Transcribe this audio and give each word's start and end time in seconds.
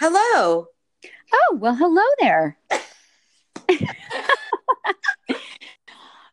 Hello. 0.00 0.66
Oh, 1.34 1.58
well, 1.60 1.74
hello 1.74 2.02
there. 2.20 2.56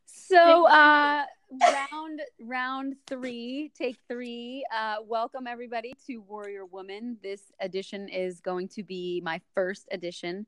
so, 0.05 0.65
uh, 0.69 1.25
round 1.51 2.21
round 2.39 2.95
three, 3.07 3.73
take 3.77 3.97
three. 4.07 4.65
Uh, 4.73 4.95
welcome 5.05 5.47
everybody 5.47 5.93
to 6.05 6.19
Warrior 6.19 6.65
Woman. 6.65 7.17
This 7.21 7.51
edition 7.59 8.07
is 8.07 8.39
going 8.39 8.69
to 8.69 8.83
be 8.83 9.21
my 9.25 9.41
first 9.53 9.89
edition 9.91 10.45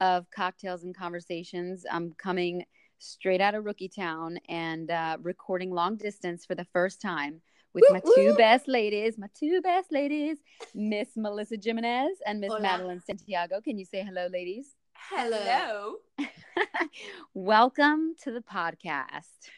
of 0.00 0.30
Cocktails 0.30 0.84
and 0.84 0.96
Conversations. 0.96 1.84
I'm 1.90 2.12
coming 2.18 2.64
straight 3.00 3.40
out 3.40 3.56
of 3.56 3.64
Rookie 3.64 3.88
Town 3.88 4.38
and 4.48 4.92
uh, 4.92 5.16
recording 5.20 5.72
long 5.72 5.96
distance 5.96 6.46
for 6.46 6.54
the 6.54 6.66
first 6.72 7.02
time 7.02 7.42
with 7.72 7.84
my 7.90 8.00
two 8.14 8.34
best 8.34 8.68
ladies, 8.68 9.18
my 9.18 9.28
two 9.38 9.60
best 9.60 9.92
ladies, 9.92 10.38
Miss 10.74 11.08
Melissa 11.16 11.56
Jimenez 11.62 12.18
and 12.26 12.40
Miss 12.40 12.50
Hola. 12.50 12.60
Madeline 12.60 13.00
Santiago. 13.00 13.60
Can 13.60 13.78
you 13.78 13.84
say 13.84 14.02
hello, 14.02 14.28
ladies? 14.32 14.74
Hello. 15.10 15.96
Welcome 17.34 18.14
to 18.24 18.32
the 18.32 18.40
podcast. 18.40 19.50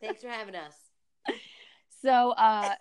Thanks 0.00 0.22
for 0.22 0.28
having 0.28 0.54
us. 0.54 0.74
So, 2.02 2.30
uh, 2.32 2.74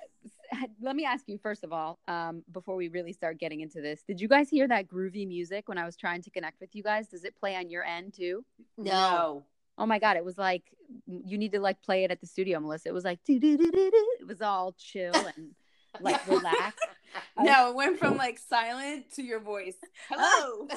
let 0.81 0.95
me 0.95 1.05
ask 1.05 1.25
you 1.27 1.37
first 1.37 1.63
of 1.63 1.71
all, 1.71 1.99
um, 2.07 2.43
before 2.51 2.75
we 2.75 2.87
really 2.87 3.13
start 3.13 3.39
getting 3.39 3.61
into 3.61 3.81
this, 3.81 4.03
did 4.07 4.19
you 4.19 4.27
guys 4.27 4.49
hear 4.49 4.67
that 4.67 4.87
groovy 4.87 5.27
music 5.27 5.67
when 5.67 5.77
I 5.77 5.85
was 5.85 5.95
trying 5.95 6.21
to 6.23 6.29
connect 6.29 6.59
with 6.59 6.73
you 6.73 6.83
guys? 6.83 7.07
Does 7.07 7.23
it 7.23 7.35
play 7.39 7.55
on 7.55 7.69
your 7.69 7.83
end 7.83 8.13
too? 8.13 8.43
No. 8.77 9.43
Oh 9.79 9.85
my 9.85 9.97
god, 9.97 10.17
it 10.17 10.25
was 10.25 10.37
like 10.37 10.63
you 11.07 11.37
need 11.37 11.53
to 11.53 11.59
like 11.61 11.81
play 11.81 12.03
it 12.03 12.11
at 12.11 12.19
the 12.19 12.27
studio, 12.27 12.59
Melissa. 12.59 12.89
It 12.89 12.93
was 12.93 13.05
like 13.05 13.23
doo 13.23 13.39
doo 13.39 13.57
doo 13.57 13.71
doo 13.71 13.91
doo. 13.91 14.07
It 14.19 14.27
was 14.27 14.41
all 14.41 14.75
chill 14.77 15.15
and 15.37 15.55
like 16.01 16.27
relaxed. 16.27 16.85
No, 17.41 17.69
it 17.69 17.75
went 17.75 17.97
from 17.97 18.17
like 18.17 18.37
silent 18.37 19.15
to 19.15 19.23
your 19.23 19.39
voice. 19.39 19.77
Uh, 20.11 20.15
Hello. 20.19 20.67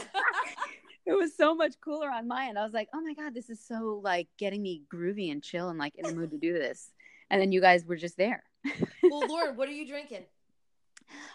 It 1.05 1.13
was 1.13 1.37
so 1.37 1.55
much 1.55 1.75
cooler 1.85 2.09
on 2.11 2.27
my 2.27 2.47
end. 2.47 2.59
I 2.59 2.65
was 2.65 2.73
like, 2.73 2.89
oh 2.95 3.03
my 3.03 3.13
god, 3.13 3.35
this 3.35 3.51
is 3.51 3.61
so 3.61 4.01
like 4.03 4.29
getting 4.39 4.63
me 4.63 4.83
groovy 4.91 5.31
and 5.31 5.43
chill 5.43 5.69
and 5.69 5.79
like 5.79 5.95
in 5.97 6.07
the 6.07 6.15
mood 6.15 6.31
to 6.31 6.39
do 6.39 6.55
this. 6.55 6.91
And 7.29 7.41
then 7.41 7.53
you 7.53 7.61
guys 7.61 7.85
were 7.85 7.97
just 7.97 8.17
there. 8.17 8.45
well, 9.03 9.27
Lauren, 9.27 9.57
what 9.57 9.69
are 9.69 9.73
you 9.73 9.87
drinking? 9.87 10.25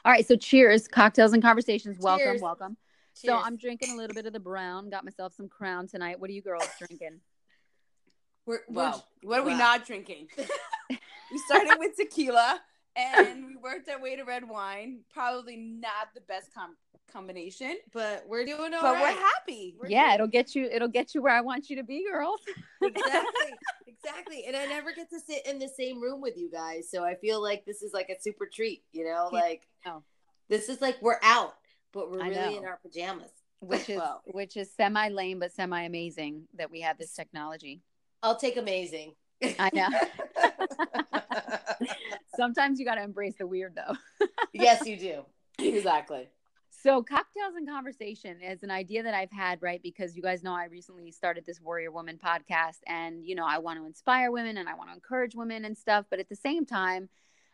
All 0.05 0.11
right, 0.11 0.25
so 0.25 0.35
cheers, 0.35 0.87
cocktails 0.87 1.33
and 1.33 1.43
conversations. 1.43 1.99
Welcome, 1.99 2.25
Cheers. 2.25 2.41
welcome. 2.41 2.77
So 3.13 3.27
Cheers. 3.33 3.43
I'm 3.45 3.57
drinking 3.57 3.91
a 3.91 3.97
little 3.97 4.15
bit 4.15 4.25
of 4.25 4.33
the 4.33 4.39
brown. 4.39 4.89
Got 4.89 5.03
myself 5.03 5.33
some 5.33 5.49
Crown 5.49 5.87
tonight. 5.87 6.19
What 6.19 6.29
are 6.29 6.33
you 6.33 6.41
girls 6.41 6.67
drinking? 6.79 7.19
We're, 8.47 8.61
we're, 8.69 8.83
Wow. 8.83 9.03
What 9.23 9.39
are 9.41 9.43
we 9.43 9.53
not 9.53 9.85
drinking? 9.85 10.29
we 10.89 11.37
started 11.45 11.75
with 11.77 11.97
tequila 11.97 12.61
and 12.95 13.45
we 13.45 13.55
worked 13.57 13.89
our 13.89 14.01
way 14.01 14.15
to 14.15 14.23
red 14.23 14.47
wine. 14.47 15.01
Probably 15.13 15.57
not 15.57 16.13
the 16.15 16.21
best 16.21 16.53
com- 16.55 16.77
combination, 17.11 17.75
but 17.93 18.23
we're 18.27 18.45
doing 18.45 18.73
all 18.73 18.81
but 18.81 18.93
right. 18.95 19.15
we're 19.15 19.21
happy. 19.21 19.75
We're 19.79 19.89
yeah, 19.89 20.07
good. 20.07 20.13
it'll 20.15 20.27
get 20.27 20.55
you. 20.55 20.65
It'll 20.65 20.87
get 20.87 21.13
you 21.13 21.21
where 21.21 21.35
I 21.35 21.41
want 21.41 21.69
you 21.69 21.75
to 21.75 21.83
be, 21.83 22.05
girls. 22.09 22.39
exactly, 22.81 23.53
exactly. 23.85 24.45
And 24.47 24.55
I 24.55 24.65
never 24.65 24.93
get 24.93 25.09
to 25.09 25.19
sit 25.19 25.45
in 25.45 25.59
the 25.59 25.67
same 25.67 26.01
room 26.01 26.21
with 26.21 26.37
you 26.37 26.49
guys, 26.49 26.89
so 26.89 27.03
I 27.03 27.15
feel 27.15 27.41
like 27.41 27.65
this 27.65 27.81
is 27.81 27.93
like 27.93 28.09
a 28.09 28.19
super 28.19 28.45
treat. 28.45 28.83
You 28.93 29.05
know, 29.05 29.29
like 29.31 29.67
know. 29.85 30.03
this 30.49 30.69
is 30.69 30.81
like 30.81 30.97
we're 31.01 31.19
out, 31.21 31.55
but 31.93 32.09
we're 32.09 32.23
I 32.23 32.29
really 32.29 32.53
know. 32.53 32.57
in 32.59 32.65
our 32.65 32.79
pajamas. 32.81 33.31
Which 33.59 33.89
is 33.89 33.97
Well. 33.97 34.21
which 34.25 34.57
is 34.57 34.71
semi 34.73 35.09
lame 35.09 35.39
but 35.39 35.51
semi 35.51 35.83
amazing 35.83 36.47
that 36.55 36.71
we 36.71 36.81
have 36.81 36.97
this 36.97 37.13
technology. 37.13 37.81
I'll 38.23 38.37
take 38.37 38.57
amazing. 38.57 39.13
I 39.59 39.69
know. 39.73 39.89
Sometimes 42.35 42.79
you 42.79 42.85
got 42.85 42.95
to 42.95 43.03
embrace 43.03 43.35
the 43.37 43.47
weird 43.47 43.75
though. 43.75 43.95
yes, 44.53 44.85
you 44.85 44.97
do. 44.97 45.23
Exactly. 45.59 46.29
So, 46.69 47.01
cocktails 47.01 47.55
and 47.55 47.67
conversation 47.67 48.39
is 48.41 48.61
an 48.61 48.69
idea 48.69 49.01
that 49.01 49.15
I've 49.15 49.31
had, 49.31 49.59
right? 49.63 49.81
Because 49.81 50.15
you 50.15 50.21
guys 50.21 50.43
know 50.43 50.53
I 50.53 50.65
recently 50.65 51.11
started 51.11 51.47
this 51.47 51.59
Warrior 51.59 51.89
Woman 51.89 52.19
podcast, 52.23 52.77
and 52.85 53.25
you 53.25 53.33
know, 53.33 53.45
I 53.47 53.57
want 53.57 53.79
to 53.79 53.87
inspire 53.87 54.31
women 54.31 54.57
and 54.57 54.69
I 54.69 54.75
want 54.75 54.89
to 54.91 54.93
encourage 54.93 55.33
women 55.33 55.65
and 55.65 55.75
stuff. 55.75 56.05
But 56.11 56.19
at 56.19 56.29
the 56.29 56.35
same 56.35 56.63
time, 56.63 57.09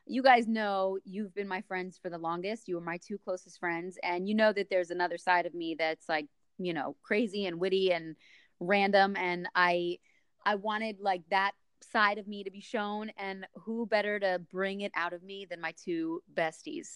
you 0.06 0.22
guys 0.22 0.48
know 0.48 1.00
you've 1.06 1.34
been 1.34 1.48
my 1.48 1.62
friends 1.62 1.98
for 1.98 2.10
the 2.10 2.18
longest. 2.18 2.68
You 2.68 2.76
were 2.76 2.82
my 2.82 2.98
two 2.98 3.18
closest 3.18 3.60
friends, 3.60 3.98
and 4.04 4.28
you 4.28 4.36
know 4.36 4.52
that 4.52 4.70
there's 4.70 4.92
another 4.92 5.18
side 5.18 5.46
of 5.46 5.54
me 5.54 5.76
that's 5.80 6.10
like, 6.10 6.28
you 6.58 6.74
know, 6.74 6.98
crazy 7.04 7.46
and 7.46 7.60
witty 7.60 7.94
and 7.94 8.18
random. 8.60 9.16
And 9.16 9.48
I, 9.56 10.00
I 10.46 10.56
wanted 10.56 11.00
like 11.00 11.22
that 11.30 11.52
side 11.92 12.18
of 12.18 12.28
me 12.28 12.44
to 12.44 12.52
be 12.52 12.62
shown, 12.62 13.12
and 13.18 13.46
who 13.56 13.86
better 13.86 14.20
to 14.20 14.42
bring 14.52 14.82
it 14.82 14.92
out 14.96 15.14
of 15.14 15.24
me 15.24 15.46
than 15.50 15.60
my 15.62 15.74
two 15.84 16.22
besties? 16.34 16.88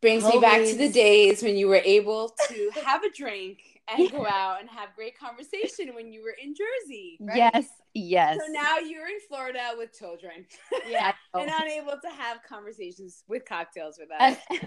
Brings 0.00 0.24
me 0.24 0.40
back 0.40 0.64
to 0.64 0.74
the 0.76 0.88
days 0.88 1.42
when 1.44 1.56
you 1.56 1.68
were 1.68 1.80
able 1.84 2.34
to 2.48 2.70
have 2.84 3.04
a 3.04 3.10
drink 3.10 3.60
and 3.86 4.10
go 4.10 4.26
out 4.26 4.60
and 4.60 4.68
have 4.68 4.88
great 4.96 5.16
conversation 5.16 5.94
when 5.94 6.12
you 6.12 6.22
were 6.24 6.34
in 6.42 6.54
Jersey. 6.56 7.18
right? 7.20 7.36
Yes, 7.36 7.68
yes. 7.94 8.36
So 8.44 8.52
now 8.52 8.78
you're 8.78 9.06
in 9.06 9.20
Florida 9.28 9.60
with 9.78 9.96
children. 9.96 10.44
Yeah. 10.88 11.12
And 11.34 11.50
unable 11.56 11.92
to 11.92 12.10
have 12.18 12.42
conversations 12.42 13.22
with 13.28 13.44
cocktails 13.44 13.96
with 13.98 14.08
us. 14.20 14.36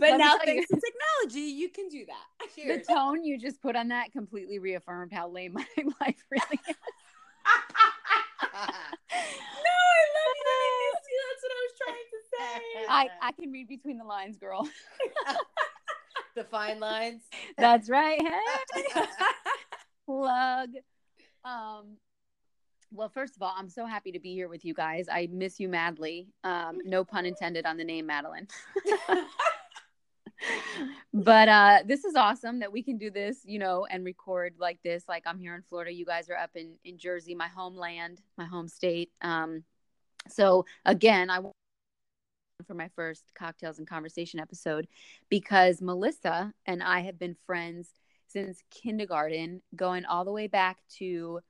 But 0.00 0.16
now, 0.16 0.36
tell 0.36 0.38
you- 0.38 0.44
thanks 0.46 0.68
to 0.68 0.80
technology, 0.80 1.50
you 1.52 1.68
can 1.68 1.88
do 1.88 2.04
that. 2.06 2.26
the 2.56 2.82
tone 2.94 3.22
you 3.24 3.38
just 3.38 3.60
put 3.60 3.76
on 3.76 3.88
that 3.88 4.10
completely 4.12 4.58
reaffirmed 4.58 5.12
how 5.12 5.28
lame 5.28 5.52
my 5.52 5.66
life 6.00 6.22
really 6.30 6.60
is. 6.68 6.76
no, 8.54 8.64
I 8.64 10.02
love 10.16 10.36
you. 10.38 10.48
I 10.48 10.68
miss 10.80 11.04
you. 11.08 11.18
That's 11.28 11.42
what 11.42 11.52
I 11.52 11.60
was 11.62 11.74
trying 11.78 12.08
to 12.12 12.18
say. 12.24 12.27
I, 12.88 13.08
I 13.22 13.32
can 13.32 13.50
read 13.50 13.68
between 13.68 13.98
the 13.98 14.04
lines, 14.04 14.36
girl. 14.36 14.68
the 16.34 16.44
fine 16.44 16.80
lines. 16.80 17.22
That's 17.56 17.88
right. 17.88 18.20
Hey, 18.20 18.84
plug. 20.06 20.70
Um, 21.44 21.96
well, 22.90 23.08
first 23.08 23.36
of 23.36 23.42
all, 23.42 23.52
I'm 23.56 23.68
so 23.68 23.84
happy 23.84 24.12
to 24.12 24.20
be 24.20 24.32
here 24.34 24.48
with 24.48 24.64
you 24.64 24.72
guys. 24.72 25.06
I 25.10 25.28
miss 25.30 25.60
you 25.60 25.68
madly. 25.68 26.28
Um, 26.44 26.78
no 26.84 27.04
pun 27.04 27.26
intended 27.26 27.66
on 27.66 27.76
the 27.76 27.84
name 27.84 28.06
Madeline. 28.06 28.48
but 31.12 31.48
uh, 31.48 31.78
this 31.84 32.04
is 32.04 32.14
awesome 32.14 32.60
that 32.60 32.72
we 32.72 32.82
can 32.82 32.96
do 32.96 33.10
this, 33.10 33.40
you 33.44 33.58
know, 33.58 33.86
and 33.90 34.04
record 34.04 34.54
like 34.58 34.78
this. 34.82 35.04
Like 35.08 35.24
I'm 35.26 35.38
here 35.38 35.54
in 35.54 35.62
Florida, 35.62 35.92
you 35.92 36.06
guys 36.06 36.30
are 36.30 36.36
up 36.36 36.50
in 36.54 36.76
in 36.84 36.96
Jersey, 36.96 37.34
my 37.34 37.48
homeland, 37.48 38.22
my 38.38 38.46
home 38.46 38.68
state. 38.68 39.10
Um, 39.20 39.64
so 40.28 40.64
again, 40.84 41.28
I 41.30 41.40
for 42.66 42.74
my 42.74 42.88
first 42.96 43.32
cocktails 43.34 43.78
and 43.78 43.86
conversation 43.86 44.40
episode 44.40 44.88
because 45.28 45.80
Melissa 45.80 46.52
and 46.66 46.82
I 46.82 47.00
have 47.00 47.18
been 47.18 47.36
friends 47.46 47.90
since 48.26 48.62
kindergarten, 48.70 49.62
going 49.76 50.04
all 50.04 50.24
the 50.24 50.32
way 50.32 50.48
back 50.48 50.78
to 50.98 51.40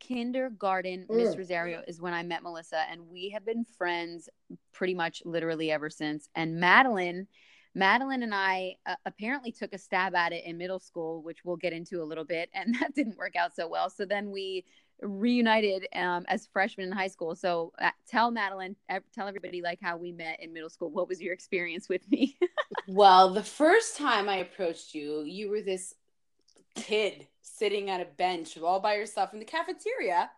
kindergarten. 0.00 1.06
Miss 1.10 1.34
Mm. 1.34 1.38
Rosario 1.38 1.82
is 1.86 2.00
when 2.00 2.14
I 2.14 2.22
met 2.22 2.42
Melissa, 2.42 2.84
and 2.90 3.08
we 3.08 3.30
have 3.30 3.44
been 3.44 3.64
friends 3.64 4.28
pretty 4.72 4.94
much 4.94 5.22
literally 5.24 5.70
ever 5.70 5.90
since. 5.90 6.28
And 6.34 6.58
Madeline, 6.58 7.28
Madeline 7.74 8.22
and 8.22 8.34
I 8.34 8.76
uh, 8.86 8.96
apparently 9.04 9.52
took 9.52 9.74
a 9.74 9.78
stab 9.78 10.14
at 10.14 10.32
it 10.32 10.44
in 10.44 10.56
middle 10.56 10.80
school, 10.80 11.22
which 11.22 11.44
we'll 11.44 11.56
get 11.56 11.74
into 11.74 12.02
a 12.02 12.04
little 12.04 12.24
bit, 12.24 12.48
and 12.54 12.74
that 12.80 12.94
didn't 12.94 13.18
work 13.18 13.36
out 13.36 13.54
so 13.54 13.68
well. 13.68 13.90
So 13.90 14.06
then 14.06 14.30
we 14.30 14.64
reunited 15.02 15.86
um, 15.94 16.24
as 16.28 16.46
freshmen 16.46 16.86
in 16.86 16.92
high 16.92 17.08
school. 17.08 17.34
So 17.34 17.72
uh, 17.80 17.90
tell 18.08 18.30
Madeline, 18.30 18.76
ev- 18.88 19.04
tell 19.14 19.28
everybody 19.28 19.62
like 19.62 19.78
how 19.80 19.96
we 19.96 20.12
met 20.12 20.40
in 20.40 20.52
middle 20.52 20.70
school. 20.70 20.90
What 20.90 21.08
was 21.08 21.20
your 21.20 21.32
experience 21.32 21.88
with 21.88 22.08
me? 22.10 22.38
well, 22.88 23.32
the 23.32 23.42
first 23.42 23.96
time 23.96 24.28
I 24.28 24.36
approached 24.36 24.94
you, 24.94 25.22
you 25.22 25.50
were 25.50 25.62
this 25.62 25.94
kid 26.74 27.26
sitting 27.42 27.90
at 27.90 28.00
a 28.00 28.04
bench 28.04 28.58
all 28.58 28.80
by 28.80 28.94
yourself 28.96 29.32
in 29.32 29.38
the 29.38 29.44
cafeteria 29.44 30.30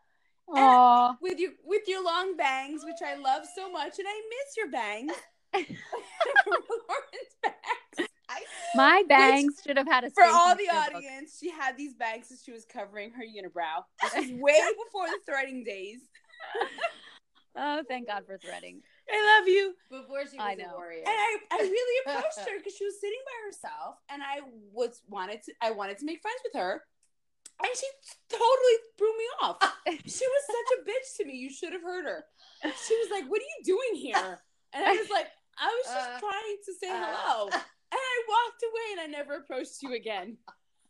Aw. 0.54 1.16
with 1.20 1.38
your 1.38 1.52
with 1.64 1.82
your 1.86 2.04
long 2.04 2.36
bangs, 2.36 2.82
which 2.84 3.02
I 3.04 3.16
love 3.16 3.44
so 3.54 3.70
much, 3.70 3.98
and 3.98 4.08
I 4.08 4.22
miss 4.30 4.56
your 4.56 4.70
bangs. 4.70 5.12
Lauren's 5.54 7.34
bangs. 7.42 7.77
I- 8.38 8.76
My 8.76 9.02
bangs 9.08 9.60
should 9.66 9.76
have 9.76 9.86
had 9.86 10.04
a 10.04 10.10
For 10.10 10.24
all 10.24 10.54
the 10.56 10.64
yearbook. 10.64 10.94
audience, 10.96 11.36
she 11.40 11.50
had 11.50 11.76
these 11.76 11.94
bangs 11.94 12.30
as 12.32 12.42
she 12.44 12.52
was 12.52 12.64
covering 12.64 13.12
her 13.12 13.22
unibrow. 13.24 13.84
This 14.02 14.14
is 14.24 14.32
way 14.32 14.60
before 14.86 15.06
the 15.06 15.18
threading 15.26 15.64
days. 15.64 16.00
Oh, 17.60 17.82
thank 17.88 18.06
God 18.06 18.22
for 18.24 18.38
threading. 18.38 18.82
I 19.10 19.38
love 19.40 19.48
you. 19.48 19.74
Before 19.90 20.20
she 20.30 20.36
was 20.36 20.46
I 20.46 20.52
a 20.52 20.56
know. 20.58 20.74
warrior. 20.74 21.00
And 21.00 21.08
I, 21.08 21.38
I 21.50 21.56
really 21.58 21.98
approached 22.06 22.38
her 22.48 22.56
because 22.56 22.76
she 22.76 22.84
was 22.84 23.00
sitting 23.00 23.18
by 23.26 23.46
herself, 23.48 23.96
and 24.10 24.22
I 24.22 24.40
was 24.72 25.00
wanted 25.08 25.42
to 25.44 25.52
I 25.60 25.72
wanted 25.72 25.98
to 25.98 26.04
make 26.04 26.20
friends 26.22 26.38
with 26.44 26.60
her, 26.60 26.84
and 27.60 27.70
she 27.74 27.86
totally 28.30 28.76
threw 28.96 29.10
me 29.18 29.24
off. 29.42 29.56
She 30.06 30.24
was 30.26 30.42
such 30.46 30.78
a 30.78 30.82
bitch 30.88 31.16
to 31.16 31.24
me. 31.24 31.34
You 31.34 31.50
should 31.50 31.72
have 31.72 31.82
heard 31.82 32.04
her. 32.04 32.24
She 32.62 32.94
was 32.94 33.08
like, 33.10 33.24
"What 33.28 33.40
are 33.40 33.50
you 33.58 33.64
doing 33.64 34.00
here?" 34.00 34.38
And 34.72 34.84
I 34.84 34.92
was 34.92 35.10
like, 35.10 35.26
"I 35.58 35.66
was 35.66 35.92
just 35.92 36.10
Uh, 36.10 36.20
trying 36.20 36.56
to 36.64 36.74
say 36.78 36.90
uh. 36.90 37.06
hello." 37.06 37.50
And 38.28 38.34
I 38.34 38.46
walked 38.46 38.62
away, 38.62 38.92
and 38.92 39.00
I 39.00 39.18
never 39.18 39.34
approached 39.40 39.82
you 39.82 39.94
again. 39.94 40.36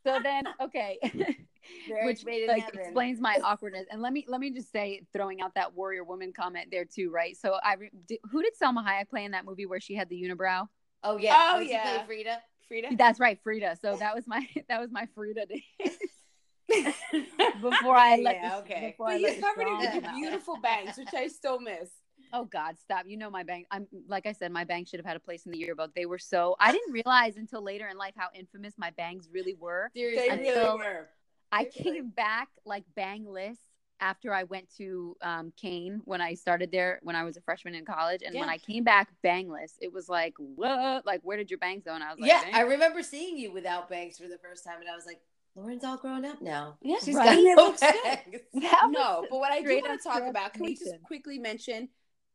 So 0.04 0.18
then, 0.22 0.44
okay, 0.62 0.98
which 2.04 2.24
made 2.24 2.42
in 2.42 2.48
like 2.48 2.64
heaven. 2.64 2.80
explains 2.80 3.20
my 3.20 3.38
awkwardness. 3.44 3.86
And 3.90 4.00
let 4.00 4.12
me 4.12 4.24
let 4.28 4.40
me 4.40 4.50
just 4.50 4.70
say, 4.72 5.02
throwing 5.12 5.40
out 5.40 5.54
that 5.54 5.74
warrior 5.74 6.04
woman 6.04 6.32
comment 6.32 6.68
there 6.70 6.84
too, 6.84 7.10
right? 7.10 7.36
So 7.36 7.58
I 7.62 7.74
re- 7.74 7.90
did, 8.06 8.18
who 8.30 8.42
did 8.42 8.52
Salma 8.60 8.84
Hayek 8.86 9.08
play 9.08 9.24
in 9.24 9.32
that 9.32 9.44
movie 9.44 9.66
where 9.66 9.80
she 9.80 9.94
had 9.94 10.08
the 10.08 10.20
unibrow? 10.22 10.68
Oh 11.02 11.16
yeah. 11.16 11.52
Oh, 11.54 11.58
Did 11.60 11.70
yeah. 11.70 11.82
play 11.82 12.02
Frida? 12.06 12.38
Frida. 12.68 12.88
That's 12.96 13.18
right, 13.20 13.38
Frida. 13.42 13.76
So 13.80 13.96
that 13.96 14.14
was 14.14 14.26
my 14.26 14.46
that 14.68 14.80
was 14.80 14.90
my 14.90 15.06
Frida 15.14 15.46
day. 15.46 15.64
before 17.60 17.96
I 17.96 18.16
let 18.16 18.36
Yeah, 18.36 18.48
the- 18.50 18.56
okay. 18.62 18.86
before 18.90 19.08
I 19.08 19.12
But 19.20 19.20
you 19.36 19.42
covered 19.42 19.66
it 19.68 19.78
with 19.94 20.02
your 20.02 20.12
beautiful 20.12 20.56
bangs, 20.56 20.96
which 20.96 21.14
I 21.14 21.28
still 21.28 21.60
miss. 21.60 21.90
Oh 22.32 22.44
God, 22.44 22.78
stop! 22.78 23.04
You 23.06 23.16
know 23.16 23.30
my 23.30 23.42
bank. 23.42 23.66
I'm 23.70 23.86
like 24.06 24.26
I 24.26 24.32
said, 24.32 24.52
my 24.52 24.64
bangs 24.64 24.88
should 24.88 25.00
have 25.00 25.06
had 25.06 25.16
a 25.16 25.20
place 25.20 25.46
in 25.46 25.52
the 25.52 25.58
yearbook. 25.58 25.94
They 25.94 26.06
were 26.06 26.18
so. 26.18 26.56
I 26.60 26.72
didn't 26.72 26.92
realize 26.92 27.36
until 27.36 27.62
later 27.62 27.88
in 27.88 27.96
life 27.96 28.14
how 28.16 28.28
infamous 28.34 28.74
my 28.76 28.90
bangs 28.90 29.28
really 29.32 29.54
were. 29.54 29.90
They 29.94 30.00
Seriously. 30.00 30.38
really 30.38 30.78
were. 30.78 31.08
I 31.50 31.64
came 31.64 32.10
back 32.10 32.48
like 32.64 32.84
bangless 32.96 33.56
after 34.00 34.32
I 34.32 34.44
went 34.44 34.68
to 34.76 35.16
um, 35.22 35.52
Kean 35.56 36.02
when 36.04 36.20
I 36.20 36.34
started 36.34 36.70
there 36.70 37.00
when 37.02 37.16
I 37.16 37.24
was 37.24 37.36
a 37.36 37.40
freshman 37.40 37.74
in 37.74 37.84
college, 37.84 38.22
and 38.24 38.38
when 38.38 38.48
I 38.50 38.58
came 38.58 38.84
back 38.84 39.08
bangless, 39.24 39.72
it 39.80 39.92
was 39.92 40.08
like 40.08 40.34
what? 40.38 41.06
Like 41.06 41.20
where 41.22 41.36
did 41.36 41.50
your 41.50 41.58
bangs 41.58 41.84
go? 41.84 41.94
And 41.94 42.04
I 42.04 42.10
was 42.10 42.20
like, 42.20 42.28
yeah, 42.28 42.42
"Bangs?" 42.42 42.56
I 42.56 42.60
remember 42.62 43.02
seeing 43.02 43.38
you 43.38 43.52
without 43.52 43.88
bangs 43.88 44.18
for 44.18 44.28
the 44.28 44.38
first 44.38 44.64
time, 44.64 44.80
and 44.80 44.88
I 44.90 44.94
was 44.94 45.06
like, 45.06 45.20
Lauren's 45.54 45.82
all 45.84 45.96
grown 45.96 46.24
up 46.24 46.40
now. 46.40 46.76
Yeah, 46.82 46.96
She's 47.04 47.16
Right. 47.16 47.24
got 47.24 47.38
it 47.38 47.56
no 47.56 47.72
bangs. 47.72 48.42
No, 48.92 49.26
but 49.28 49.38
what 49.38 49.50
I 49.50 49.58
do 49.58 49.64
straight 49.64 49.82
want 49.82 50.00
to 50.00 50.08
talk 50.08 50.22
about, 50.22 50.54
can 50.54 50.64
we 50.64 50.74
just 50.76 51.02
quickly 51.02 51.38
mention 51.38 51.88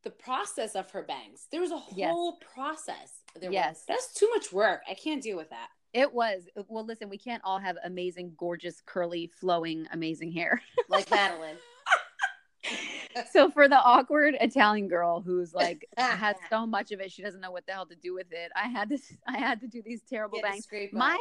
the 0.03 0.11
process 0.11 0.75
of 0.75 0.91
her 0.91 1.03
bangs? 1.03 1.47
There 1.51 1.61
was 1.61 1.71
a 1.71 1.81
Yes. 1.95 2.11
whole 2.11 2.37
process. 2.37 3.21
There 3.35 3.51
Yes. 3.51 3.79
was. 3.79 3.85
That's 3.87 4.13
too 4.13 4.29
much 4.29 4.51
work. 4.51 4.81
I 4.87 4.93
can't 4.93 5.23
deal 5.23 5.37
with 5.37 5.49
that. 5.49 5.69
It 5.93 6.13
was. 6.13 6.47
Well, 6.67 6.83
listen, 6.85 7.09
we 7.09 7.17
can't 7.17 7.43
all 7.45 7.59
have 7.59 7.77
amazing, 7.83 8.35
gorgeous, 8.37 8.81
curly, 8.81 9.27
flowing, 9.27 9.87
amazing 9.91 10.31
hair. 10.31 10.61
like 10.89 11.09
Madeline. 11.09 11.57
so 13.31 13.49
for 13.51 13.67
the 13.67 13.77
awkward 13.79 14.35
Italian 14.41 14.87
girl 14.87 15.21
who's 15.21 15.53
like 15.53 15.87
has 15.97 16.35
so 16.49 16.65
much 16.65 16.91
of 16.91 16.99
it, 16.99 17.11
she 17.11 17.21
doesn't 17.21 17.41
know 17.41 17.51
what 17.51 17.65
the 17.65 17.73
hell 17.73 17.85
to 17.85 17.95
do 17.95 18.13
with 18.13 18.31
it. 18.31 18.51
I 18.55 18.67
had 18.67 18.89
to 18.89 18.97
I 19.27 19.37
had 19.37 19.61
to 19.61 19.67
do 19.67 19.81
these 19.83 20.01
terrible 20.03 20.41
bangs. 20.41 20.67
My 20.91 21.17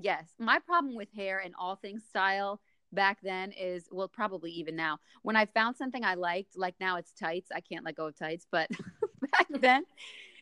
yes, 0.00 0.24
my 0.38 0.58
problem 0.58 0.94
with 0.94 1.10
hair 1.12 1.38
and 1.38 1.54
all 1.58 1.76
things 1.76 2.04
style 2.04 2.60
back 2.94 3.18
then 3.22 3.52
is 3.52 3.88
well 3.90 4.08
probably 4.08 4.50
even 4.52 4.76
now. 4.76 4.98
When 5.22 5.36
I 5.36 5.46
found 5.46 5.76
something 5.76 6.04
I 6.04 6.14
liked, 6.14 6.56
like 6.56 6.74
now 6.80 6.96
it's 6.96 7.12
tights. 7.12 7.50
I 7.54 7.60
can't 7.60 7.84
let 7.84 7.96
go 7.96 8.06
of 8.06 8.18
tights, 8.18 8.46
but 8.50 8.70
back 9.20 9.46
then 9.60 9.84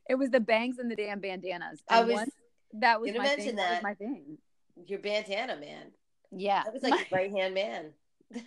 it 0.08 0.16
was 0.16 0.30
the 0.30 0.40
bangs 0.40 0.78
and 0.78 0.90
the 0.90 0.96
damn 0.96 1.20
bandanas. 1.20 1.82
I 1.88 2.02
was 2.02 2.14
once 2.14 2.30
that 2.74 3.00
was 3.00 3.12
my 3.14 3.28
thing. 3.28 3.56
That. 3.56 3.70
was 3.70 3.82
my 3.82 3.94
thing. 3.94 4.38
your 4.86 4.98
bandana 4.98 5.56
man. 5.56 5.92
Yeah. 6.30 6.62
That 6.64 6.72
was 6.72 6.82
like 6.82 7.10
your 7.10 7.18
right 7.18 7.30
hand 7.30 7.54
man. 7.54 7.92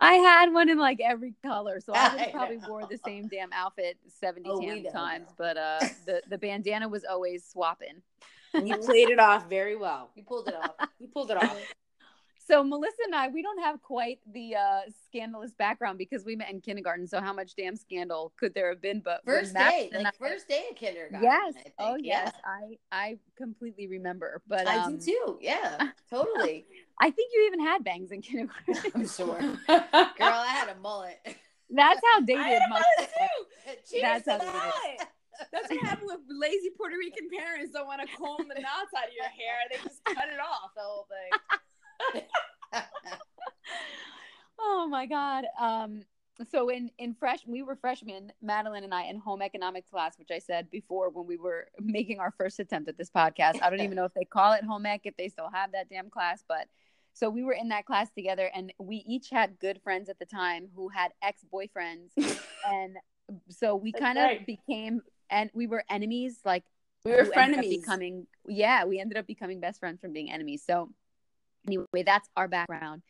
I 0.00 0.14
had 0.14 0.54
one 0.54 0.70
in 0.70 0.78
like 0.78 1.00
every 1.04 1.34
color, 1.42 1.80
so 1.80 1.92
I 1.92 2.28
I 2.28 2.30
probably 2.32 2.56
know. 2.56 2.68
wore 2.68 2.86
the 2.86 2.98
same 3.04 3.28
damn 3.28 3.52
outfit 3.52 3.98
seventy 4.08 4.48
Oh, 4.50 4.58
damn 4.58 4.82
know 4.82 4.90
times. 4.90 5.28
But 5.36 5.58
uh, 5.58 5.80
the 6.06 6.22
the 6.30 6.38
bandana 6.38 6.88
was 6.88 7.04
always 7.04 7.44
swapping. 7.44 8.00
You 8.54 8.76
played 8.78 9.10
it 9.10 9.18
off 9.18 9.48
very 9.48 9.76
well. 9.76 10.10
you 10.14 10.24
pulled 10.24 10.48
it 10.48 10.54
off. 10.54 10.88
You 10.98 11.08
pulled 11.08 11.30
it 11.30 11.36
off. 11.36 11.56
So 12.50 12.64
Melissa 12.64 12.96
and 13.06 13.14
I, 13.14 13.28
we 13.28 13.42
don't 13.42 13.62
have 13.62 13.80
quite 13.80 14.18
the 14.32 14.56
uh, 14.56 14.80
scandalous 15.06 15.52
background 15.52 15.98
because 15.98 16.24
we 16.24 16.34
met 16.34 16.50
in 16.50 16.60
kindergarten. 16.60 17.06
So 17.06 17.20
how 17.20 17.32
much 17.32 17.54
damn 17.54 17.76
scandal 17.76 18.32
could 18.36 18.54
there 18.54 18.70
have 18.70 18.82
been? 18.82 18.98
But 19.04 19.20
First 19.24 19.54
day, 19.54 19.88
like 19.94 20.06
I- 20.06 20.10
first 20.18 20.48
day 20.48 20.64
of 20.68 20.76
kindergarten. 20.76 21.22
yes, 21.22 21.54
I 21.56 21.62
think. 21.62 21.74
oh 21.78 21.94
Yeah. 22.00 22.24
yes, 22.24 22.32
I 22.44 22.78
I 22.90 23.18
completely 23.36 23.86
remember. 23.86 24.42
But 24.48 24.66
I 24.66 24.78
um, 24.78 24.98
do 24.98 25.12
too. 25.12 25.38
Yeah, 25.40 25.90
totally. 26.10 26.66
I 27.00 27.10
think 27.12 27.30
you 27.32 27.46
even 27.46 27.60
had 27.60 27.84
bangs 27.84 28.10
in 28.10 28.20
kindergarten. 28.20 28.74
I'm 28.96 29.06
sure. 29.08 29.38
Girl, 29.68 29.78
I 30.18 30.46
had 30.48 30.70
a 30.70 30.80
mullet. 30.80 31.20
That's 31.70 32.00
how 32.12 32.18
I 32.18 32.22
dated 32.22 32.44
had 32.44 32.62
my. 32.68 32.82
those 32.98 33.06
too. 33.06 34.00
That's 34.00 34.24
to 34.24 34.32
how 34.32 34.38
they 34.38 34.44
did 34.46 34.48
that. 34.98 35.06
That's 35.52 35.70
what 35.70 35.80
happened 35.86 36.08
with 36.08 36.20
lazy 36.28 36.70
Puerto 36.76 36.96
Rican 36.98 37.28
parents. 37.30 37.72
Don't 37.72 37.86
want 37.86 38.02
to 38.02 38.08
comb 38.16 38.48
the 38.48 38.60
knots 38.60 38.92
out 38.98 39.06
of 39.06 39.14
your 39.16 39.24
hair. 39.24 39.56
They 39.70 39.76
just 39.82 40.04
cut 40.04 40.28
it 40.28 40.40
off. 40.40 40.74
the 40.74 40.82
whole 40.82 41.06
thing. 41.08 41.38
Oh 44.62 44.86
my 44.88 45.06
god. 45.06 45.46
Um 45.58 46.02
so 46.50 46.68
in 46.68 46.90
in 46.98 47.14
fresh 47.14 47.40
we 47.46 47.62
were 47.62 47.76
freshmen, 47.76 48.32
Madeline 48.42 48.84
and 48.84 48.94
I 48.94 49.04
in 49.04 49.18
home 49.18 49.42
economics 49.42 49.90
class, 49.90 50.18
which 50.18 50.30
I 50.30 50.38
said 50.38 50.70
before 50.70 51.10
when 51.10 51.26
we 51.26 51.36
were 51.36 51.68
making 51.80 52.18
our 52.18 52.30
first 52.30 52.58
attempt 52.60 52.88
at 52.88 52.96
this 52.98 53.10
podcast. 53.10 53.60
I 53.62 53.70
don't 53.70 53.80
even 53.80 53.96
know 53.96 54.04
if 54.04 54.14
they 54.14 54.24
call 54.24 54.52
it 54.52 54.64
home 54.64 54.86
ec 54.86 55.02
if 55.04 55.16
they 55.16 55.28
still 55.28 55.50
have 55.52 55.72
that 55.72 55.88
damn 55.90 56.10
class, 56.10 56.44
but 56.46 56.66
so 57.12 57.28
we 57.28 57.42
were 57.42 57.52
in 57.52 57.68
that 57.70 57.86
class 57.86 58.08
together 58.10 58.50
and 58.54 58.72
we 58.78 58.96
each 59.06 59.30
had 59.30 59.58
good 59.58 59.80
friends 59.82 60.08
at 60.08 60.18
the 60.18 60.24
time 60.24 60.68
who 60.74 60.88
had 60.88 61.10
ex-boyfriends 61.22 62.10
and 62.70 62.96
so 63.48 63.74
we 63.76 63.92
kind 63.92 64.16
of 64.16 64.24
right. 64.24 64.46
became 64.46 65.02
and 65.28 65.50
we 65.52 65.66
were 65.66 65.84
enemies 65.90 66.38
like 66.44 66.64
We 67.04 67.12
were 67.12 67.24
frenemies. 67.24 67.80
becoming 67.80 68.26
yeah 68.46 68.84
we 68.84 69.00
ended 69.00 69.18
up 69.18 69.26
becoming 69.26 69.60
best 69.60 69.80
friends 69.80 70.00
from 70.00 70.12
being 70.12 70.30
enemies 70.30 70.62
so 70.64 70.90
anyway 71.66 72.02
that's 72.04 72.28
our 72.36 72.48
background 72.48 73.02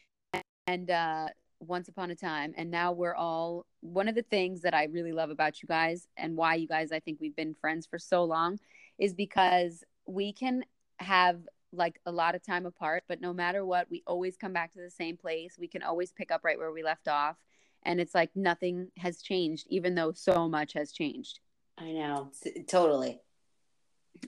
and 0.67 0.91
uh 0.91 1.27
once 1.61 1.89
upon 1.89 2.11
a 2.11 2.15
time 2.15 2.55
and 2.57 2.71
now 2.71 2.91
we're 2.91 3.15
all 3.15 3.67
one 3.81 4.09
of 4.09 4.15
the 4.15 4.23
things 4.23 4.63
that 4.63 4.75
i 4.75 4.85
really 4.85 5.13
love 5.13 5.31
about 5.31 5.63
you 5.63 5.67
guys 5.67 6.09
and 6.17 6.37
why 6.37 6.55
you 6.55 6.67
guys 6.67 6.91
i 6.93 7.01
think 7.01 7.19
we've 7.21 7.37
been 7.37 7.55
friends 7.61 7.87
for 7.87 7.99
so 7.99 8.25
long 8.25 8.59
is 8.99 9.13
because 9.13 9.85
we 10.07 10.33
can 10.33 10.65
have 10.99 11.39
like 11.73 12.01
a 12.07 12.13
lot 12.13 12.35
of 12.35 12.43
time 12.45 12.67
apart 12.67 13.05
but 13.09 13.21
no 13.21 13.33
matter 13.33 13.65
what 13.65 13.87
we 13.91 14.03
always 14.07 14.37
come 14.37 14.53
back 14.53 14.73
to 14.73 14.81
the 14.81 14.91
same 14.91 15.17
place 15.17 15.57
we 15.59 15.69
can 15.69 15.83
always 15.83 16.13
pick 16.13 16.31
up 16.31 16.41
right 16.45 16.59
where 16.59 16.73
we 16.73 16.83
left 16.83 17.09
off 17.09 17.37
and 17.85 18.01
it's 18.01 18.15
like 18.15 18.31
nothing 18.35 18.89
has 18.97 19.23
changed 19.23 19.67
even 19.69 19.95
though 19.95 20.13
so 20.13 20.49
much 20.49 20.73
has 20.73 20.93
changed 20.93 21.41
I 21.81 21.93
know. 21.93 22.31
Totally. 22.69 23.21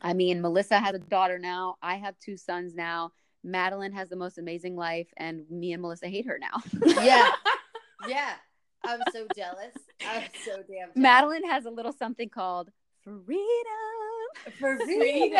I 0.00 0.14
mean, 0.14 0.40
Melissa 0.40 0.78
has 0.78 0.94
a 0.94 0.98
daughter 0.98 1.38
now. 1.38 1.76
I 1.82 1.96
have 1.96 2.18
two 2.18 2.36
sons 2.36 2.74
now. 2.74 3.12
Madeline 3.44 3.92
has 3.92 4.08
the 4.08 4.16
most 4.16 4.38
amazing 4.38 4.76
life, 4.76 5.08
and 5.16 5.44
me 5.50 5.72
and 5.72 5.82
Melissa 5.82 6.08
hate 6.08 6.26
her 6.26 6.38
now. 6.40 6.62
Yeah. 7.02 7.30
Yeah. 8.08 8.32
I'm 8.84 8.98
so 9.12 9.28
jealous. 9.36 9.74
I'm 10.04 10.24
so 10.44 10.56
damn 10.56 10.66
jealous. 10.66 10.96
Madeline 10.96 11.44
has 11.48 11.66
a 11.66 11.70
little 11.70 11.92
something 11.92 12.28
called 12.28 12.68
freedom. 13.04 13.36
for 14.58 14.76
Freedom. 14.78 15.30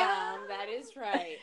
That 0.49 0.69
is 0.70 0.90
right. 0.96 1.38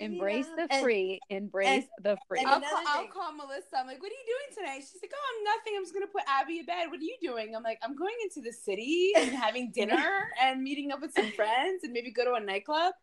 Embrace 0.00 0.46
the 0.56 0.66
And- 0.70 0.82
free. 0.82 1.20
Embrace 1.30 1.84
the 2.02 2.16
free. 2.26 2.40
I'll 2.40 2.56
another 2.58 2.66
call, 2.66 2.84
I'll 2.86 3.06
call 3.08 3.32
Melissa. 3.34 3.76
I'm 3.78 3.86
like, 3.86 4.00
what 4.02 4.10
are 4.10 4.14
you 4.14 4.26
doing 4.26 4.56
tonight? 4.56 4.80
She's 4.90 5.00
like, 5.02 5.12
oh, 5.14 5.36
I'm 5.36 5.44
nothing. 5.44 5.74
I'm 5.76 5.82
just 5.84 5.94
going 5.94 6.06
to 6.06 6.12
put 6.12 6.22
Abby 6.26 6.60
in 6.60 6.64
bed. 6.66 6.86
What 6.90 7.00
are 7.00 7.02
you 7.02 7.16
doing? 7.20 7.54
I'm 7.54 7.62
like, 7.62 7.78
I'm 7.82 7.94
going 7.96 8.14
into 8.22 8.40
the 8.40 8.52
city 8.52 9.12
and 9.16 9.30
having 9.30 9.70
dinner 9.74 10.28
and 10.42 10.62
meeting 10.62 10.92
up 10.92 11.00
with 11.02 11.12
some 11.14 11.30
friends 11.32 11.84
and 11.84 11.92
maybe 11.92 12.10
go 12.10 12.24
to 12.24 12.32
a 12.34 12.40
nightclub. 12.40 12.94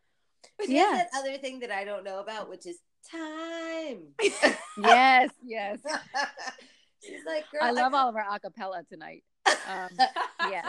But 0.57 0.69
Yeah. 0.69 0.91
that 0.93 1.09
other 1.19 1.37
thing 1.37 1.59
that 1.59 1.71
I 1.71 1.83
don't 1.85 2.03
know 2.03 2.19
about, 2.19 2.49
which 2.49 2.65
is 2.65 2.77
time. 3.09 4.07
yes, 4.77 5.29
yes. 5.45 5.79
She's 7.05 7.21
like, 7.25 7.45
girl, 7.51 7.61
I 7.61 7.71
love 7.71 7.91
got- 7.91 7.97
all 8.01 8.09
of 8.09 8.15
our 8.15 8.25
acapella 8.25 8.87
tonight. 8.87 9.23
Um, 9.67 9.89
yes. 10.49 10.65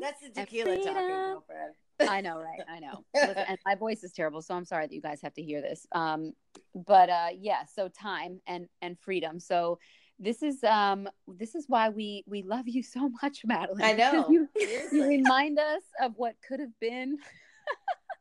That's 0.00 0.20
the 0.22 0.30
tequila 0.30 0.76
talking, 0.78 1.06
girlfriend. 1.06 1.74
I 2.00 2.20
know, 2.22 2.38
right? 2.38 2.60
I 2.68 2.80
know. 2.80 3.04
Listen, 3.14 3.44
and 3.46 3.58
my 3.66 3.74
voice 3.74 4.02
is 4.02 4.12
terrible, 4.12 4.42
so 4.42 4.54
I'm 4.54 4.64
sorry 4.64 4.86
that 4.86 4.94
you 4.94 5.02
guys 5.02 5.20
have 5.22 5.34
to 5.34 5.42
hear 5.42 5.60
this. 5.60 5.86
Um, 5.92 6.32
but 6.74 7.10
uh, 7.10 7.28
yeah, 7.38 7.64
so 7.66 7.88
time 7.88 8.40
and 8.46 8.66
and 8.82 8.98
freedom. 8.98 9.38
So 9.38 9.78
this 10.18 10.42
is 10.42 10.64
um 10.64 11.08
this 11.28 11.54
is 11.54 11.66
why 11.68 11.90
we 11.90 12.24
we 12.26 12.42
love 12.42 12.66
you 12.68 12.82
so 12.82 13.10
much, 13.22 13.42
Madeline. 13.44 13.84
I 13.84 13.92
know. 13.92 14.28
You, 14.30 14.48
you 14.92 15.06
remind 15.06 15.58
us 15.58 15.82
of 16.00 16.12
what 16.16 16.34
could 16.46 16.60
have 16.60 16.78
been. 16.80 17.18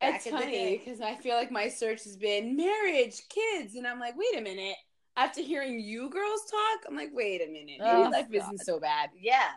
Back 0.01 0.15
It's 0.15 0.27
in 0.27 0.33
the 0.33 0.39
funny 0.39 0.51
day. 0.53 0.77
because 0.77 1.01
I 1.01 1.15
feel 1.15 1.35
like 1.35 1.51
my 1.51 1.67
search 1.67 2.03
has 2.05 2.15
been 2.15 2.55
marriage, 2.55 3.21
kids, 3.29 3.75
and 3.75 3.85
I'm 3.85 3.99
like, 3.99 4.15
wait 4.17 4.37
a 4.37 4.41
minute. 4.41 4.75
After 5.17 5.41
hearing 5.41 5.79
you 5.79 6.09
girls 6.09 6.41
talk, 6.49 6.85
I'm 6.87 6.95
like, 6.95 7.09
wait 7.13 7.41
a 7.41 7.47
minute. 7.51 7.81
Maybe 7.83 8.05
Oh, 8.05 8.09
life 8.09 8.27
God. 8.31 8.35
isn't 8.35 8.59
so 8.59 8.79
bad. 8.79 9.09
Yeah. 9.19 9.49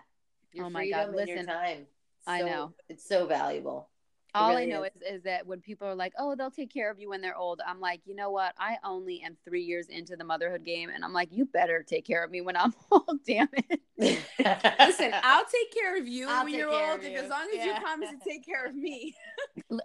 Your 0.53 0.67
Oh 0.67 0.71
my 0.71 0.89
God, 0.89 1.09
and 1.09 1.29
your 1.29 1.37
listen, 1.37 1.47
time. 1.47 1.87
I 2.27 2.43
know. 2.43 2.73
It's 2.89 3.07
so 3.09 3.27
valuable. 3.27 3.89
All 4.35 4.49
really 4.51 4.63
I 4.63 4.67
know 4.67 4.83
is. 4.85 4.93
is. 4.97 5.17
is 5.19 5.23
that 5.25 5.47
when 5.47 5.61
people 5.61 5.87
are 5.87 5.95
like, 5.95 6.15
"Oh, 6.19 6.35
they'll 6.35 6.51
take 6.51 6.73
care 6.73 6.91
of 6.91 6.99
you 6.99 7.09
when 7.11 7.21
they're 7.21 7.37
old," 7.37 7.61
I'm 7.67 7.81
like, 7.81 8.01
you 8.07 8.15
know 8.15 8.31
what? 8.31 8.55
I 8.59 8.77
only 8.85 9.21
am 9.23 9.37
three 9.45 9.63
years 9.63 9.89
into 9.89 10.17
the 10.17 10.25
motherhood 10.25 10.65
game, 10.65 10.91
and 10.95 11.05
I'm 11.05 11.13
like, 11.13 11.29
you 11.33 11.45
better 11.45 11.83
take 11.83 12.07
care 12.07 12.25
of 12.25 12.31
me 12.31 12.41
when 12.41 12.57
I'm 12.57 12.73
old. 12.91 13.21
Damn 13.27 13.49
it. 13.53 13.81
Listen, 13.99 15.13
I'll 15.23 15.45
take 15.45 15.73
care 15.75 15.99
of 15.99 16.09
you 16.09 16.29
I'll 16.29 16.45
when 16.45 16.55
you're 16.55 16.71
old, 16.71 17.03
you. 17.03 17.11
as 17.11 17.29
long 17.29 17.47
as 17.53 17.57
Yeah. 17.65 17.67
you 17.77 17.81
promise 17.83 18.09
to 18.11 18.17
take 18.29 18.45
care 18.45 18.65
of 18.65 18.75
me. 18.75 19.15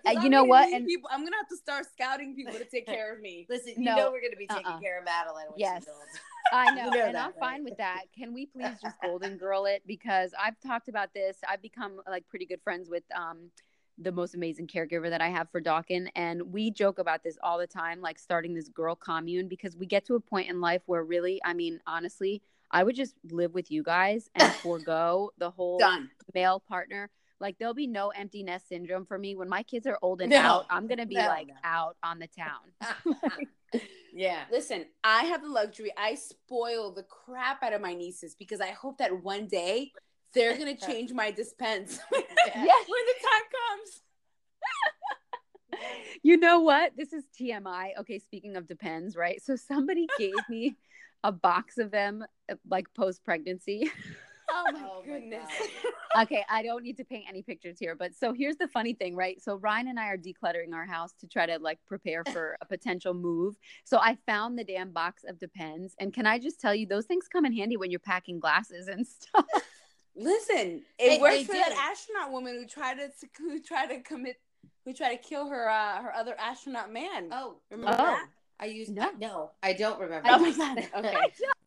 Uh, 0.05 0.11
you 0.21 0.29
know 0.29 0.43
what? 0.43 0.71
And 0.73 0.85
people, 0.85 1.09
I'm 1.11 1.23
gonna 1.23 1.35
have 1.37 1.47
to 1.49 1.55
start 1.57 1.85
scouting 1.91 2.35
people 2.35 2.53
to 2.53 2.65
take 2.65 2.85
care 2.85 3.13
of 3.13 3.21
me. 3.21 3.45
Listen, 3.49 3.73
you 3.77 3.83
No. 3.85 3.95
know 3.95 4.11
we're 4.11 4.21
gonna 4.21 4.35
be 4.37 4.47
taking 4.47 4.65
Uh-uh. 4.65 4.79
care 4.79 4.99
of 4.99 5.05
Madeline 5.05 5.47
when 5.49 5.59
Yes. 5.59 5.83
she's 5.83 5.89
old. 5.93 6.07
I 6.51 6.69
You 6.69 6.75
know, 6.75 6.89
know 6.91 7.05
and 7.05 7.15
that, 7.15 7.25
I'm 7.25 7.31
right? 7.31 7.39
fine 7.39 7.63
with 7.63 7.77
that. 7.77 8.03
Can 8.17 8.33
we 8.33 8.45
please 8.45 8.79
just 8.81 8.99
golden 9.01 9.37
girl 9.37 9.65
it? 9.65 9.83
Because 9.85 10.33
I've 10.37 10.59
talked 10.59 10.87
about 10.89 11.13
this. 11.13 11.37
I've 11.47 11.61
become 11.61 12.01
like 12.07 12.27
pretty 12.27 12.45
good 12.45 12.61
friends 12.63 12.89
with 12.89 13.03
um 13.15 13.49
the 13.97 14.11
most 14.11 14.35
amazing 14.35 14.67
caregiver 14.67 15.09
that 15.09 15.21
I 15.21 15.29
have 15.29 15.49
for 15.49 15.59
Dawkin, 15.61 16.09
and 16.15 16.53
we 16.53 16.69
joke 16.71 16.99
about 16.99 17.23
this 17.23 17.37
all 17.41 17.57
the 17.57 17.67
time, 17.67 18.01
like 18.01 18.19
starting 18.19 18.53
this 18.53 18.69
girl 18.69 18.95
commune 18.95 19.47
because 19.47 19.75
we 19.75 19.85
get 19.85 20.05
to 20.05 20.15
a 20.15 20.19
point 20.19 20.49
in 20.49 20.61
life 20.61 20.81
where 20.85 21.03
really, 21.03 21.41
I 21.43 21.53
mean, 21.53 21.79
honestly, 21.87 22.41
I 22.69 22.83
would 22.83 22.95
just 22.95 23.15
live 23.31 23.53
with 23.53 23.71
you 23.71 23.81
guys 23.83 24.29
and 24.35 24.53
forego 24.61 25.31
the 25.37 25.49
whole 25.49 25.79
Done. 25.79 26.09
male 26.33 26.59
partner. 26.59 27.09
Like 27.39 27.57
there'll 27.59 27.73
be 27.73 27.87
no 27.87 28.09
empty 28.09 28.43
nest 28.43 28.67
syndrome 28.67 29.05
for 29.05 29.17
me 29.17 29.35
when 29.35 29.47
my 29.49 29.63
kids 29.63 29.85
are 29.87 29.97
old 30.01 30.21
and 30.21 30.31
No. 30.31 30.39
out. 30.39 30.65
I'm 30.69 30.87
gonna 30.87 31.05
be 31.05 31.15
No, 31.15 31.27
like 31.27 31.47
no. 31.47 31.53
out 31.63 31.95
on 32.03 32.19
the 32.19 32.27
town. 32.27 32.73
yeah. 34.13 34.45
Listen, 34.51 34.85
I 35.03 35.23
have 35.25 35.41
the 35.43 35.49
luxury. 35.49 35.91
I 35.97 36.15
spoil 36.15 36.91
the 36.91 37.03
crap 37.03 37.63
out 37.63 37.73
of 37.73 37.81
my 37.81 37.93
nieces 37.93 38.35
because 38.37 38.59
I 38.61 38.71
hope 38.71 38.97
that 38.97 39.23
one 39.23 39.47
day 39.47 39.91
they're 40.33 40.57
gonna 40.57 40.75
change 40.75 41.11
my 41.13 41.31
Depends 41.31 41.99
when 42.09 42.21
the 42.21 43.15
time 43.21 43.45
comes. 43.51 44.01
You 46.23 46.37
know 46.37 46.61
what? 46.61 46.93
This 46.97 47.13
is 47.13 47.25
TMI. 47.39 47.91
Okay, 47.99 48.19
speaking 48.19 48.55
of 48.55 48.67
depends, 48.67 49.15
right? 49.15 49.41
So 49.41 49.55
somebody 49.55 50.07
gave 50.19 50.33
me 50.49 50.75
a 51.23 51.31
box 51.31 51.77
of 51.77 51.91
them 51.91 52.25
uh, 52.51 52.55
like 52.69 52.87
post 52.95 53.23
pregnancy. 53.23 53.89
Oh 54.49 54.65
my 54.71 54.79
Oh 54.81 55.03
my 55.05 55.13
goodness. 55.19 55.49
okay, 56.17 56.43
I 56.49 56.63
don't 56.63 56.83
need 56.83 56.97
to 56.97 57.03
paint 57.05 57.25
any 57.27 57.41
pictures 57.41 57.77
here, 57.79 57.95
but 57.95 58.15
so 58.15 58.33
here's 58.33 58.55
the 58.55 58.67
funny 58.67 58.93
thing, 58.93 59.15
right? 59.15 59.41
So 59.41 59.55
Ryan 59.57 59.89
and 59.89 59.99
I 59.99 60.07
are 60.07 60.17
decluttering 60.17 60.73
our 60.73 60.85
house 60.85 61.13
to 61.19 61.27
try 61.27 61.45
to 61.45 61.59
like 61.59 61.79
prepare 61.85 62.23
for 62.25 62.57
a 62.61 62.65
potential 62.65 63.13
move. 63.13 63.55
So 63.83 63.99
I 63.99 64.17
found 64.25 64.57
the 64.57 64.63
damn 64.63 64.91
box 64.91 65.23
of 65.27 65.37
depends, 65.37 65.95
and 65.99 66.13
can 66.13 66.25
I 66.25 66.39
just 66.39 66.59
tell 66.59 66.73
you, 66.73 66.87
those 66.87 67.05
things 67.05 67.27
come 67.27 67.45
in 67.45 67.53
handy 67.53 67.77
when 67.77 67.91
you're 67.91 67.99
packing 67.99 68.39
glasses 68.39 68.87
and 68.87 69.05
stuff. 69.05 69.45
Listen, 70.17 70.83
They- 70.99 71.15
it 71.15 71.21
works 71.21 71.35
they 71.37 71.43
for 71.45 71.53
do. 71.53 71.59
that 71.59 71.91
astronaut 71.91 72.31
woman 72.31 72.55
who 72.55 72.65
tried 72.67 72.95
to 72.95 73.09
who 73.37 73.61
tried 73.61 73.87
to 73.87 74.01
commit 74.01 74.37
who 74.83 74.93
tried 74.93 75.15
to 75.17 75.21
kill 75.21 75.47
her 75.49 75.69
uh, 75.69 76.01
her 76.01 76.13
other 76.13 76.35
astronaut 76.39 76.91
man. 76.91 77.29
Oh, 77.31 77.57
Remember 77.69 77.93
Oh. 77.99 78.05
that? 78.05 78.27
I 78.59 78.65
use 78.65 78.89
No. 78.89 79.11
no. 79.11 79.17
no, 79.19 79.51
I 79.61 79.73
don't 79.73 79.99
remember. 79.99 80.27
Oh 80.31 80.39
my 80.39 80.51
God. 80.51 80.79
Okay. 81.05 81.15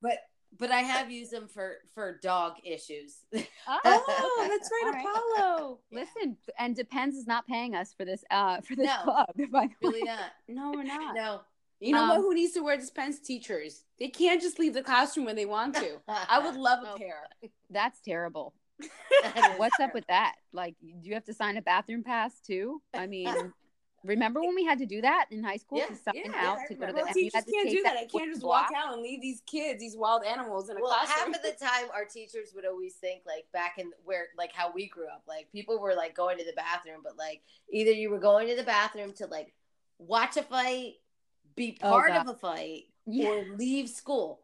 but 0.02 0.18
but 0.58 0.72
I 0.72 0.80
have 0.80 1.10
used 1.12 1.30
them 1.30 1.46
for 1.46 1.76
for 1.94 2.18
dog 2.22 2.54
issues. 2.64 3.18
Oh, 3.68 3.78
that's 4.50 4.70
right, 4.72 4.82
All 4.84 4.92
right. 4.92 5.06
Apollo. 5.38 5.78
Yeah. 5.92 6.00
Listen, 6.00 6.36
and 6.58 6.74
Depends 6.74 7.16
is 7.16 7.26
not 7.28 7.46
paying 7.46 7.76
us 7.76 7.94
for 7.96 8.04
this 8.04 8.24
uh 8.32 8.60
for 8.62 8.74
this 8.74 8.86
No. 8.86 9.02
club. 9.04 9.26
By 9.52 9.68
the 9.68 9.74
really 9.80 10.02
way. 10.02 10.06
not. 10.08 10.30
No, 10.48 10.72
we're 10.74 10.82
not. 10.82 11.14
No. 11.14 11.40
You 11.80 11.94
know 11.94 12.02
what? 12.06 12.16
Um, 12.18 12.22
Who 12.22 12.34
needs 12.34 12.52
to 12.54 12.60
wear 12.60 12.76
Depends? 12.76 13.18
Teachers. 13.18 13.84
They 13.98 14.08
can't 14.08 14.40
just 14.40 14.58
leave 14.58 14.74
the 14.74 14.82
classroom 14.82 15.26
when 15.26 15.36
they 15.36 15.46
want 15.46 15.74
to. 15.76 15.96
I 16.08 16.38
would 16.38 16.56
love 16.56 16.80
a 16.84 16.90
Oh. 16.94 16.96
pair. 16.96 17.22
That's 17.70 18.00
terrible. 18.00 18.54
What's 19.56 19.80
up 19.80 19.94
with 19.94 20.06
that? 20.08 20.36
Like, 20.52 20.74
do 20.80 21.08
you 21.08 21.14
have 21.14 21.24
to 21.24 21.34
sign 21.34 21.56
a 21.56 21.62
bathroom 21.62 22.02
pass 22.02 22.40
too? 22.40 22.80
I 22.94 23.06
mean, 23.06 23.34
remember 24.04 24.40
when 24.40 24.54
we 24.54 24.64
had 24.64 24.78
to 24.78 24.86
do 24.86 25.02
that 25.02 25.26
in 25.30 25.42
high 25.42 25.58
school 25.58 25.78
Yeah, 25.78 25.86
to 25.86 25.94
sign 25.94 26.14
yeah, 26.14 26.32
out 26.36 26.58
I 26.64 26.66
to 26.68 26.74
go 26.74 26.86
to 26.86 26.92
the 26.92 26.98
Well, 27.02 27.06
teachers 27.12 27.44
to 27.44 27.52
can't 27.52 27.70
do 27.70 27.82
that. 27.82 27.96
I 27.96 28.06
can't 28.06 28.30
just 28.30 28.40
block. 28.40 28.70
walk 28.70 28.78
out 28.82 28.94
and 28.94 29.02
leave 29.02 29.20
these 29.20 29.42
kids, 29.46 29.80
these 29.80 29.96
wild 29.96 30.24
animals 30.24 30.70
in 30.70 30.78
a 30.78 30.80
Well, 30.80 30.94
half 30.94 31.26
of 31.28 31.34
the 31.42 31.52
time, 31.62 31.86
our 31.94 32.04
teachers 32.06 32.52
would 32.54 32.64
always 32.66 32.94
think 32.94 33.22
like 33.26 33.44
back 33.52 33.78
in 33.78 33.90
where 34.04 34.28
like 34.38 34.52
how 34.52 34.72
we 34.72 34.88
grew 34.88 35.06
up, 35.08 35.22
like 35.28 35.50
people 35.52 35.78
were 35.80 35.94
like 35.94 36.14
going 36.16 36.38
to 36.38 36.44
the 36.44 36.54
bathroom, 36.56 37.00
but 37.02 37.16
like 37.18 37.42
either 37.70 37.90
you 37.90 38.10
were 38.10 38.18
going 38.18 38.48
to 38.48 38.56
the 38.56 38.62
bathroom 38.62 39.12
to 39.14 39.26
like 39.26 39.52
watch 39.98 40.36
a 40.38 40.42
fight, 40.42 40.94
be 41.60 41.78
Oh, 41.82 41.88
part 41.90 42.08
God. 42.08 42.26
of 42.26 42.34
a 42.34 42.38
fight, 42.38 42.84
Yeah, 43.06 43.28
or 43.28 43.44
leave 43.56 43.88
school. 43.88 44.40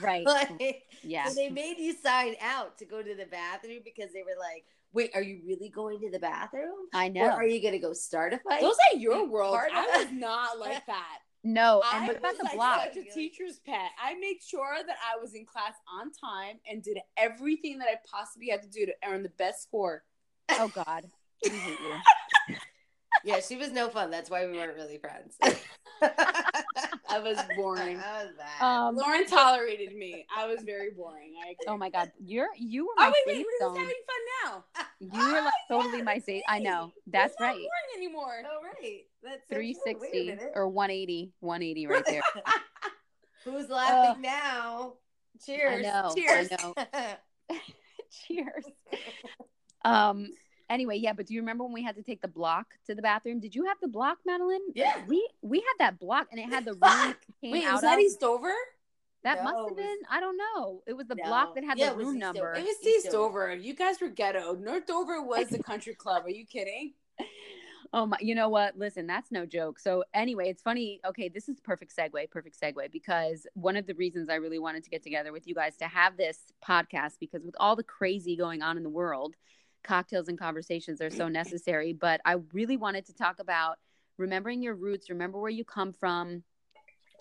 right. 0.00 0.24
Like, 0.60 0.82
Yeah. 1.02 1.28
So 1.28 1.34
they 1.34 1.48
made 1.48 1.78
you 1.78 1.94
sign 1.94 2.34
out 2.40 2.78
to 2.78 2.84
go 2.84 3.02
to 3.02 3.14
the 3.14 3.26
bathroom 3.26 3.80
because 3.84 4.12
they 4.12 4.22
were 4.22 4.38
like, 4.38 4.64
"Wait, 4.92 5.10
are 5.14 5.22
you 5.22 5.40
really 5.46 5.68
going 5.68 6.00
to 6.00 6.10
the 6.10 6.18
bathroom? 6.18 6.88
I 6.92 7.06
Or 7.08 7.10
know. 7.12 7.28
are 7.30 7.46
you 7.46 7.60
going 7.62 7.74
to 7.74 7.78
go 7.78 7.92
start 7.92 8.32
a 8.32 8.38
fight?" 8.38 8.60
Those 8.60 8.76
are 8.92 8.96
your 8.96 9.26
worlds. 9.26 9.56
part 9.56 9.70
I 9.72 9.98
was 9.98 10.12
not 10.12 10.58
like 10.66 10.84
that. 10.86 11.18
no, 11.44 11.80
I 11.84 11.98
and 12.06 12.10
about 12.10 12.22
was 12.22 12.38
the 12.38 12.44
like 12.44 12.54
block? 12.54 12.80
such 12.84 12.96
a 12.96 13.04
teacher's 13.14 13.60
pet. 13.60 13.90
I 14.02 14.14
made 14.14 14.38
sure 14.44 14.76
that 14.86 14.96
I 15.12 15.20
was 15.20 15.34
in 15.34 15.44
class 15.46 15.74
on 16.00 16.10
time 16.12 16.58
and 16.68 16.82
did 16.82 16.98
everything 17.16 17.78
that 17.78 17.88
I 17.88 17.96
possibly 18.10 18.48
had 18.48 18.62
to 18.62 18.68
do 18.68 18.84
to 18.86 18.92
earn 19.06 19.22
the 19.22 19.28
best 19.30 19.62
score. 19.62 20.02
Oh 20.58 20.68
God, 20.68 21.04
we 21.44 21.50
hate 21.50 21.78
you. 22.48 22.56
yeah, 23.24 23.40
she 23.40 23.56
was 23.56 23.70
no 23.70 23.88
fun. 23.88 24.10
That's 24.10 24.28
why 24.30 24.46
we 24.46 24.52
weren't 24.56 24.74
really 24.74 24.98
friends. 24.98 25.36
I 27.08 27.18
was 27.18 27.38
boring. 27.56 27.98
That 27.98 28.26
was. 28.26 28.34
Um, 28.60 28.96
Lauren 28.96 29.26
tolerated 29.26 29.94
me. 29.96 30.26
I 30.36 30.46
was 30.46 30.62
very 30.62 30.90
boring. 30.90 31.34
I 31.44 31.50
agree. 31.50 31.64
oh 31.68 31.76
my 31.76 31.90
God, 31.90 32.10
you're 32.24 32.48
you 32.58 32.86
were 32.86 32.92
Oh 32.98 33.12
wait, 33.26 33.36
wait, 33.36 33.44
we're 33.46 33.66
just 33.66 33.78
having 33.78 34.02
fun 34.06 34.22
now. 34.44 34.64
You 35.00 35.32
were 35.32 35.42
like 35.42 35.52
Oh, 35.70 35.76
totally 35.82 35.98
yeah, 35.98 36.04
my 36.04 36.14
that's 36.14 36.26
safe. 36.26 36.42
I 36.48 36.58
know. 36.60 36.92
That's 37.06 37.32
It's 37.32 37.40
not 37.40 37.46
right. 37.48 37.54
boring 37.54 37.96
anymore. 37.96 38.42
oh 38.46 38.62
right, 38.62 39.02
that's 39.22 39.48
so 39.48 39.56
true. 39.56 39.58
Wait 39.58 39.76
a 39.76 39.84
360 39.84 40.26
minute. 40.30 40.52
or 40.54 40.68
180, 40.68 41.32
180 41.40 41.86
right 41.86 42.04
there. 42.06 42.22
Who's 43.44 43.68
laughing 43.68 44.22
now? 44.22 44.94
Cheers. 45.44 45.82
know, 45.82 46.10
I 46.10 46.14
Cheers. 46.14 46.50
know. 46.50 46.74
Cheers. 48.26 48.64
Um. 49.84 50.28
Anyway, 50.68 50.96
yeah, 50.96 51.12
but 51.12 51.26
do 51.26 51.34
you 51.34 51.40
remember 51.40 51.64
when 51.64 51.72
we 51.72 51.82
had 51.82 51.94
to 51.96 52.02
take 52.02 52.20
the 52.20 52.28
block 52.28 52.66
to 52.86 52.94
the 52.94 53.02
bathroom? 53.02 53.38
Did 53.40 53.54
you 53.54 53.66
have 53.66 53.76
the 53.80 53.88
block, 53.88 54.18
Madeline? 54.26 54.60
Yeah. 54.74 54.96
We 55.06 55.28
we 55.42 55.58
had 55.58 55.74
that 55.78 55.98
block, 55.98 56.26
and 56.32 56.40
it 56.40 56.48
had 56.48 56.64
the 56.64 56.72
room 56.82 57.14
came 57.40 57.52
Wait, 57.52 57.64
out 57.64 57.74
was 57.74 57.82
that 57.82 57.94
of. 57.98 58.00
East 58.00 58.20
Dover? 58.20 58.52
that 59.22 59.38
No, 59.38 59.44
must 59.44 59.54
it 59.54 59.58
have 59.58 59.64
was- 59.70 59.76
been. 59.76 59.96
I 60.10 60.20
don't 60.20 60.36
know. 60.36 60.82
It 60.86 60.92
was 60.92 61.06
the 61.08 61.14
No. 61.16 61.24
block 61.24 61.54
that 61.56 61.64
had 61.64 61.78
Yeah, 61.78 61.90
the 61.90 61.96
room 61.96 62.16
East 62.16 62.18
number. 62.18 62.52
It 62.54 62.62
was 62.62 62.70
East 62.70 62.86
East 62.86 63.10
Dover. 63.12 63.48
Dover. 63.48 63.56
You 63.56 63.74
guys 63.74 64.00
were 64.00 64.08
ghetto. 64.08 64.54
North 64.54 64.86
Dover 64.86 65.22
was 65.22 65.48
the 65.48 65.62
country 65.62 65.94
club. 65.94 66.24
Are 66.26 66.30
you 66.30 66.44
kidding? 66.46 66.94
Oh 67.92 68.04
my, 68.04 68.16
you 68.20 68.34
know 68.34 68.48
what? 68.48 68.76
Listen, 68.76 69.06
that's 69.06 69.30
no 69.30 69.46
joke. 69.46 69.78
So 69.78 70.02
anyway, 70.12 70.48
it's 70.50 70.60
funny. 70.60 71.00
Okay, 71.06 71.28
this 71.28 71.48
is 71.48 71.60
perfect 71.60 71.96
segue, 71.96 72.28
perfect 72.30 72.58
segue 72.60 72.90
because 72.90 73.46
one 73.54 73.76
of 73.76 73.86
the 73.86 73.94
reasons 73.94 74.28
I 74.28 74.34
really 74.34 74.58
wanted 74.58 74.82
to 74.84 74.90
get 74.90 75.04
together 75.04 75.32
with 75.32 75.46
you 75.46 75.54
guys 75.54 75.76
to 75.76 75.84
have 75.86 76.16
this 76.16 76.52
podcast 76.62 77.12
because 77.20 77.44
with 77.44 77.54
all 77.60 77.76
the 77.76 77.84
crazy 77.84 78.36
going 78.36 78.60
on 78.60 78.76
in 78.76 78.82
the 78.82 78.90
world, 78.90 79.34
cocktails 79.86 80.28
and 80.28 80.38
conversations 80.38 81.00
are 81.00 81.10
so 81.10 81.28
necessary, 81.28 81.92
but 81.92 82.20
I 82.24 82.36
really 82.52 82.76
wanted 82.76 83.06
to 83.06 83.14
talk 83.14 83.38
about 83.38 83.78
remembering 84.18 84.62
your 84.62 84.74
roots, 84.74 85.10
remember 85.10 85.38
where 85.38 85.50
you 85.50 85.64
come 85.64 85.92
from, 85.92 86.42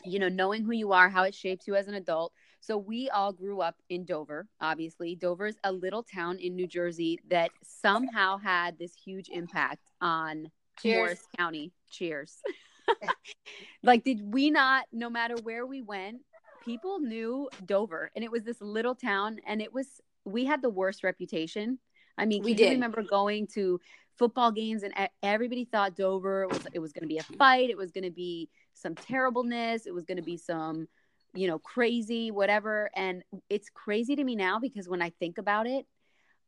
you 0.04 0.20
know, 0.20 0.30
knowing 0.30 0.64
who 0.64 0.72
you 0.72 0.92
are, 0.92 1.10
how 1.10 1.24
it 1.24 1.36
shapes 1.36 1.68
you 1.68 1.76
as 1.76 1.88
an 1.88 1.94
adult. 1.94 2.34
So 2.60 2.78
we 2.78 3.10
all 3.10 3.32
grew 3.32 3.62
up 3.62 3.76
in 3.90 4.06
Dover, 4.06 4.48
obviously. 4.60 5.16
Dover 5.16 5.48
is 5.48 5.58
a 5.64 5.72
little 5.72 6.04
town 6.04 6.40
in 6.40 6.56
New 6.56 6.68
Jersey 6.68 7.20
that 7.30 7.52
somehow 7.64 8.38
had 8.38 8.80
this 8.80 8.94
huge 8.96 9.30
impact 9.30 9.92
on 10.02 10.50
Cheers. 10.82 10.96
Morris 10.96 11.28
County. 11.38 11.72
Cheers. 11.92 12.42
like, 13.84 14.04
did 14.04 14.34
we 14.34 14.50
not, 14.50 14.86
no 14.92 15.10
matter 15.10 15.36
where 15.44 15.66
we 15.66 15.82
went, 15.82 16.22
people 16.64 17.00
knew 17.00 17.50
Dover 17.66 18.10
and 18.16 18.24
it 18.24 18.32
was 18.32 18.44
this 18.44 18.62
little 18.62 18.96
town 18.96 19.40
and 19.46 19.62
it 19.62 19.72
was, 19.72 20.02
we 20.24 20.46
had 20.46 20.62
the 20.62 20.70
worst 20.70 21.04
reputation. 21.04 21.78
I 22.18 22.26
mean, 22.26 22.44
We 22.44 22.54
did. 22.54 22.72
remember 22.72 23.04
going 23.04 23.48
to 23.54 23.80
football 24.18 24.52
games 24.52 24.84
and 24.84 24.94
everybody 25.22 25.66
thought 25.66 25.96
Dover 25.96 26.48
was, 26.48 26.66
it 26.74 26.80
was 26.80 26.94
going 26.94 27.04
to 27.04 27.08
be 27.08 27.18
a 27.18 27.24
fight. 27.24 27.70
It 27.70 27.78
was 27.78 27.92
going 27.92 28.06
to 28.06 28.12
be 28.12 28.50
some 28.74 28.96
terribleness. 28.96 29.86
It 29.86 29.94
was 29.94 30.06
going 30.06 30.18
to 30.18 30.24
be 30.24 30.38
some, 30.38 30.88
you 31.34 31.48
know, 31.48 31.60
crazy, 31.60 32.32
whatever. 32.32 32.90
And 32.96 33.24
it's 33.50 33.70
crazy 33.70 34.16
to 34.16 34.24
me 34.24 34.36
now 34.36 34.60
because 34.60 34.88
when 34.88 35.02
I 35.02 35.10
think 35.20 35.38
about 35.38 35.68
it, 35.68 35.86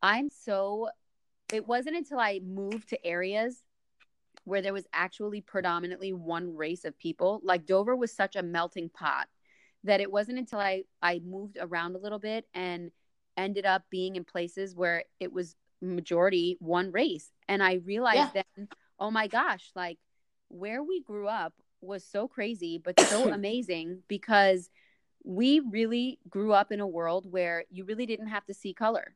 I'm 0.02 0.30
so, 0.30 0.90
it 1.52 1.68
wasn't 1.68 1.98
until 1.98 2.20
I 2.20 2.40
moved 2.46 2.90
to 2.90 3.06
areas 3.06 3.64
where 4.46 4.62
there 4.62 4.74
was 4.74 4.88
actually 4.94 5.42
predominantly 5.42 6.14
one 6.14 6.56
race 6.56 6.86
of 6.86 6.98
people. 6.98 7.42
Like 7.44 7.66
Dover 7.66 7.96
was 7.98 8.14
such 8.14 8.38
a 8.38 8.44
melting 8.44 8.90
pot 8.90 9.28
that 9.84 10.00
it 10.00 10.12
wasn't 10.12 10.40
until 10.40 10.60
I 10.60 10.84
I 11.02 11.20
moved 11.26 11.58
around 11.60 11.96
a 11.96 12.00
little 12.00 12.20
bit 12.20 12.46
and 12.54 12.92
ended 13.38 13.66
up 13.66 13.84
being 13.90 14.16
in 14.16 14.24
places 14.24 14.76
where 14.76 15.04
it 15.20 15.32
was 15.32 15.56
majority 15.82 16.58
one 16.60 16.92
race 16.92 17.32
and 17.48 17.62
I 17.62 17.76
realized 17.86 18.34
then 18.34 18.68
oh 19.00 19.12
my 19.12 19.28
gosh 19.28 19.70
like 19.76 20.00
where 20.50 20.82
we 20.82 21.02
grew 21.04 21.28
up 21.28 21.54
was 21.82 22.04
so 22.04 22.28
crazy 22.28 22.82
but 22.84 23.00
so 23.00 23.32
amazing 23.34 24.02
because 24.08 24.70
we 25.24 25.60
really 25.60 26.20
grew 26.30 26.54
up 26.54 26.72
in 26.72 26.80
a 26.80 26.88
world 26.88 27.32
where 27.32 27.66
you 27.70 27.84
really 27.84 28.06
didn't 28.06 28.28
have 28.28 28.46
to 28.46 28.54
see 28.54 28.74
color. 28.74 29.14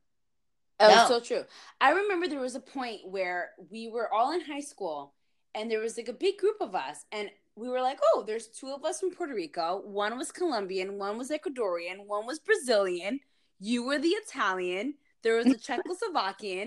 Oh, 0.79 0.89
No. 0.89 1.07
so 1.07 1.19
true. 1.19 1.45
I 1.79 1.91
remember 1.91 2.27
there 2.27 2.39
was 2.39 2.55
a 2.55 2.59
point 2.59 3.01
where 3.05 3.51
we 3.69 3.87
were 3.87 4.13
all 4.13 4.33
in 4.33 4.41
high 4.41 4.59
school 4.61 5.13
and 5.55 5.71
there 5.71 5.79
was 5.79 5.95
like 5.97 6.09
a 6.09 6.13
big 6.13 6.37
group 6.37 6.57
of 6.59 6.75
us 6.75 7.05
and 7.11 7.29
we 7.55 7.69
were 7.69 7.81
like, 7.81 7.99
"Oh, 8.03 8.23
there's 8.25 8.47
two 8.47 8.69
of 8.69 8.83
us 8.85 8.99
from 8.99 9.11
Puerto 9.11 9.33
Rico. 9.33 9.81
One 9.85 10.17
was 10.17 10.31
Colombian, 10.31 10.97
one 10.97 11.17
was 11.17 11.29
Ecuadorian, 11.29 12.05
one 12.05 12.25
was 12.25 12.39
Brazilian. 12.39 13.19
You 13.61 13.83
were 13.85 13.99
the 13.99 14.09
Italian. 14.09 14.95
There 15.23 15.35
was 15.37 15.51
a 15.51 15.57
Czechoslovakian." 15.57 16.63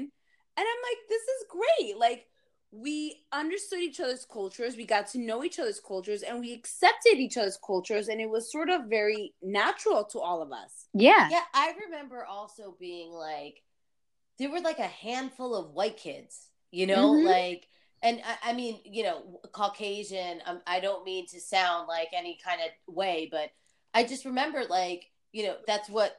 And 0.57 0.67
I'm 0.71 0.83
like, 0.91 0.99
"This 1.09 1.23
is 1.23 1.47
great. 1.51 1.99
Like 1.99 2.29
we 2.71 3.25
understood 3.33 3.81
each 3.81 4.01
other's 4.01 4.25
cultures, 4.25 4.77
we 4.77 4.87
got 4.87 5.07
to 5.09 5.19
know 5.19 5.45
each 5.45 5.59
other's 5.59 5.81
cultures 5.81 6.23
and 6.23 6.41
we 6.41 6.53
accepted 6.53 7.19
each 7.19 7.37
other's 7.37 7.59
cultures 7.65 8.09
and 8.09 8.21
it 8.21 8.29
was 8.31 8.51
sort 8.51 8.69
of 8.71 8.87
very 8.87 9.35
natural 9.43 10.05
to 10.07 10.21
all 10.21 10.41
of 10.43 10.53
us." 10.53 10.87
Yeah. 10.95 11.29
Yeah, 11.31 11.43
I 11.53 11.75
remember 11.85 12.25
also 12.25 12.77
being 12.79 13.11
like, 13.13 13.63
there 14.39 14.51
were 14.51 14.61
like 14.61 14.79
a 14.79 14.87
handful 14.87 15.55
of 15.55 15.73
white 15.73 15.97
kids, 15.97 16.51
you 16.71 16.87
know, 16.87 17.13
Mhm. 17.13 17.25
like, 17.25 17.69
and 18.03 18.21
I, 18.25 18.51
I 18.51 18.53
mean, 18.53 18.81
you 18.85 19.03
know, 19.05 19.41
Caucasian. 19.53 20.43
Um, 20.47 20.61
I 20.67 20.81
don't 20.81 21.05
mean 21.05 21.27
to 21.29 21.41
sound 21.41 21.89
like 21.89 22.09
any 22.13 22.39
kind 22.45 22.61
of 22.61 22.95
way, 22.95 23.29
but 23.31 23.51
I 23.95 24.05
just 24.05 24.25
remember 24.25 24.65
like, 24.65 25.11
you 25.33 25.45
know, 25.47 25.57
that's 25.67 25.89
what 25.89 26.17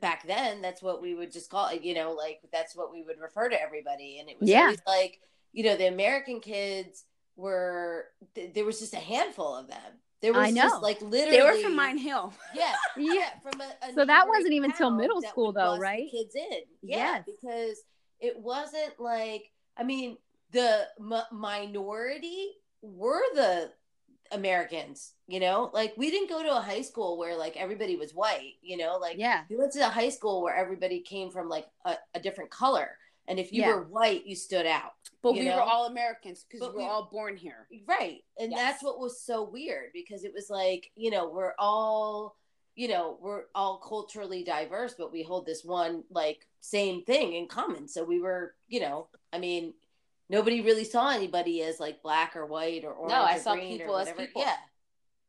back 0.00 0.26
then 0.26 0.62
that's 0.62 0.82
what 0.82 1.02
we 1.02 1.14
would 1.14 1.32
just 1.32 1.50
call 1.50 1.68
it 1.68 1.82
you 1.82 1.94
know 1.94 2.12
like 2.12 2.40
that's 2.52 2.74
what 2.76 2.92
we 2.92 3.02
would 3.02 3.18
refer 3.20 3.48
to 3.48 3.60
everybody 3.60 4.18
and 4.20 4.28
it 4.28 4.38
was 4.40 4.48
Yeah. 4.48 4.72
like 4.86 5.18
you 5.52 5.64
know 5.64 5.76
the 5.76 5.86
american 5.86 6.40
kids 6.40 7.04
were 7.36 8.06
th- 8.34 8.54
there 8.54 8.64
was 8.64 8.78
just 8.78 8.94
a 8.94 8.98
handful 8.98 9.54
of 9.56 9.66
them 9.68 9.92
there 10.22 10.32
was 10.34 10.48
I 10.48 10.50
know. 10.50 10.62
just 10.62 10.82
like 10.82 11.00
literally 11.00 11.38
They 11.38 11.42
were 11.42 11.56
from 11.62 11.74
Mine 11.74 11.96
Hill. 11.96 12.32
yeah 12.54 12.74
Yeah. 12.96 13.12
yeah 13.14 13.28
from 13.42 13.60
a, 13.60 13.64
a 13.90 13.94
So 13.94 14.04
that 14.04 14.28
wasn't 14.28 14.52
even 14.52 14.70
till 14.72 14.90
middle 14.90 15.22
school, 15.22 15.50
though, 15.52 15.78
right? 15.78 16.10
kids 16.10 16.34
in 16.34 16.60
yeah 16.82 17.16
Yes. 17.16 17.24
because 17.26 17.78
it 18.20 18.38
wasn't 18.38 18.98
like 19.00 19.50
i 19.76 19.82
mean 19.82 20.18
the 20.52 20.86
m- 21.00 21.22
minority 21.32 22.50
were 22.82 23.22
the 23.34 23.72
americans 24.32 25.12
you 25.26 25.40
know 25.40 25.70
like 25.72 25.92
we 25.96 26.10
didn't 26.10 26.28
go 26.28 26.42
to 26.42 26.56
a 26.56 26.60
high 26.60 26.82
school 26.82 27.18
where 27.18 27.36
like 27.36 27.56
everybody 27.56 27.96
was 27.96 28.12
white 28.14 28.54
you 28.62 28.76
know 28.76 28.96
like 28.98 29.16
Yeah. 29.18 29.42
we 29.48 29.56
went 29.56 29.72
to 29.72 29.80
a 29.86 29.90
high 29.90 30.08
school 30.08 30.42
where 30.42 30.54
everybody 30.56 31.00
came 31.00 31.30
from 31.30 31.48
like 31.48 31.66
a, 31.84 31.94
a 32.14 32.20
different 32.20 32.50
color 32.50 32.96
and 33.28 33.38
if 33.38 33.52
you 33.52 33.62
Yeah. 33.62 33.74
were 33.74 33.82
white 33.84 34.26
you 34.26 34.34
stood 34.36 34.66
out 34.66 34.92
But 35.22 35.32
we 35.34 35.44
know? 35.44 35.56
were 35.56 35.62
all 35.62 35.86
Americans 35.86 36.44
because 36.48 36.68
we 36.74 36.82
were 36.82 36.88
all 36.90 37.08
born 37.10 37.36
here. 37.36 37.66
right 37.86 38.22
and 38.38 38.50
Yes. 38.52 38.58
that's 38.60 38.82
what 38.84 38.98
was 39.00 39.20
so 39.20 39.42
weird 39.42 39.90
because 39.92 40.24
it 40.24 40.32
was 40.32 40.48
like 40.50 40.90
you 40.96 41.10
know 41.10 41.28
we're 41.28 41.54
all 41.58 42.36
you 42.76 42.88
know 42.88 43.18
we're 43.20 43.44
all 43.54 43.78
culturally 43.78 44.44
diverse 44.44 44.94
but 44.96 45.12
we 45.12 45.22
hold 45.22 45.44
this 45.44 45.64
one 45.64 46.04
like 46.10 46.46
same 46.60 47.02
thing 47.04 47.32
in 47.34 47.48
common 47.48 47.88
so 47.88 48.04
we 48.04 48.20
were 48.20 48.54
you 48.68 48.80
know 48.80 49.08
i 49.32 49.38
mean 49.38 49.74
nobody 50.30 50.62
really 50.62 50.84
saw 50.84 51.10
anybody 51.10 51.62
as 51.62 51.78
like 51.80 52.02
black 52.02 52.34
or 52.36 52.46
white 52.46 52.84
or 52.84 52.92
orange 52.92 53.12
I 53.12 53.36
or 53.36 53.40
saw 53.40 53.54
green 53.54 53.74
or 53.74 53.78
people 53.78 53.98
as 53.98 54.06
whatever. 54.06 54.26
people. 54.26 54.42
yeah 54.42 54.56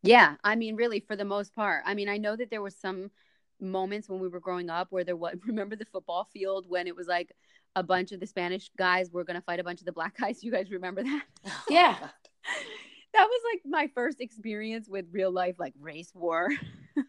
Yeah, 0.04 0.36
I 0.44 0.56
mean, 0.56 0.76
really, 0.76 1.00
for 1.02 1.16
the 1.16 1.26
most 1.26 1.54
part. 1.54 1.84
I 1.86 1.94
mean, 1.94 2.08
I 2.08 2.18
know 2.18 2.36
that 2.36 2.50
there 2.50 2.62
was 2.62 2.76
some 2.76 3.12
moments 3.60 4.10
when 4.10 4.20
we 4.20 4.28
were 4.28 4.40
growing 4.40 4.70
up 4.70 4.88
where 4.92 5.04
there 5.04 5.16
was. 5.18 5.36
Remember 5.46 5.76
the 5.76 5.86
football 5.86 6.28
field 6.34 6.66
when 6.68 6.88
it 6.88 6.96
was 6.96 7.08
like 7.08 7.36
a 7.76 7.84
bunch 7.84 8.12
of 8.12 8.20
the 8.20 8.28
Spanish 8.28 8.70
guys 8.78 9.12
were 9.12 9.24
going 9.24 9.36
to 9.40 9.42
fight 9.46 9.60
a 9.60 9.64
bunch 9.64 9.80
of 9.82 9.86
the 9.86 9.92
black 9.92 10.18
guys. 10.22 10.44
You 10.44 10.52
guys 10.52 10.72
remember 10.72 11.04
that? 11.04 11.24
Oh, 11.46 11.64
yeah. 11.70 11.98
That 13.14 13.28
was 13.28 13.42
like 13.54 13.62
my 13.66 13.90
first 13.94 14.22
experience 14.22 14.88
with 14.88 15.06
real 15.12 15.32
life, 15.32 15.56
like 15.60 15.74
race 15.80 16.12
war. 16.14 16.48
It's 16.96 17.08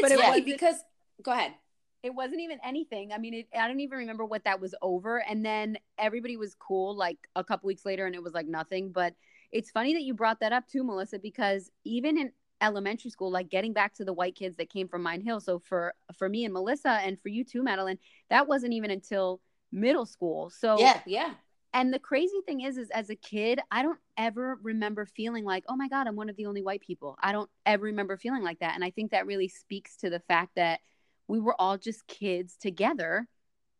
But 0.00 0.12
it 0.12 0.20
funny 0.20 0.42
because 0.42 0.76
go 1.22 1.32
ahead. 1.32 1.52
It 2.02 2.14
wasn't 2.14 2.40
even 2.40 2.58
anything. 2.64 3.12
I 3.12 3.18
mean, 3.18 3.34
it, 3.34 3.48
I 3.58 3.66
don't 3.66 3.80
even 3.80 3.98
remember 3.98 4.24
what 4.24 4.44
that 4.44 4.60
was 4.60 4.74
over. 4.82 5.22
And 5.28 5.44
then 5.44 5.78
everybody 5.98 6.36
was 6.36 6.54
cool 6.54 6.96
like 6.96 7.18
a 7.34 7.42
couple 7.44 7.66
weeks 7.66 7.84
later, 7.84 8.06
and 8.06 8.14
it 8.14 8.22
was 8.22 8.34
like 8.34 8.46
nothing. 8.46 8.92
But 8.92 9.14
it's 9.50 9.70
funny 9.70 9.94
that 9.94 10.02
you 10.02 10.14
brought 10.14 10.40
that 10.40 10.52
up 10.52 10.66
too, 10.68 10.84
Melissa, 10.84 11.18
because 11.18 11.70
even 11.84 12.18
in 12.18 12.32
elementary 12.60 13.10
school, 13.10 13.30
like 13.30 13.48
getting 13.48 13.72
back 13.72 13.94
to 13.94 14.04
the 14.04 14.12
white 14.12 14.34
kids 14.34 14.56
that 14.56 14.70
came 14.70 14.88
from 14.88 15.02
Mine 15.02 15.20
Hill. 15.20 15.40
So 15.40 15.58
for 15.58 15.94
for 16.16 16.28
me 16.28 16.44
and 16.44 16.52
Melissa, 16.54 16.90
and 16.90 17.20
for 17.20 17.28
you 17.28 17.44
too, 17.44 17.62
Madeline, 17.62 17.98
that 18.30 18.46
wasn't 18.48 18.74
even 18.74 18.90
until 18.90 19.40
middle 19.72 20.06
school. 20.06 20.50
So 20.50 20.78
yeah 20.78 21.00
Yeah. 21.06 21.34
and 21.74 21.92
the 21.92 21.98
crazy 21.98 22.40
thing 22.46 22.62
is, 22.62 22.78
is 22.78 22.90
as 22.90 23.10
a 23.10 23.16
kid, 23.16 23.60
I 23.70 23.82
don't 23.82 23.98
ever 24.16 24.58
remember 24.62 25.04
feeling 25.06 25.44
like, 25.44 25.64
oh 25.68 25.76
my 25.76 25.88
God, 25.88 26.06
I'm 26.06 26.16
one 26.16 26.30
of 26.30 26.36
the 26.36 26.46
only 26.46 26.62
white 26.62 26.80
people. 26.80 27.16
I 27.22 27.32
don't 27.32 27.50
ever 27.66 27.84
remember 27.84 28.16
feeling 28.16 28.42
like 28.42 28.60
that. 28.60 28.74
And 28.74 28.84
I 28.84 28.90
think 28.90 29.10
that 29.10 29.26
really 29.26 29.48
speaks 29.48 29.96
to 29.98 30.10
the 30.10 30.20
fact 30.20 30.52
that 30.56 30.80
we 31.28 31.38
were 31.40 31.54
all 31.60 31.78
just 31.78 32.06
kids 32.06 32.56
together 32.56 33.28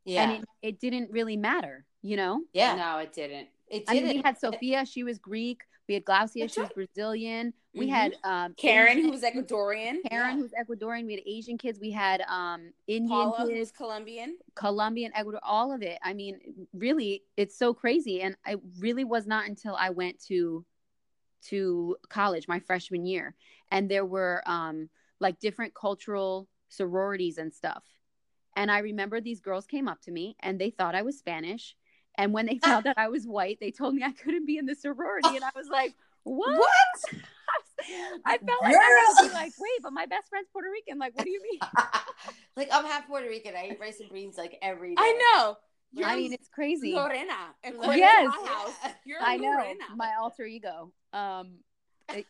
yeah 0.05 0.23
and 0.31 0.33
it, 0.33 0.45
it 0.63 0.81
didn't 0.81 1.11
really 1.11 1.37
matter, 1.37 1.85
you 2.03 2.17
know? 2.17 2.43
yeah 2.53 2.75
No, 2.77 2.99
it 2.99 3.13
didn't. 3.13 3.49
it 3.69 3.85
I 3.89 3.95
mean, 3.95 4.09
we 4.09 4.23
had 4.25 4.39
Sophia, 4.39 4.87
she 4.87 5.03
was 5.03 5.19
Greek. 5.19 5.63
We 5.89 5.95
had 5.95 6.05
Glaucia, 6.05 6.41
That's 6.41 6.55
she 6.55 6.61
was 6.61 6.69
right. 6.69 6.75
Brazilian. 6.95 7.53
We 7.75 7.87
Mhm. 7.87 7.91
had 7.91 8.17
um, 8.25 8.55
Karen, 8.59 8.99
Asian- 8.99 9.05
who 9.05 9.11
was 9.11 9.23
Ecuadorian. 9.23 9.97
Karen, 10.11 10.37
Yeah. 10.37 10.37
who's 10.37 10.53
Ecuadorian. 10.53 11.07
We 11.07 11.15
had 11.15 11.23
Asian 11.27 11.57
kids. 11.59 11.79
We 11.81 11.91
had 11.91 12.21
um, 12.29 12.73
Indian 12.87 13.09
Paula, 13.09 13.41
who 13.41 13.49
kids. 13.49 13.59
was 13.61 13.73
Colombian. 13.73 14.37
Colombian, 14.55 15.13
Ecuador, 15.15 15.41
all 15.43 15.73
of 15.73 15.81
it. 15.83 15.99
I 16.03 16.13
mean, 16.15 16.41
really, 16.75 17.23
it's 17.39 17.57
so 17.57 17.73
crazy. 17.73 18.21
And 18.23 18.37
I 18.47 18.57
really 18.81 19.05
was 19.05 19.27
not 19.27 19.47
until 19.49 19.75
I 19.77 19.91
went 19.91 20.23
to 20.25 20.65
to 21.47 21.97
college 22.11 22.49
my 22.49 22.59
freshman 22.61 23.07
year, 23.07 23.35
and 23.71 23.91
there 23.91 24.05
were 24.05 24.43
um 24.47 24.91
like 25.21 25.39
different 25.41 25.75
cultural 25.75 26.49
sororities 26.69 27.39
and 27.39 27.53
stuff. 27.53 27.85
And 28.57 28.71
I 28.71 28.79
remember 28.79 29.21
these 29.21 29.41
girls 29.41 29.67
came 29.67 29.89
up 29.89 30.03
to 30.03 30.11
me 30.11 30.37
and 30.41 30.61
they 30.61 30.71
thought 30.71 30.95
I 30.95 31.03
was 31.03 31.19
Spanish. 31.19 31.77
And 32.17 32.33
when 32.33 32.47
they 32.47 32.59
found 32.65 32.85
that 32.87 32.99
I 32.99 33.09
was 33.09 33.27
white, 33.27 33.59
they 33.61 33.71
told 33.71 33.95
me 33.95 34.03
I 34.03 34.13
couldn't 34.13 34.47
be 34.47 34.59
in 34.59 34.67
the 34.67 34.75
sorority. 34.75 35.29
And 35.37 35.45
I 35.45 35.51
was 35.55 35.69
like, 35.69 35.95
what? 36.25 36.59
What? 36.59 37.23
I 38.27 38.39
felt 38.39 38.63
like 38.63 38.75
I 38.75 39.15
had 39.19 39.29
to 39.29 39.35
like, 39.35 39.53
wait, 39.59 39.83
but 39.83 39.93
my 39.93 40.07
best 40.07 40.29
friend's 40.29 40.49
Puerto 40.53 40.69
Rican. 40.71 40.99
Like, 40.99 41.17
what 41.17 41.25
do 41.25 41.31
you 41.31 41.41
mean? 41.43 41.61
like 42.57 42.69
I'm 42.73 42.85
half 42.85 43.07
Puerto 43.07 43.29
Rican. 43.29 43.55
I 43.57 43.71
eat 43.71 43.79
rice 43.81 44.01
and 44.01 44.11
beans 44.11 44.37
like 44.37 44.59
every 44.61 44.91
day. 44.91 44.97
I 44.99 45.37
know. 45.37 45.57
I 46.05 46.17
mean, 46.17 46.33
it's 46.33 46.49
crazy. 46.49 46.93
Lorena. 46.93 47.33
Yes. 47.65 47.75
Yes. 47.97 48.27
my 48.29 48.49
house, 48.49 48.95
you're 49.07 49.19
I 49.23 49.37
know 49.37 49.51
Lorena. 49.51 49.85
my 49.97 50.13
alter 50.21 50.45
ego. 50.45 50.93
Um, 51.13 51.61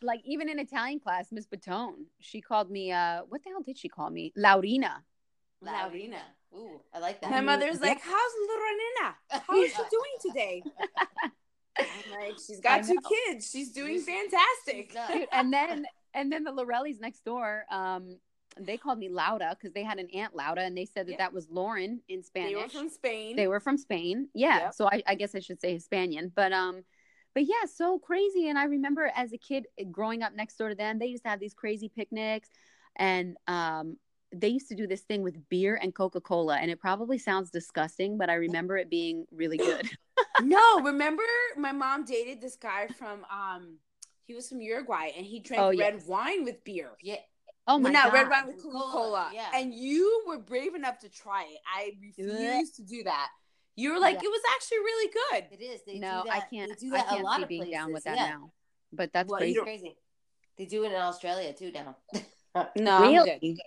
like 0.02 0.20
even 0.24 0.48
in 0.48 0.58
Italian 0.58 1.00
class, 1.00 1.28
Miss 1.32 1.46
Batone, 1.46 2.06
she 2.20 2.40
called 2.40 2.70
me. 2.70 2.92
Uh, 2.92 3.22
what 3.28 3.42
the 3.44 3.50
hell 3.50 3.62
did 3.62 3.78
she 3.78 3.88
call 3.88 4.10
me? 4.10 4.32
Laurina. 4.36 5.02
Laurina. 5.60 6.20
Ooh, 6.54 6.80
I 6.94 6.98
like 6.98 7.20
that. 7.20 7.30
My 7.30 7.40
mother's 7.40 7.78
Yeah. 7.80 7.88
like, 7.88 8.00
"How's 8.00 8.32
Lorena? 8.48 9.16
How 9.46 9.56
is 9.62 9.70
she 9.72 9.82
doing 9.90 10.16
today?" 10.32 10.62
I'm 11.78 11.86
like, 12.20 12.36
"She's 12.44 12.60
got 12.60 12.80
I 12.80 12.82
two 12.82 12.94
know. 12.94 13.00
kids. 13.26 13.50
She's 13.50 13.70
doing 13.72 14.00
fantastic." 14.00 14.92
Dude, 15.12 15.28
and 15.32 15.52
then 15.52 15.84
and 16.14 16.32
then 16.32 16.44
the 16.44 16.52
Lorellis 16.52 17.00
next 17.00 17.24
door. 17.24 17.64
Um, 17.70 18.18
they 18.60 18.76
called 18.76 18.98
me 18.98 19.08
Lauda 19.08 19.56
because 19.56 19.72
they 19.72 19.84
had 19.84 19.98
an 19.98 20.08
aunt 20.12 20.34
Lauda, 20.34 20.62
and 20.62 20.76
they 20.76 20.86
said 20.86 21.06
that 21.06 21.12
Yeah. 21.12 21.18
that 21.18 21.32
was 21.32 21.48
Lauren 21.50 22.00
in 22.08 22.22
Spanish. 22.24 22.52
They 22.54 22.56
were 22.62 22.68
from 22.68 22.88
Spain. 22.88 23.36
They 23.36 23.46
were 23.46 23.60
from 23.60 23.76
Spain. 23.76 24.28
Yeah. 24.34 24.58
Yep. 24.58 24.74
So 24.74 24.86
I, 24.88 25.02
I 25.06 25.14
guess 25.14 25.34
I 25.34 25.40
should 25.40 25.60
say 25.60 25.76
Hispanian. 25.76 26.32
But 26.34 26.52
um, 26.52 26.82
but 27.38 27.46
yeah, 27.46 27.70
so 27.72 28.00
crazy. 28.00 28.48
And 28.48 28.58
I 28.58 28.64
remember 28.64 29.12
as 29.14 29.32
a 29.32 29.38
kid 29.38 29.66
growing 29.92 30.24
up 30.24 30.32
next 30.34 30.56
door 30.56 30.70
to 30.70 30.74
them, 30.74 30.98
they 30.98 31.06
used 31.06 31.22
to 31.22 31.28
have 31.28 31.38
these 31.38 31.54
crazy 31.54 31.88
picnics, 31.88 32.48
and 32.96 33.36
um, 33.46 33.96
they 34.34 34.48
used 34.48 34.66
to 34.70 34.74
do 34.74 34.88
this 34.88 35.02
thing 35.02 35.22
with 35.22 35.48
beer 35.48 35.78
and 35.80 35.94
Coca 35.94 36.20
Cola, 36.20 36.56
and 36.56 36.68
it 36.68 36.80
probably 36.80 37.16
sounds 37.16 37.52
disgusting, 37.52 38.18
but 38.18 38.28
I 38.28 38.34
remember 38.34 38.76
it 38.76 38.90
being 38.90 39.24
really 39.30 39.56
good. 39.56 39.88
no, 40.42 40.80
remember 40.80 41.22
my 41.56 41.70
mom 41.70 42.04
dated 42.04 42.40
this 42.40 42.56
guy 42.56 42.88
from 42.88 43.24
um 43.30 43.76
he 44.26 44.34
was 44.34 44.48
from 44.48 44.60
Uruguay 44.60 45.12
and 45.16 45.24
he 45.24 45.38
drank 45.38 45.62
Oh, 45.62 45.68
red 45.68 45.94
yes. 45.94 46.06
wine 46.08 46.42
with 46.42 46.64
beer. 46.64 46.90
yeah. 47.00 47.18
oh 47.68 47.78
my 47.78 47.84
Well, 47.84 47.92
not 47.92 48.06
god. 48.06 48.14
red 48.14 48.30
wine 48.30 48.46
with 48.48 48.60
Coca-Cola, 48.64 49.30
yeah. 49.32 49.50
And 49.54 49.72
you 49.72 50.24
were 50.26 50.40
brave 50.40 50.74
enough 50.74 50.98
to 51.02 51.08
try 51.08 51.44
it. 51.44 51.58
I 51.72 51.92
refused 52.02 52.74
to 52.76 52.82
do 52.82 53.04
that. 53.04 53.28
You 53.78 53.92
were 53.92 54.00
like, 54.00 54.14
Yeah. 54.16 54.28
it 54.28 54.30
was 54.30 54.40
actually 54.54 54.78
really 54.78 55.10
good. 55.30 55.44
It 55.52 55.62
is. 55.64 55.80
They 55.86 55.98
no, 55.98 56.22
do 56.24 56.30
I 56.30 56.40
can't. 56.40 56.68
They 56.70 56.88
do 56.88 56.94
I 56.94 56.98
that 56.98 57.06
a 57.06 57.10
can't 57.10 57.24
lot 57.24 57.36
see 57.36 57.42
of 57.44 57.48
being 57.48 57.62
places. 57.62 57.78
down 57.78 57.92
with 57.92 58.04
that 58.04 58.16
yeah. 58.16 58.30
now. 58.30 58.52
But 58.92 59.12
that's 59.12 59.30
Well, 59.30 59.38
crazy. 59.38 59.60
crazy. 59.60 59.96
They 60.56 60.64
do 60.64 60.82
it 60.84 60.88
in 60.92 61.00
Australia 61.00 61.52
too 61.52 61.70
now. 61.72 61.96
No, 62.76 62.96
I'm 62.96 63.12
Really? 63.12 63.38
good. 63.40 63.58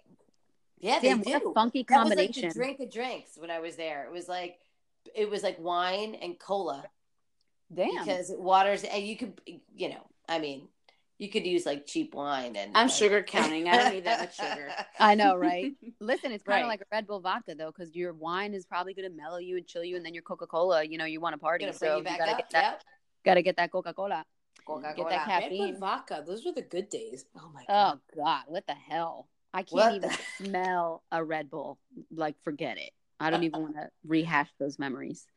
yeah, 0.79 0.99
Damn, 0.99 1.21
they 1.21 1.31
what 1.31 1.43
do. 1.43 1.51
a 1.51 1.53
funky 1.53 1.85
That 1.87 1.99
was 2.03 2.09
like 2.09 2.17
combination. 2.17 2.49
the 2.49 2.53
drink 2.53 2.79
of 2.81 2.91
drinks 2.91 3.37
when 3.37 3.49
I 3.49 3.59
was 3.59 3.77
there. 3.77 4.03
It 4.03 4.11
was 4.11 4.27
like 4.27 4.59
it 5.15 5.29
was 5.29 5.43
like 5.43 5.57
wine 5.59 6.15
and 6.15 6.37
cola 6.37 6.83
Damn. 7.73 7.89
because 8.03 8.29
it 8.31 8.39
waters 8.39 8.83
and 8.83 9.01
you 9.03 9.15
could 9.15 9.39
you 9.73 9.89
know 9.89 10.03
I 10.27 10.39
mean 10.39 10.67
you 11.21 11.29
could 11.29 11.45
use 11.45 11.67
like 11.67 11.85
cheap 11.85 12.15
wine 12.15 12.55
and 12.55 12.75
I'm 12.75 12.87
like- 12.87 12.95
sugar 12.95 13.21
counting. 13.21 13.69
I 13.69 13.77
don't 13.77 13.93
need 13.93 14.05
that 14.05 14.19
much 14.21 14.35
sugar. 14.35 14.69
I 14.99 15.13
know, 15.13 15.35
right? 15.35 15.71
Listen, 15.99 16.31
it's 16.31 16.43
kind 16.43 16.61
of 16.61 16.63
Right. 16.63 16.67
like 16.67 16.81
a 16.81 16.85
Red 16.91 17.05
Bull 17.05 17.19
vodka 17.19 17.53
though, 17.53 17.71
because 17.71 17.95
your 17.95 18.11
wine 18.13 18.55
is 18.55 18.65
probably 18.65 18.95
going 18.95 19.07
to 19.09 19.15
mellow 19.15 19.37
you 19.37 19.55
and 19.57 19.67
chill 19.67 19.83
you, 19.83 19.95
and 19.97 20.03
then 20.05 20.15
your 20.15 20.23
Coca 20.23 20.47
Cola, 20.47 20.83
you 20.83 20.97
know, 20.97 21.05
you 21.05 21.21
want 21.21 21.33
to 21.33 21.37
party, 21.37 21.65
Gonna 21.65 21.77
so 21.77 21.97
you 21.97 22.03
back 22.03 22.17
gotta 22.17 22.31
up. 22.31 22.37
get 22.37 22.49
that, 22.49 22.63
Yep. 22.73 22.81
gotta 23.23 23.41
get 23.43 23.57
that 23.57 23.71
Coca 23.71 23.93
Cola. 23.93 24.25
Coca-Cola. 24.65 24.95
Get 24.95 25.09
that 25.09 25.27
Red 25.27 25.41
caffeine. 25.43 25.71
Bull 25.73 25.79
vodka. 25.79 26.23
Those 26.25 26.43
were 26.43 26.51
the 26.53 26.61
good 26.63 26.89
days. 26.89 27.25
Oh 27.37 27.51
my 27.53 27.63
oh, 27.63 27.73
god. 27.73 27.99
Oh 28.15 28.21
God, 28.23 28.43
what 28.47 28.65
the 28.67 28.73
hell? 28.73 29.27
I 29.53 29.59
can't 29.59 29.71
What 29.73 29.95
even 29.95 30.09
the- 30.09 30.45
smell 30.45 31.03
a 31.11 31.23
Red 31.23 31.49
Bull. 31.51 31.77
Like, 32.11 32.35
forget 32.43 32.77
it. 32.79 32.91
I 33.19 33.29
don't 33.29 33.43
even 33.43 33.61
want 33.61 33.75
to 33.75 33.89
rehash 34.05 34.49
those 34.59 34.79
memories. 34.79 35.27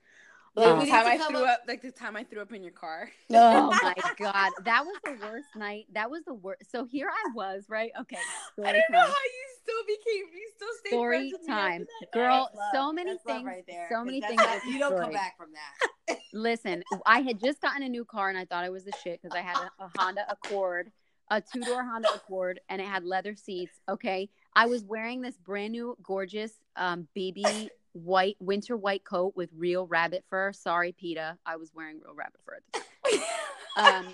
Like 0.57 0.67
Um, 0.69 0.79
the 0.81 0.87
time 0.87 1.07
I 1.07 1.19
threw 1.19 1.45
up- 1.45 1.49
up, 1.49 1.61
like 1.67 1.83
the 1.83 1.91
time 1.91 2.15
I 2.17 2.23
threw 2.23 2.41
up 2.41 2.53
in 2.53 2.63
your 2.63 2.73
car. 2.73 3.11
Oh 3.31 3.71
my 3.83 3.95
God, 4.19 4.53
that 4.65 4.85
was 4.85 4.97
the 5.05 5.17
worst 5.21 5.49
night. 5.57 5.87
That 5.93 6.11
was 6.11 6.23
the 6.25 6.35
worst. 6.35 6.71
So 6.71 6.85
here 6.85 7.09
I 7.11 7.31
was, 7.35 7.65
right? 7.69 7.91
Okay, 8.03 8.17
I 8.65 8.73
don't 8.73 8.83
know 8.91 9.01
how 9.01 9.07
you 9.09 9.45
still 9.61 9.83
became. 9.87 10.25
You 10.33 10.51
still 10.55 10.69
stayed 10.79 10.91
Story 10.91 11.17
friends 11.19 11.33
with 11.33 11.49
me 11.49 11.53
after 11.53 11.71
time, 11.79 11.87
that. 12.01 12.13
girl. 12.13 12.51
Love. 12.55 12.69
So 12.73 12.93
many 12.93 13.11
That's 13.13 13.23
things. 13.25 13.45
right 13.45 13.65
there. 13.67 13.87
so 13.91 13.97
'Cause 13.97 14.07
many 14.07 14.21
things. 14.21 14.37
not- 14.37 14.65
you 14.65 14.79
don't 14.79 14.97
come 15.01 15.13
back 15.13 15.37
from 15.37 15.49
that. 15.53 16.19
Listen, 16.33 16.85
I 17.07 17.21
had 17.21 17.41
just 17.41 17.61
gotten 17.61 17.83
a 17.83 17.89
new 17.89 18.05
car 18.05 18.29
and 18.29 18.39
I 18.39 18.45
thought 18.45 18.63
I 18.65 18.71
was 18.71 18.85
the 18.85 18.93
shit 19.03 19.21
because 19.23 19.37
I 19.37 19.41
had 19.41 19.57
a, 19.57 19.85
a 19.85 19.91
Honda 19.99 20.25
Accord, 20.31 20.93
a 21.31 21.41
two 21.41 21.61
door 21.63 21.83
Honda 21.83 22.13
Accord, 22.15 22.61
and 22.69 22.81
it 22.81 22.87
had 22.87 23.05
leather 23.05 23.35
seats. 23.35 23.81
Okay. 23.89 24.31
I 24.55 24.67
was 24.67 24.85
wearing 24.85 25.21
this 25.21 25.37
brand 25.37 25.73
new, 25.73 25.97
gorgeous 26.03 26.53
um, 26.77 27.09
baby 27.15 27.71
white, 27.95 28.37
winter 28.41 28.77
white 28.77 29.05
coat 29.05 29.33
with 29.35 29.51
real 29.57 29.87
rabbit 29.87 30.25
fur. 30.29 30.53
Sorry, 30.53 30.93
PETA. 30.93 31.39
I 31.47 31.57
was 31.57 31.73
wearing 31.75 32.01
real 32.05 32.15
rabbit 32.15 32.41
fur 32.45 32.57
at 32.57 32.63
the 32.73 32.79
time. 32.79 33.21
Um, 33.77 34.07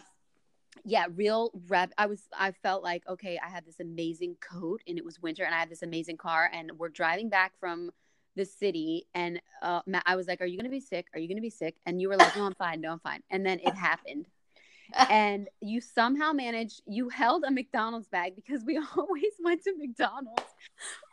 yeah, 0.86 1.04
real 1.14 1.50
rep. 1.68 1.92
I 1.98 2.06
was, 2.06 2.22
I 2.32 2.52
felt 2.52 2.82
like, 2.82 3.06
okay, 3.06 3.38
I 3.44 3.50
had 3.50 3.66
this 3.66 3.78
amazing 3.78 4.36
coat 4.40 4.80
and 4.88 4.96
it 4.96 5.04
was 5.04 5.20
winter 5.20 5.44
and 5.44 5.54
I 5.54 5.58
had 5.58 5.68
this 5.68 5.82
amazing 5.82 6.16
car 6.16 6.50
and 6.50 6.72
we're 6.78 6.88
driving 6.88 7.28
back 7.28 7.52
from 7.60 7.90
the 8.36 8.46
city. 8.46 9.06
And 9.12 9.38
uh, 9.60 9.82
Matt, 9.86 10.04
I 10.06 10.16
was 10.16 10.28
like, 10.28 10.40
are 10.40 10.46
you 10.46 10.56
going 10.56 10.64
to 10.64 10.70
be 10.70 10.80
sick? 10.80 11.08
Are 11.12 11.20
you 11.20 11.28
going 11.28 11.36
to 11.36 11.42
be 11.42 11.50
sick? 11.50 11.76
And 11.84 12.00
you 12.00 12.08
were 12.08 12.16
like, 12.16 12.34
no, 12.34 12.46
I'm 12.46 12.54
fine. 12.54 12.80
No, 12.80 12.92
I'm 12.92 13.00
fine. 13.00 13.20
And 13.30 13.44
then 13.44 13.60
it 13.60 13.74
happened. 13.74 14.26
and 15.10 15.48
you 15.60 15.80
somehow 15.80 16.32
managed, 16.32 16.82
you 16.86 17.10
held 17.10 17.44
a 17.44 17.50
McDonald's 17.50 18.08
bag 18.08 18.34
because 18.34 18.64
we 18.64 18.80
always 18.96 19.32
went 19.42 19.62
to 19.64 19.74
McDonald's 19.76 20.42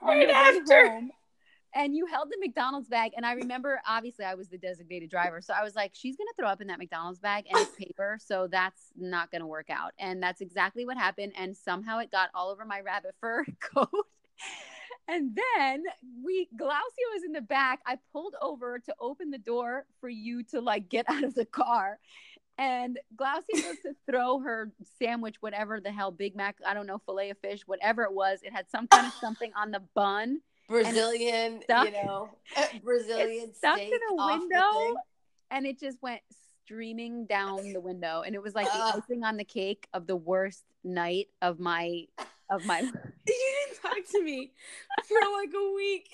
right 0.02 0.30
after. 0.30 0.90
Home 0.90 1.12
and 1.78 1.96
you 1.96 2.08
held 2.08 2.30
the 2.32 2.38
McDonald's 2.40 2.90
bag. 2.90 3.12
And 3.16 3.24
I 3.24 3.34
remember, 3.34 3.80
obviously, 3.88 4.26
I 4.26 4.34
was 4.34 4.48
the 4.48 4.58
designated 4.58 5.12
driver. 5.12 5.42
So 5.42 5.54
I 5.54 5.64
was 5.64 5.76
like, 5.76 5.92
she's 5.94 6.18
going 6.18 6.28
to 6.28 6.34
throw 6.36 6.50
up 6.50 6.60
in 6.60 6.68
that 6.68 6.80
McDonald's 6.80 7.20
bag 7.20 7.46
and 7.48 7.60
it's 7.60 7.76
paper. 7.76 8.18
So 8.20 8.48
that's 8.48 8.82
not 8.98 9.30
going 9.30 9.42
to 9.42 9.48
work 9.48 9.70
out. 9.70 9.94
And 10.00 10.22
that's 10.22 10.42
exactly 10.42 10.86
what 10.86 10.98
happened. 10.98 11.34
And 11.38 11.56
somehow 11.56 12.00
it 12.00 12.12
got 12.12 12.30
all 12.34 12.50
over 12.50 12.66
my 12.66 12.82
rabbit 12.82 13.14
fur 13.22 13.46
coat. 13.76 14.08
and 15.08 15.38
then 15.38 15.84
we, 16.26 16.50
Glaucia 16.58 17.06
was 17.14 17.24
in 17.24 17.32
the 17.32 17.42
back. 17.42 17.82
I 17.86 18.00
pulled 18.12 18.34
over 18.42 18.80
to 18.80 18.96
open 19.00 19.30
the 19.30 19.38
door 19.38 19.86
for 20.02 20.10
you 20.10 20.42
to 20.46 20.62
like 20.62 20.90
get 20.90 21.08
out 21.08 21.24
of 21.24 21.36
the 21.36 21.46
car. 21.46 22.00
And 22.58 22.98
Glaucia 23.16 23.54
goes 23.54 23.80
to 23.84 23.96
throw 24.10 24.40
her 24.40 24.72
sandwich, 24.98 25.36
whatever 25.42 25.80
the 25.80 25.92
hell, 25.92 26.10
Big 26.10 26.36
Mac, 26.36 26.56
I 26.66 26.74
don't 26.74 26.88
know, 26.88 26.98
filet 27.06 27.30
of 27.30 27.38
fish, 27.38 27.62
whatever 27.68 28.02
it 28.02 28.14
was. 28.14 28.40
It 28.42 28.52
had 28.52 28.68
some 28.68 28.88
kind 28.88 29.06
of 29.06 29.14
something 29.14 29.52
on 29.56 29.70
the 29.70 29.84
bun 29.94 30.40
Brazilian, 30.68 31.62
you 31.70 31.92
know, 31.92 32.30
Brazilian 32.84 33.54
stuck 33.54 33.80
in 33.80 33.92
a 34.12 34.16
window, 34.16 34.96
and 35.50 35.66
it 35.66 35.80
just 35.80 35.98
went 36.02 36.22
streaming 36.66 37.26
down 37.26 37.72
the 37.72 37.80
window, 37.80 38.24
and 38.26 38.36
it 38.36 38.44
was 38.44 38.54
like 38.54 38.68
uh, 38.68 38.92
the 38.92 38.98
icing 38.98 39.24
on 39.24 39.38
the 39.38 39.46
cake 39.46 39.88
of 39.94 40.08
the 40.08 40.16
worst 40.16 40.64
night 40.84 41.28
of 41.42 41.60
my 41.60 42.06
of 42.50 42.66
my. 42.66 42.82
You 43.28 43.56
didn't 43.68 43.82
talk 43.82 44.12
to 44.14 44.24
me 44.24 44.54
for 45.06 45.16
like 45.16 45.50
a 45.54 45.74
week. 45.76 46.10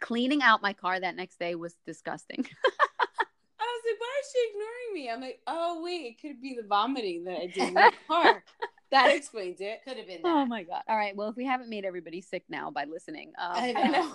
Cleaning 0.00 0.42
out 0.42 0.60
my 0.60 0.74
car 0.74 1.00
that 1.00 1.16
next 1.16 1.38
day 1.38 1.54
was 1.54 1.74
disgusting. 1.86 2.46
I 2.64 3.64
was 3.64 3.82
like, 3.86 4.00
why 4.00 4.20
is 4.20 4.32
she 4.32 4.48
ignoring 4.50 4.94
me? 4.94 5.10
I'm 5.10 5.20
like, 5.22 5.40
oh 5.46 5.82
wait, 5.82 6.06
it 6.06 6.20
could 6.20 6.42
be 6.42 6.58
the 6.60 6.66
vomiting 6.66 7.24
that 7.24 7.38
I 7.38 7.46
did 7.46 7.68
in 7.68 7.74
the 7.74 7.92
car 8.06 8.44
that 8.90 9.12
explains 9.14 9.60
it. 9.60 9.80
Could 9.84 9.96
have 9.96 10.06
been. 10.06 10.20
Oh 10.24 10.34
that. 10.34 10.42
Oh 10.42 10.46
my 10.46 10.62
god! 10.62 10.82
All 10.88 10.96
right. 10.96 11.14
Well, 11.14 11.28
if 11.28 11.36
we 11.36 11.44
haven't 11.44 11.68
made 11.68 11.84
everybody 11.84 12.20
sick 12.20 12.44
now 12.48 12.70
by 12.70 12.84
listening, 12.84 13.32
um, 13.38 13.52
I 13.54 13.72
know. 13.72 13.80
I 13.80 13.88
know. 13.88 14.12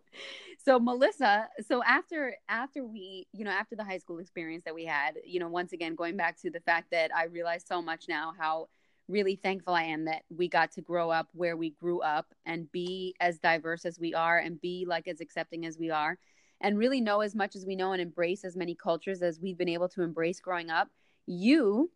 so 0.64 0.78
Melissa, 0.78 1.48
so 1.66 1.82
after 1.84 2.36
after 2.48 2.84
we, 2.84 3.26
you 3.32 3.44
know, 3.44 3.50
after 3.50 3.76
the 3.76 3.84
high 3.84 3.98
school 3.98 4.18
experience 4.18 4.64
that 4.64 4.74
we 4.74 4.84
had, 4.84 5.14
you 5.24 5.40
know, 5.40 5.48
once 5.48 5.72
again 5.72 5.94
going 5.94 6.16
back 6.16 6.40
to 6.42 6.50
the 6.50 6.60
fact 6.60 6.90
that 6.92 7.14
I 7.14 7.24
realize 7.24 7.64
so 7.66 7.82
much 7.82 8.06
now 8.08 8.32
how 8.38 8.68
really 9.08 9.36
thankful 9.36 9.74
I 9.74 9.84
am 9.84 10.04
that 10.06 10.22
we 10.36 10.48
got 10.48 10.72
to 10.72 10.80
grow 10.80 11.10
up 11.10 11.28
where 11.32 11.56
we 11.56 11.70
grew 11.70 12.00
up 12.00 12.26
and 12.44 12.70
be 12.72 13.14
as 13.20 13.38
diverse 13.38 13.84
as 13.84 14.00
we 14.00 14.14
are 14.14 14.38
and 14.38 14.60
be 14.60 14.84
like 14.88 15.06
as 15.06 15.20
accepting 15.20 15.64
as 15.64 15.78
we 15.78 15.90
are 15.90 16.18
and 16.60 16.78
really 16.78 17.00
know 17.00 17.20
as 17.20 17.34
much 17.34 17.54
as 17.54 17.64
we 17.64 17.76
know 17.76 17.92
and 17.92 18.02
embrace 18.02 18.44
as 18.44 18.56
many 18.56 18.74
cultures 18.74 19.22
as 19.22 19.40
we've 19.40 19.58
been 19.58 19.68
able 19.68 19.88
to 19.90 20.02
embrace 20.02 20.40
growing 20.40 20.70
up. 20.70 20.88
You 21.26 21.90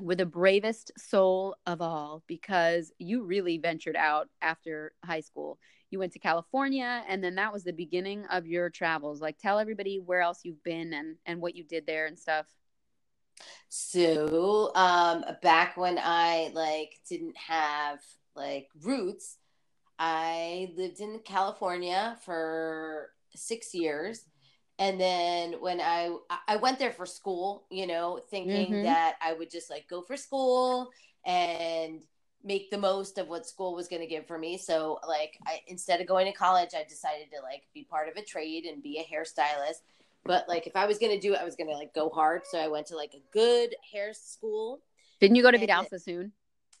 were 0.00 0.14
the 0.14 0.26
bravest 0.26 0.92
soul 0.96 1.56
of 1.66 1.80
all 1.80 2.22
because 2.26 2.92
you 2.98 3.24
really 3.24 3.58
ventured 3.58 3.96
out 3.96 4.28
after 4.40 4.92
high 5.04 5.20
school. 5.20 5.58
You 5.90 5.98
went 5.98 6.12
to 6.12 6.18
California 6.18 7.04
and 7.08 7.22
then 7.22 7.34
that 7.36 7.52
was 7.52 7.64
the 7.64 7.72
beginning 7.72 8.24
of 8.26 8.46
your 8.46 8.70
travels. 8.70 9.20
Like 9.20 9.38
tell 9.38 9.58
everybody 9.58 9.98
where 9.98 10.22
else 10.22 10.40
you've 10.42 10.62
been 10.62 10.92
and 10.94 11.16
and 11.26 11.40
what 11.40 11.54
you 11.54 11.64
did 11.64 11.86
there 11.86 12.06
and 12.06 12.18
stuff. 12.18 12.46
So, 13.68 14.72
um 14.74 15.24
back 15.42 15.76
when 15.76 15.98
I 16.00 16.50
like 16.54 16.98
didn't 17.08 17.36
have 17.36 18.00
like 18.34 18.68
roots, 18.82 19.36
I 19.98 20.72
lived 20.76 21.00
in 21.00 21.20
California 21.24 22.18
for 22.24 23.10
6 23.34 23.74
years 23.74 24.24
and 24.78 25.00
then 25.00 25.54
when 25.60 25.80
i 25.80 26.14
i 26.48 26.56
went 26.56 26.78
there 26.78 26.92
for 26.92 27.06
school 27.06 27.64
you 27.70 27.86
know 27.86 28.20
thinking 28.30 28.72
mm-hmm. 28.72 28.84
that 28.84 29.16
i 29.22 29.32
would 29.32 29.50
just 29.50 29.70
like 29.70 29.86
go 29.88 30.00
for 30.02 30.16
school 30.16 30.90
and 31.24 32.02
make 32.44 32.70
the 32.70 32.78
most 32.78 33.18
of 33.18 33.28
what 33.28 33.46
school 33.46 33.74
was 33.74 33.88
going 33.88 34.02
to 34.02 34.08
give 34.08 34.26
for 34.26 34.38
me. 34.38 34.58
So 34.58 34.98
like 35.06 35.38
i 35.46 35.60
instead 35.66 36.00
of 36.00 36.06
going 36.06 36.26
to 36.26 36.32
college 36.32 36.70
i 36.74 36.84
decided 36.88 37.30
to 37.32 37.42
like 37.42 37.62
be 37.72 37.84
part 37.84 38.08
of 38.08 38.16
a 38.16 38.22
trade 38.24 38.64
and 38.64 38.82
be 38.82 38.98
a 38.98 39.14
hairstylist. 39.14 39.82
But 40.24 40.48
like 40.48 40.66
if 40.66 40.76
i 40.76 40.86
was 40.86 40.98
going 40.98 41.12
to 41.12 41.20
do 41.20 41.34
it 41.34 41.40
i 41.40 41.44
was 41.44 41.56
going 41.56 41.68
to 41.68 41.76
like 41.76 41.94
go 41.94 42.08
hard. 42.10 42.42
So 42.50 42.58
i 42.58 42.68
went 42.68 42.86
to 42.88 42.96
like 42.96 43.14
a 43.14 43.22
good 43.32 43.74
hair 43.92 44.12
school. 44.12 44.80
Didn't 45.20 45.36
you 45.36 45.42
go 45.42 45.50
to 45.50 45.58
vidal 45.58 45.84
sassoon? 45.84 46.32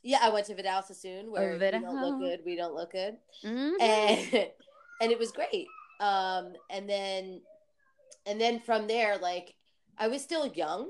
Yeah 0.02 0.18
i 0.22 0.30
went 0.30 0.46
to 0.46 0.54
vidal 0.54 0.82
sassoon 0.82 1.30
where 1.30 1.52
oh, 1.52 1.58
we 1.58 1.70
don't 1.70 2.00
look 2.00 2.20
good 2.20 2.40
we 2.44 2.56
don't 2.56 2.74
look 2.74 2.92
good. 2.92 3.16
Mm-hmm. 3.44 3.80
and 3.80 4.34
and 5.00 5.12
it 5.12 5.18
was 5.18 5.32
great. 5.32 5.66
Um 6.00 6.54
and 6.70 6.88
then 6.88 7.40
and 8.26 8.40
then 8.40 8.60
from 8.60 8.86
there 8.86 9.16
like 9.18 9.54
i 9.98 10.08
was 10.08 10.22
still 10.22 10.46
young 10.48 10.88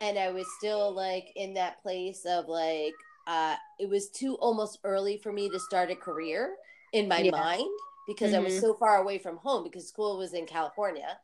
and 0.00 0.18
i 0.18 0.30
was 0.30 0.46
still 0.58 0.92
like 0.92 1.32
in 1.36 1.54
that 1.54 1.82
place 1.82 2.24
of 2.24 2.46
like 2.48 2.94
uh 3.26 3.54
it 3.78 3.88
was 3.88 4.10
too 4.10 4.34
almost 4.36 4.78
early 4.84 5.18
for 5.18 5.32
me 5.32 5.48
to 5.48 5.58
start 5.58 5.90
a 5.90 5.96
career 5.96 6.54
in 6.92 7.08
my 7.08 7.20
yeah. 7.20 7.30
mind 7.30 7.70
because 8.06 8.32
mm-hmm. 8.32 8.40
i 8.40 8.44
was 8.44 8.54
mm-hmm. 8.54 8.62
so 8.62 8.74
far 8.74 8.96
away 9.02 9.18
from 9.18 9.36
home 9.36 9.64
because 9.64 9.88
school 9.88 10.18
was 10.18 10.32
in 10.32 10.46
california 10.46 11.18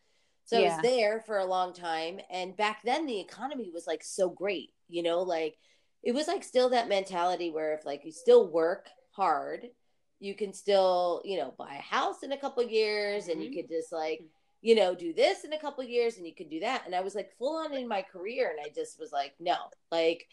so 0.44 0.58
yeah. 0.58 0.66
i 0.66 0.74
was 0.74 0.82
there 0.82 1.22
for 1.26 1.38
a 1.38 1.44
long 1.44 1.72
time 1.72 2.20
and 2.30 2.56
back 2.56 2.80
then 2.84 3.06
the 3.06 3.20
economy 3.20 3.70
was 3.72 3.86
like 3.86 4.02
so 4.02 4.28
great 4.28 4.70
you 4.88 5.02
know 5.02 5.20
like 5.20 5.56
it 6.02 6.14
was 6.14 6.28
like 6.28 6.44
still 6.44 6.70
that 6.70 6.88
mentality 6.88 7.50
where 7.50 7.74
if 7.74 7.84
like 7.84 8.04
you 8.04 8.12
still 8.12 8.48
work 8.48 8.88
hard 9.10 9.66
you 10.20 10.34
can 10.34 10.52
still 10.52 11.20
you 11.24 11.36
know 11.36 11.54
buy 11.58 11.74
a 11.74 11.94
house 11.94 12.22
in 12.22 12.32
a 12.32 12.38
couple 12.38 12.62
years 12.62 13.24
mm-hmm. 13.24 13.32
and 13.32 13.42
you 13.42 13.50
mm-hmm. 13.50 13.60
could 13.60 13.68
just 13.68 13.92
like 13.92 14.20
you 14.62 14.74
know, 14.74 14.94
do 14.94 15.12
this 15.12 15.44
in 15.44 15.52
a 15.52 15.58
couple 15.58 15.84
years 15.84 16.16
and 16.16 16.26
you 16.26 16.34
can 16.34 16.48
do 16.48 16.60
that. 16.60 16.82
And 16.86 16.94
I 16.94 17.00
was 17.00 17.14
like 17.14 17.32
full 17.38 17.56
on 17.56 17.74
in 17.74 17.88
my 17.88 18.02
career 18.02 18.50
and 18.50 18.58
I 18.64 18.72
just 18.74 18.98
was 18.98 19.12
like, 19.12 19.34
no, 19.38 19.56
like 19.92 20.26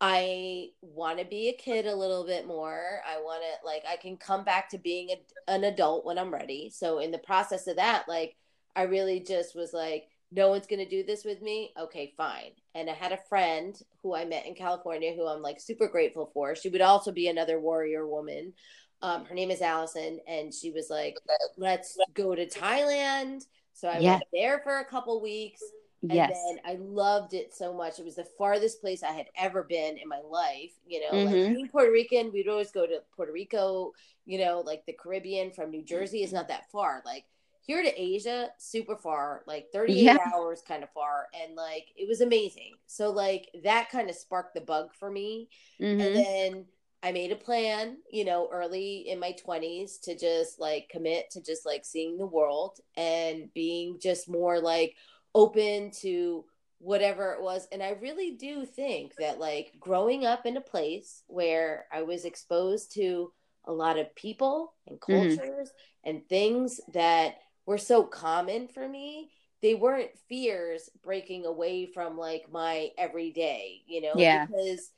I 0.00 0.70
want 0.80 1.18
to 1.18 1.24
be 1.24 1.48
a 1.48 1.52
kid 1.52 1.86
a 1.86 1.94
little 1.94 2.24
bit 2.24 2.46
more. 2.46 3.00
I 3.06 3.18
want 3.18 3.42
to 3.42 3.66
like 3.66 3.84
I 3.88 3.96
can 3.96 4.16
come 4.16 4.44
back 4.44 4.68
to 4.70 4.78
being 4.78 5.10
a, 5.10 5.52
an 5.52 5.64
adult 5.64 6.04
when 6.04 6.18
I'm 6.18 6.32
ready. 6.32 6.70
So 6.70 6.98
in 6.98 7.10
the 7.10 7.18
process 7.18 7.66
of 7.66 7.76
that, 7.76 8.04
like 8.08 8.36
I 8.76 8.82
really 8.82 9.20
just 9.20 9.54
was 9.54 9.72
like 9.72 10.08
no 10.32 10.48
one's 10.48 10.66
going 10.66 10.80
to 10.84 10.88
do 10.88 11.04
this 11.04 11.24
with 11.24 11.40
me. 11.42 11.72
Okay, 11.78 12.12
fine. 12.16 12.50
And 12.74 12.90
I 12.90 12.94
had 12.94 13.12
a 13.12 13.18
friend 13.28 13.80
who 14.02 14.16
I 14.16 14.24
met 14.24 14.46
in 14.46 14.54
California 14.54 15.14
who 15.14 15.28
I'm 15.28 15.42
like 15.42 15.60
super 15.60 15.86
grateful 15.86 16.30
for. 16.34 16.56
She 16.56 16.70
would 16.70 16.80
also 16.80 17.12
be 17.12 17.28
another 17.28 17.60
warrior 17.60 18.06
woman. 18.06 18.52
Um, 19.00 19.26
her 19.26 19.34
name 19.34 19.50
is 19.50 19.60
Allison, 19.60 20.18
and 20.26 20.52
she 20.52 20.70
was 20.70 20.88
like, 20.90 21.16
let's 21.56 21.96
go 22.14 22.34
to 22.34 22.46
Thailand 22.46 23.44
so 23.74 23.88
I 23.88 24.00
went 24.00 24.24
there 24.32 24.60
for 24.60 24.78
a 24.78 24.84
couple 24.84 25.20
weeks. 25.20 25.62
And 26.02 26.12
yes. 26.12 26.38
then 26.48 26.58
I 26.66 26.76
loved 26.78 27.32
it 27.32 27.54
so 27.54 27.72
much. 27.72 27.98
It 27.98 28.04
was 28.04 28.16
the 28.16 28.26
farthest 28.36 28.82
place 28.82 29.02
I 29.02 29.12
had 29.12 29.26
ever 29.38 29.62
been 29.62 29.96
in 29.96 30.06
my 30.06 30.20
life. 30.20 30.72
You 30.86 31.00
know, 31.00 31.10
mm-hmm. 31.12 31.32
like 31.32 31.54
being 31.54 31.68
Puerto 31.68 31.90
Rican, 31.90 32.30
we'd 32.30 32.46
always 32.46 32.70
go 32.70 32.86
to 32.86 33.00
Puerto 33.16 33.32
Rico, 33.32 33.92
you 34.26 34.38
know, 34.38 34.62
like 34.66 34.84
the 34.84 34.92
Caribbean 34.92 35.50
from 35.50 35.70
New 35.70 35.82
Jersey 35.82 36.22
is 36.22 36.30
not 36.30 36.48
that 36.48 36.70
far. 36.70 37.02
Like 37.06 37.24
here 37.62 37.82
to 37.82 38.00
Asia, 38.00 38.50
super 38.58 38.96
far, 38.96 39.42
like 39.46 39.68
38 39.72 40.02
yeah. 40.02 40.18
hours 40.34 40.62
kind 40.66 40.82
of 40.82 40.90
far. 40.90 41.28
And 41.42 41.56
like 41.56 41.86
it 41.96 42.06
was 42.06 42.20
amazing. 42.20 42.74
So 42.86 43.10
like 43.10 43.48
that 43.64 43.88
kind 43.90 44.10
of 44.10 44.16
sparked 44.16 44.54
the 44.54 44.60
bug 44.60 44.90
for 44.98 45.10
me. 45.10 45.48
Mm-hmm. 45.80 46.00
And 46.00 46.16
then 46.16 46.64
I 47.04 47.12
made 47.12 47.32
a 47.32 47.36
plan, 47.36 47.98
you 48.10 48.24
know, 48.24 48.48
early 48.50 49.10
in 49.10 49.20
my 49.20 49.36
20s 49.46 50.00
to 50.04 50.16
just 50.16 50.58
like 50.58 50.88
commit 50.88 51.30
to 51.32 51.42
just 51.42 51.66
like 51.66 51.84
seeing 51.84 52.16
the 52.16 52.24
world 52.24 52.80
and 52.96 53.52
being 53.52 53.98
just 54.00 54.26
more 54.26 54.58
like 54.58 54.96
open 55.34 55.90
to 56.00 56.46
whatever 56.78 57.32
it 57.32 57.42
was. 57.42 57.68
And 57.70 57.82
I 57.82 57.90
really 58.00 58.30
do 58.30 58.64
think 58.64 59.12
that 59.16 59.38
like 59.38 59.74
growing 59.78 60.24
up 60.24 60.46
in 60.46 60.56
a 60.56 60.62
place 60.62 61.22
where 61.26 61.84
I 61.92 62.02
was 62.02 62.24
exposed 62.24 62.94
to 62.94 63.30
a 63.66 63.72
lot 63.72 63.98
of 63.98 64.14
people 64.14 64.72
and 64.86 64.98
mm-hmm. 64.98 65.12
cultures 65.12 65.68
mm-hmm. 65.68 66.10
and 66.10 66.26
things 66.26 66.80
that 66.94 67.34
were 67.66 67.78
so 67.78 68.02
common 68.02 68.68
for 68.68 68.88
me 68.88 69.30
they 69.62 69.74
weren't 69.74 70.10
fears 70.28 70.90
breaking 71.02 71.46
away 71.46 71.86
from 71.86 72.18
like 72.18 72.44
my 72.52 72.90
everyday 72.98 73.80
you 73.86 74.02
know 74.02 74.12
yeah 74.14 74.44
because 74.44 74.90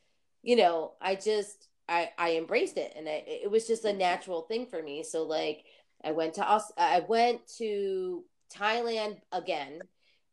you 0.42 0.56
know 0.56 0.92
i 1.00 1.14
just 1.14 1.68
I 1.88 2.10
I 2.18 2.36
embraced 2.36 2.76
it, 2.76 2.92
and 2.96 3.08
I, 3.08 3.24
it 3.26 3.50
was 3.50 3.66
just 3.66 3.84
a 3.84 3.92
natural 3.92 4.42
thing 4.42 4.66
for 4.66 4.82
me. 4.82 5.02
So 5.02 5.24
like 5.24 5.64
I 6.04 6.12
went 6.12 6.34
to 6.34 6.46
I 6.76 7.00
went 7.08 7.46
to 7.58 8.24
Thailand 8.54 9.20
again, 9.32 9.88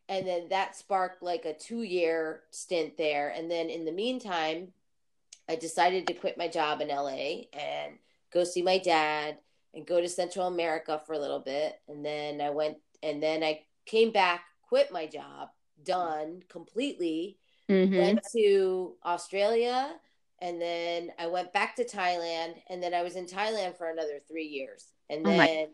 and 0.09 0.27
then 0.27 0.49
that 0.49 0.75
sparked 0.75 1.23
like 1.23 1.45
a 1.45 1.53
two 1.53 1.83
year 1.83 2.43
stint 2.51 2.97
there. 2.97 3.29
And 3.29 3.49
then 3.51 3.69
in 3.69 3.85
the 3.85 3.91
meantime, 3.91 4.73
I 5.49 5.55
decided 5.55 6.07
to 6.07 6.13
quit 6.13 6.37
my 6.37 6.47
job 6.47 6.81
in 6.81 6.89
LA 6.89 7.49
and 7.53 7.97
go 8.31 8.43
see 8.43 8.61
my 8.61 8.77
dad 8.77 9.37
and 9.73 9.85
go 9.85 9.99
to 10.01 10.07
Central 10.09 10.47
America 10.47 11.01
for 11.05 11.13
a 11.13 11.19
little 11.19 11.39
bit. 11.39 11.79
And 11.87 12.05
then 12.05 12.41
I 12.41 12.49
went 12.51 12.77
and 13.01 13.21
then 13.21 13.43
I 13.43 13.61
came 13.85 14.11
back, 14.11 14.45
quit 14.61 14.91
my 14.91 15.07
job, 15.07 15.49
done 15.83 16.43
completely 16.49 17.37
Mhm. 17.69 17.91
went 17.97 18.23
to 18.33 18.95
Australia, 19.05 19.99
and 20.43 20.61
then 20.61 21.13
I 21.17 21.27
went 21.27 21.53
back 21.53 21.77
to 21.77 21.85
Thailand, 21.85 22.55
and 22.69 22.83
then 22.83 22.93
I 22.93 23.01
was 23.01 23.15
in 23.15 23.25
Thailand 23.25 23.77
for 23.77 23.89
another 23.89 24.19
three 24.27 24.45
years, 24.45 24.87
and 25.09 25.25
Oh 25.25 25.29
then 25.29 25.67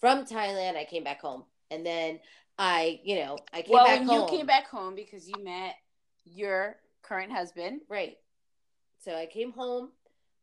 from 0.00 0.24
Thailand 0.24 0.74
I 0.74 0.86
came 0.86 1.04
back 1.04 1.20
home, 1.20 1.44
and 1.70 1.84
then 1.84 2.18
I, 2.58 2.98
you 3.04 3.16
know, 3.16 3.36
I 3.52 3.60
came 3.60 3.74
well, 3.74 3.84
back 3.84 4.02
home. 4.02 4.22
you 4.22 4.38
came 4.38 4.46
back 4.46 4.68
home 4.68 4.94
because 4.94 5.28
you 5.28 5.44
met 5.44 5.74
your 6.24 6.76
current 7.02 7.30
husband. 7.30 7.82
right? 7.90 8.16
So 8.98 9.14
I 9.14 9.26
came 9.26 9.52
home 9.52 9.90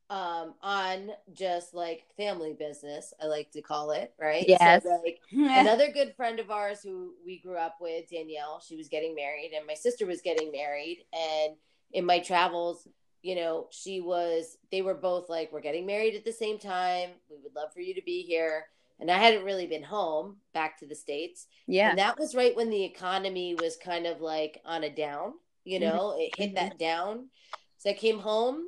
um 0.10 0.54
on 0.62 1.10
just 1.34 1.74
like 1.74 2.06
family 2.16 2.54
business, 2.54 3.12
I 3.20 3.26
like 3.26 3.50
to 3.54 3.64
call 3.64 3.90
it, 3.90 4.14
right? 4.20 4.46
Yes. 4.48 4.84
So 4.84 5.02
like 5.04 5.20
another 5.32 5.92
good 5.92 6.14
friend 6.16 6.40
of 6.40 6.52
ours 6.52 6.84
who 6.84 7.14
we 7.26 7.40
grew 7.40 7.58
up 7.58 7.78
with, 7.82 8.12
Danielle, 8.12 8.62
she 8.64 8.76
was 8.76 8.88
getting 8.88 9.16
married, 9.16 9.54
and 9.56 9.66
my 9.66 9.74
sister 9.74 10.06
was 10.06 10.22
getting 10.22 10.52
married. 10.52 11.06
And 11.12 11.56
in 11.92 12.06
my 12.06 12.20
travels, 12.20 12.88
you 13.24 13.36
know, 13.36 13.68
she 13.72 14.02
was, 14.02 14.58
they 14.72 14.82
were 14.82 14.94
both 14.94 15.30
like, 15.30 15.52
we're 15.52 15.62
getting 15.62 15.86
married 15.86 16.14
at 16.14 16.26
the 16.26 16.32
same 16.32 16.60
time. 16.60 17.10
We 17.30 17.38
would 17.42 17.56
love 17.56 17.74
for 17.74 17.80
you 17.80 17.96
to 17.96 18.02
be 18.06 18.22
here. 18.22 18.66
And 19.00 19.10
I 19.10 19.18
hadn't 19.18 19.46
really 19.46 19.66
been 19.66 19.84
home 19.84 20.38
back 20.54 20.78
to 20.80 20.86
the 20.86 20.94
States. 20.94 21.48
Yeah. 21.66 21.90
And 21.90 22.00
that 22.00 22.20
was 22.20 22.36
right 22.36 22.56
when 22.56 22.70
the 22.70 22.84
economy 22.84 23.56
was 23.56 23.78
kind 23.78 24.06
of 24.06 24.22
like 24.22 24.62
on 24.66 24.84
a 24.84 24.90
down, 24.90 25.34
you 25.64 25.80
mm-hmm. 25.80 25.96
know, 25.96 26.16
it 26.18 26.38
hit 26.38 26.56
that 26.56 26.74
mm-hmm. 26.74 26.78
down. 26.78 27.30
So 27.78 27.90
I 27.90 27.94
came 27.94 28.20
home 28.20 28.66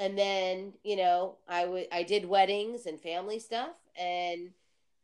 and 0.00 0.16
then, 0.16 0.72
you 0.84 0.96
know, 0.96 1.36
I 1.46 1.66
would 1.66 1.86
I 1.92 2.04
did 2.04 2.24
weddings 2.24 2.86
and 2.86 3.00
family 3.00 3.40
stuff 3.40 3.74
and 4.00 4.50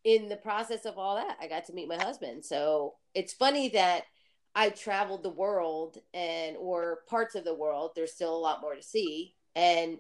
in 0.05 0.29
the 0.29 0.37
process 0.37 0.85
of 0.85 0.99
all 0.99 1.17
that, 1.17 1.39
I 1.41 1.49
got 1.49 1.65
to 1.67 1.73
meet 1.73 1.89
my 1.89 1.97
husband. 1.97 2.45
So 2.45 2.95
it's 3.15 3.33
funny 3.33 3.71
that 3.71 4.05
I 4.55 4.71
traveled 4.71 5.23
the 5.23 5.31
world 5.31 5.99
and 6.13 6.57
or 6.57 7.01
parts 7.09 7.35
of 7.35 7.45
the 7.45 7.55
world. 7.55 7.93
There's 7.95 8.13
still 8.13 8.37
a 8.37 8.39
lot 8.39 8.61
more 8.61 8.75
to 8.75 8.83
see. 8.83 9.35
And 9.57 9.99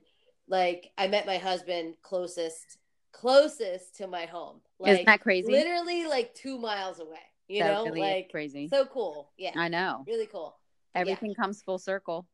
like 0.49 0.91
I 0.99 1.09
met 1.09 1.27
my 1.27 1.39
husband 1.39 1.95
closest 2.03 2.79
closest 3.13 3.97
to 3.97 4.07
my 4.07 4.27
home. 4.27 4.61
Like 4.79 4.93
Isn't 4.93 5.07
that 5.07 5.21
crazy? 5.21 5.51
literally 5.51 6.07
like 6.07 6.35
two 6.35 6.59
miles 6.59 7.01
away. 7.01 7.19
You 7.49 7.63
That 7.63 7.73
know, 7.73 7.85
really 7.85 8.01
like 8.01 8.31
crazy. 8.31 8.69
So 8.69 8.87
cool. 8.87 9.33
Yeah. 9.37 9.53
I 9.57 9.69
know. 9.69 10.05
Really 10.07 10.27
cool. 10.27 10.57
Everything 10.95 11.35
comes 11.35 11.63
full 11.63 11.79
circle. 11.79 12.27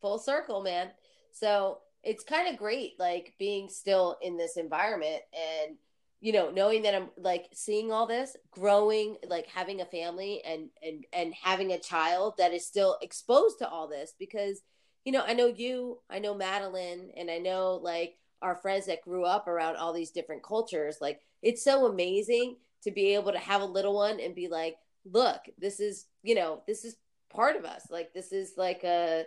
Full 0.00 0.18
circle, 0.18 0.62
man. 0.62 0.90
So 1.32 1.78
it's 2.02 2.24
kind 2.24 2.48
of 2.48 2.56
great, 2.56 2.92
like 2.98 3.34
being 3.38 3.68
still 3.68 4.16
in 4.22 4.36
this 4.36 4.56
environment 4.56 5.22
and 5.32 5.76
you 6.20 6.32
know 6.32 6.50
knowing 6.50 6.82
that 6.82 6.94
i'm 6.94 7.08
like 7.16 7.46
seeing 7.52 7.92
all 7.92 8.06
this 8.06 8.36
growing 8.50 9.16
like 9.28 9.46
having 9.46 9.80
a 9.80 9.86
family 9.86 10.42
and 10.44 10.68
and 10.82 11.04
and 11.12 11.34
having 11.34 11.72
a 11.72 11.78
child 11.78 12.34
that 12.38 12.52
is 12.52 12.66
still 12.66 12.96
exposed 13.02 13.58
to 13.58 13.68
all 13.68 13.88
this 13.88 14.14
because 14.18 14.62
you 15.04 15.12
know 15.12 15.22
i 15.26 15.32
know 15.32 15.46
you 15.46 15.98
i 16.10 16.18
know 16.18 16.34
madeline 16.34 17.10
and 17.16 17.30
i 17.30 17.38
know 17.38 17.78
like 17.82 18.16
our 18.42 18.54
friends 18.54 18.86
that 18.86 19.02
grew 19.02 19.24
up 19.24 19.48
around 19.48 19.76
all 19.76 19.92
these 19.92 20.10
different 20.10 20.42
cultures 20.42 20.98
like 21.00 21.20
it's 21.42 21.62
so 21.62 21.86
amazing 21.86 22.56
to 22.82 22.90
be 22.90 23.14
able 23.14 23.32
to 23.32 23.38
have 23.38 23.60
a 23.60 23.66
little 23.66 23.94
one 23.94 24.20
and 24.20 24.34
be 24.34 24.48
like 24.48 24.76
look 25.04 25.40
this 25.58 25.80
is 25.80 26.06
you 26.22 26.34
know 26.34 26.62
this 26.66 26.84
is 26.84 26.96
part 27.30 27.56
of 27.56 27.64
us 27.64 27.86
like 27.90 28.12
this 28.12 28.32
is 28.32 28.52
like 28.56 28.82
a 28.84 29.24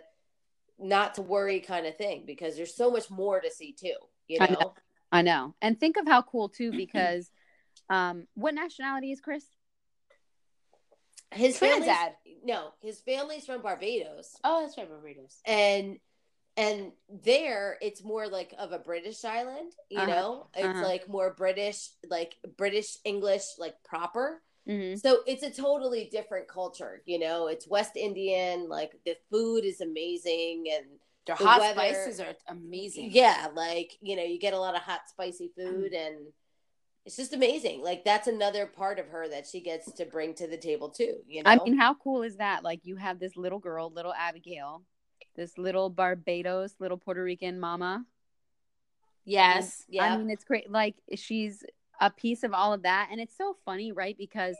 not 0.78 1.14
to 1.14 1.22
worry 1.22 1.60
kind 1.60 1.86
of 1.86 1.96
thing 1.96 2.24
because 2.26 2.56
there's 2.56 2.74
so 2.74 2.90
much 2.90 3.10
more 3.10 3.40
to 3.40 3.50
see 3.50 3.72
too 3.72 3.94
you 4.28 4.38
know, 4.38 4.46
know. 4.46 4.74
I 5.12 5.22
know. 5.22 5.54
And 5.62 5.78
think 5.78 5.96
of 5.98 6.08
how 6.08 6.22
cool 6.22 6.48
too, 6.48 6.72
because 6.76 7.30
um, 7.90 8.26
what 8.34 8.54
nationality 8.54 9.12
is 9.12 9.20
Chris? 9.20 9.44
his 11.34 11.58
family's 11.58 11.80
Trinidad. 11.86 12.12
no 12.44 12.68
his 12.82 13.00
family's 13.00 13.46
from 13.46 13.62
barbados 13.62 14.36
Oh, 14.44 14.60
that's 14.60 14.76
right, 14.76 14.88
Barbados. 14.88 15.40
and 15.46 15.98
and 16.58 16.92
there 17.08 17.78
it's 17.80 18.04
more 18.04 18.28
like 18.28 18.52
of 18.58 18.72
a 18.72 18.78
british 18.78 19.24
island 19.24 19.72
you 19.88 19.96
Uh-huh, 19.96 20.10
know 20.10 20.46
it's 20.54 20.66
uh-huh. 20.68 20.84
like 20.84 21.08
more 21.08 21.32
british 21.32 21.88
like 22.10 22.36
british 22.58 22.98
english 23.06 23.44
like 23.58 23.76
proper 23.82 24.42
hmm 24.66 24.94
so 24.96 25.20
it's 25.26 25.42
a 25.42 25.50
totally 25.50 26.10
different 26.12 26.48
culture 26.48 27.00
you 27.06 27.18
know 27.18 27.46
it's 27.46 27.66
west 27.66 27.96
indian 27.96 28.68
like 28.68 28.92
the 29.06 29.16
food 29.30 29.64
is 29.64 29.80
amazing 29.80 30.64
and 30.70 30.84
Their 31.26 31.36
The 31.36 31.44
hot 31.44 31.60
weather- 31.60 31.74
spices 31.94 32.20
are 32.20 32.34
amazing. 32.48 33.10
yeah 33.12 33.48
like 33.54 33.92
you 34.00 34.16
know 34.16 34.24
you 34.24 34.38
get 34.40 34.54
a 34.54 34.58
lot 34.58 34.74
of 34.74 34.82
hot 34.82 35.02
spicy 35.08 35.50
Mm. 35.50 35.54
food 35.54 35.92
and 35.92 36.16
it's 37.04 37.16
just 37.16 37.32
amazing 37.32 37.82
like 37.82 38.04
that's 38.04 38.26
another 38.28 38.66
part 38.66 38.98
of 38.98 39.08
her 39.08 39.28
that 39.28 39.46
she 39.46 39.60
gets 39.60 39.90
to 39.92 40.04
bring 40.04 40.34
to 40.34 40.46
the 40.46 40.56
table 40.56 40.88
too 40.88 41.18
you 41.26 41.42
know 41.42 41.50
I 41.50 41.58
mean, 41.62 41.76
how 41.76 41.94
cool 41.94 42.22
is 42.22 42.36
that? 42.36 42.62
Like, 42.62 42.80
you 42.84 42.94
have 42.96 43.18
this 43.18 43.36
little 43.36 43.58
girl, 43.58 43.90
little 43.90 44.14
Abigail, 44.14 44.82
this 45.34 45.58
little 45.58 45.90
Barbados, 45.90 46.74
little 46.78 46.96
Puerto 46.98 47.22
Rican 47.24 47.58
mama. 47.58 48.04
Yes. 49.24 49.84
yeah 49.88 50.14
I 50.14 50.16
mean, 50.16 50.30
it's 50.30 50.44
great. 50.44 50.70
Like, 50.70 50.96
she's 51.16 51.64
a 52.00 52.10
piece 52.10 52.42
of 52.42 52.52
all 52.52 52.72
of 52.72 52.82
that. 52.82 53.08
And 53.12 53.20
it's 53.20 53.36
so 53.36 53.56
funny, 53.64 53.92
right? 53.92 54.16
Because 54.18 54.56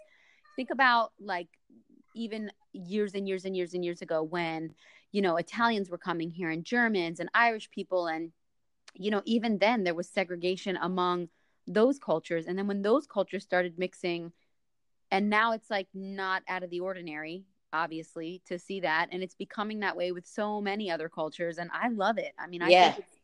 think 0.57 0.70
about 0.70 1.12
like 1.20 1.48
even 2.14 2.51
years 2.72 3.14
and 3.14 3.27
years 3.27 3.44
and 3.44 3.57
years 3.57 3.75
and 3.75 3.85
years 3.85 4.03
ago 4.03 4.22
when, 4.22 4.75
you 5.12 5.22
know, 5.22 5.37
Italians 5.37 5.90
were 5.90 5.98
coming 5.98 6.31
here 6.31 6.51
and 6.51 6.64
Germans 6.64 7.20
and 7.20 7.29
Irish 7.35 7.70
people. 7.70 8.07
And, 8.07 8.33
you 8.94 9.11
know, 9.11 9.22
even 9.25 9.59
then 9.59 9.85
there 9.85 9.94
was 9.94 10.09
segregation 10.09 10.79
among 10.81 11.29
those 11.66 11.98
cultures. 11.98 12.46
And 12.46 12.59
then 12.59 12.66
when 12.66 12.83
those 12.83 13.07
cultures 13.07 13.44
started 13.44 13.79
mixing, 13.79 14.33
and 15.11 15.29
now 15.29 15.53
it's 15.53 15.70
like 15.70 15.88
not 15.94 16.42
out 16.48 16.62
of 16.62 16.70
the 16.70 16.81
ordinary 16.81 17.44
obviously 17.72 18.42
to 18.46 18.59
see 18.59 18.81
that 18.81 19.09
and 19.12 19.22
it's 19.22 19.35
becoming 19.35 19.81
that 19.81 19.96
way 19.96 20.12
with 20.12 20.27
so 20.27 20.61
many 20.61 20.90
other 20.90 21.09
cultures 21.09 21.59
and 21.59 21.70
i 21.72 21.88
love 21.88 22.18
it 22.18 22.33
i 22.38 22.46
mean 22.46 22.61
i 22.62 22.70
Yeah. 22.70 22.92
think 22.92 22.98
it's 22.98 23.18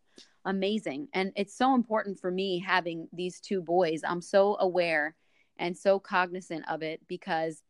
amazing 0.44 1.08
and 1.12 1.32
it's 1.36 1.54
so 1.56 1.74
important 1.74 2.18
for 2.18 2.30
me 2.30 2.58
having 2.58 3.08
these 3.12 3.40
two 3.40 3.60
boys 3.60 4.00
i'm 4.08 4.22
so 4.22 4.56
aware 4.60 5.14
and 5.58 5.76
so 5.76 5.98
cognizant 5.98 6.64
of 6.68 6.82
it 6.82 7.00
because 7.08 7.62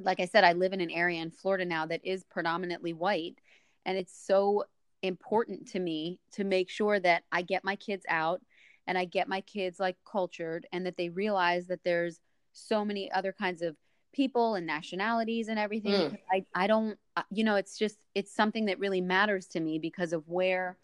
like 0.00 0.20
i 0.20 0.26
said 0.26 0.44
i 0.44 0.52
live 0.52 0.72
in 0.72 0.80
an 0.80 0.90
area 0.90 1.20
in 1.20 1.30
florida 1.30 1.64
now 1.64 1.86
that 1.86 2.04
is 2.04 2.24
predominantly 2.24 2.92
white 2.92 3.38
and 3.86 3.96
it's 3.96 4.16
so 4.26 4.64
important 5.02 5.68
to 5.68 5.78
me 5.78 6.18
to 6.32 6.44
make 6.44 6.68
sure 6.68 6.98
that 7.00 7.22
i 7.32 7.42
get 7.42 7.64
my 7.64 7.76
kids 7.76 8.04
out 8.08 8.40
and 8.86 8.98
i 8.98 9.04
get 9.04 9.28
my 9.28 9.40
kids 9.42 9.78
like 9.80 9.96
cultured 10.10 10.66
and 10.72 10.84
that 10.84 10.96
they 10.96 11.08
realize 11.08 11.66
that 11.66 11.82
there's 11.84 12.20
so 12.52 12.84
many 12.84 13.10
other 13.12 13.32
kinds 13.32 13.62
of 13.62 13.76
people 14.12 14.54
and 14.54 14.66
nationalities 14.66 15.48
and 15.48 15.58
everything 15.58 15.92
Mm. 15.92 16.18
I, 16.32 16.44
I 16.54 16.66
don't 16.66 16.98
uh, 17.16 17.22
you 17.30 17.44
know 17.44 17.56
it's 17.56 17.78
just 17.78 17.98
it's 18.14 18.34
something 18.34 18.66
that 18.66 18.78
really 18.78 19.00
matters 19.00 19.46
to 19.48 19.60
me 19.60 19.78
because 19.78 20.12
of 20.12 20.26
where 20.26 20.76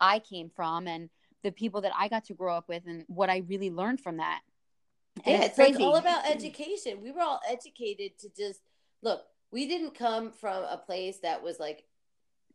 i 0.00 0.18
came 0.18 0.48
from 0.48 0.86
and 0.86 1.10
the 1.42 1.52
people 1.52 1.80
that 1.82 1.92
i 1.98 2.08
got 2.08 2.24
to 2.26 2.34
grow 2.34 2.56
up 2.56 2.68
with 2.68 2.84
and 2.86 3.04
what 3.08 3.28
i 3.28 3.38
really 3.48 3.70
learned 3.70 4.00
from 4.00 4.16
that 4.18 4.40
yeah, 5.26 5.42
it's 5.44 5.58
like 5.58 5.74
crazy. 5.74 5.84
all 5.84 5.96
about 5.96 6.28
education. 6.28 7.00
We 7.02 7.12
were 7.12 7.20
all 7.22 7.40
educated 7.48 8.18
to 8.20 8.28
just 8.36 8.60
look. 9.02 9.22
We 9.50 9.66
didn't 9.66 9.94
come 9.94 10.30
from 10.30 10.64
a 10.64 10.76
place 10.78 11.18
that 11.22 11.42
was 11.42 11.58
like, 11.58 11.84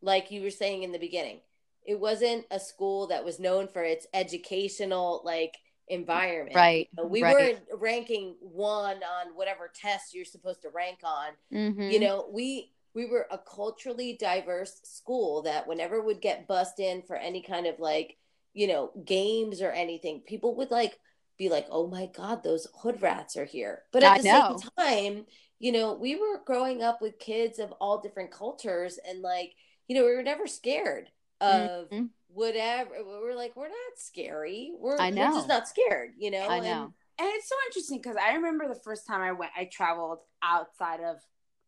like 0.01 0.31
you 0.31 0.41
were 0.41 0.49
saying 0.49 0.83
in 0.83 0.91
the 0.91 0.99
beginning. 0.99 1.41
It 1.85 1.99
wasn't 1.99 2.45
a 2.51 2.59
school 2.59 3.07
that 3.07 3.23
was 3.23 3.39
known 3.39 3.67
for 3.67 3.83
its 3.83 4.07
educational 4.13 5.21
like 5.23 5.55
environment. 5.87 6.55
right 6.55 6.89
We 7.03 7.21
right. 7.21 7.35
weren't 7.35 7.59
ranking 7.79 8.35
one 8.39 8.97
on 8.97 9.35
whatever 9.35 9.71
test 9.73 10.13
you're 10.15 10.25
supposed 10.25 10.61
to 10.63 10.69
rank 10.69 10.99
on. 11.03 11.33
Mhm. 11.53 11.91
You 11.91 11.99
know, 11.99 12.27
we 12.31 12.71
we 12.95 13.05
were 13.05 13.27
a 13.29 13.37
culturally 13.37 14.13
diverse 14.13 14.79
school 14.83 15.41
that 15.43 15.67
whenever 15.67 16.01
would 16.01 16.21
get 16.21 16.47
bussed 16.47 16.79
in 16.79 17.01
for 17.01 17.17
any 17.17 17.41
kind 17.41 17.67
of 17.67 17.77
like, 17.77 18.17
you 18.53 18.67
know, 18.67 18.91
games 19.03 19.61
or 19.61 19.69
anything, 19.71 20.21
people 20.21 20.55
would 20.55 20.71
like 20.71 20.97
be 21.37 21.49
like, 21.49 21.67
"Oh 21.69 21.87
my 21.87 22.07
god, 22.07 22.43
those 22.43 22.67
hood 22.81 23.01
rats 23.01 23.35
are 23.37 23.45
here." 23.45 23.83
But 23.91 24.03
at 24.03 24.11
I 24.11 24.17
the 24.19 24.23
know. 24.23 24.57
same 24.57 24.69
time, 25.15 25.25
you 25.59 25.71
know, 25.71 25.93
we 25.93 26.15
were 26.15 26.41
growing 26.45 26.81
up 26.83 27.01
with 27.01 27.19
kids 27.19 27.59
of 27.59 27.71
all 27.73 28.01
different 28.01 28.31
cultures 28.31 28.99
and 29.07 29.21
like, 29.21 29.53
you 29.87 29.95
know, 29.95 30.05
we 30.05 30.15
were 30.15 30.23
never 30.23 30.47
scared 30.47 31.09
of 31.41 31.89
Mhm. 31.89 32.09
whatever. 32.27 32.91
We 32.97 33.19
were 33.19 33.35
like, 33.35 33.55
we're 33.55 33.67
not 33.69 33.97
scary. 33.97 34.73
We're, 34.77 34.97
I 34.99 35.09
we're 35.09 35.15
just 35.15 35.47
not 35.47 35.67
scared, 35.67 36.13
you 36.17 36.31
know? 36.31 36.45
i 36.47 36.55
And- 36.57 36.65
know 36.65 36.93
And 37.17 37.29
it's 37.33 37.47
so 37.47 37.55
interesting 37.67 37.97
because 37.99 38.17
I 38.17 38.33
remember 38.33 38.67
the 38.67 38.75
first 38.83 39.07
time 39.07 39.21
I 39.21 39.31
went, 39.31 39.51
I 39.55 39.65
traveled 39.65 40.19
outside 40.43 40.99
of 41.01 41.17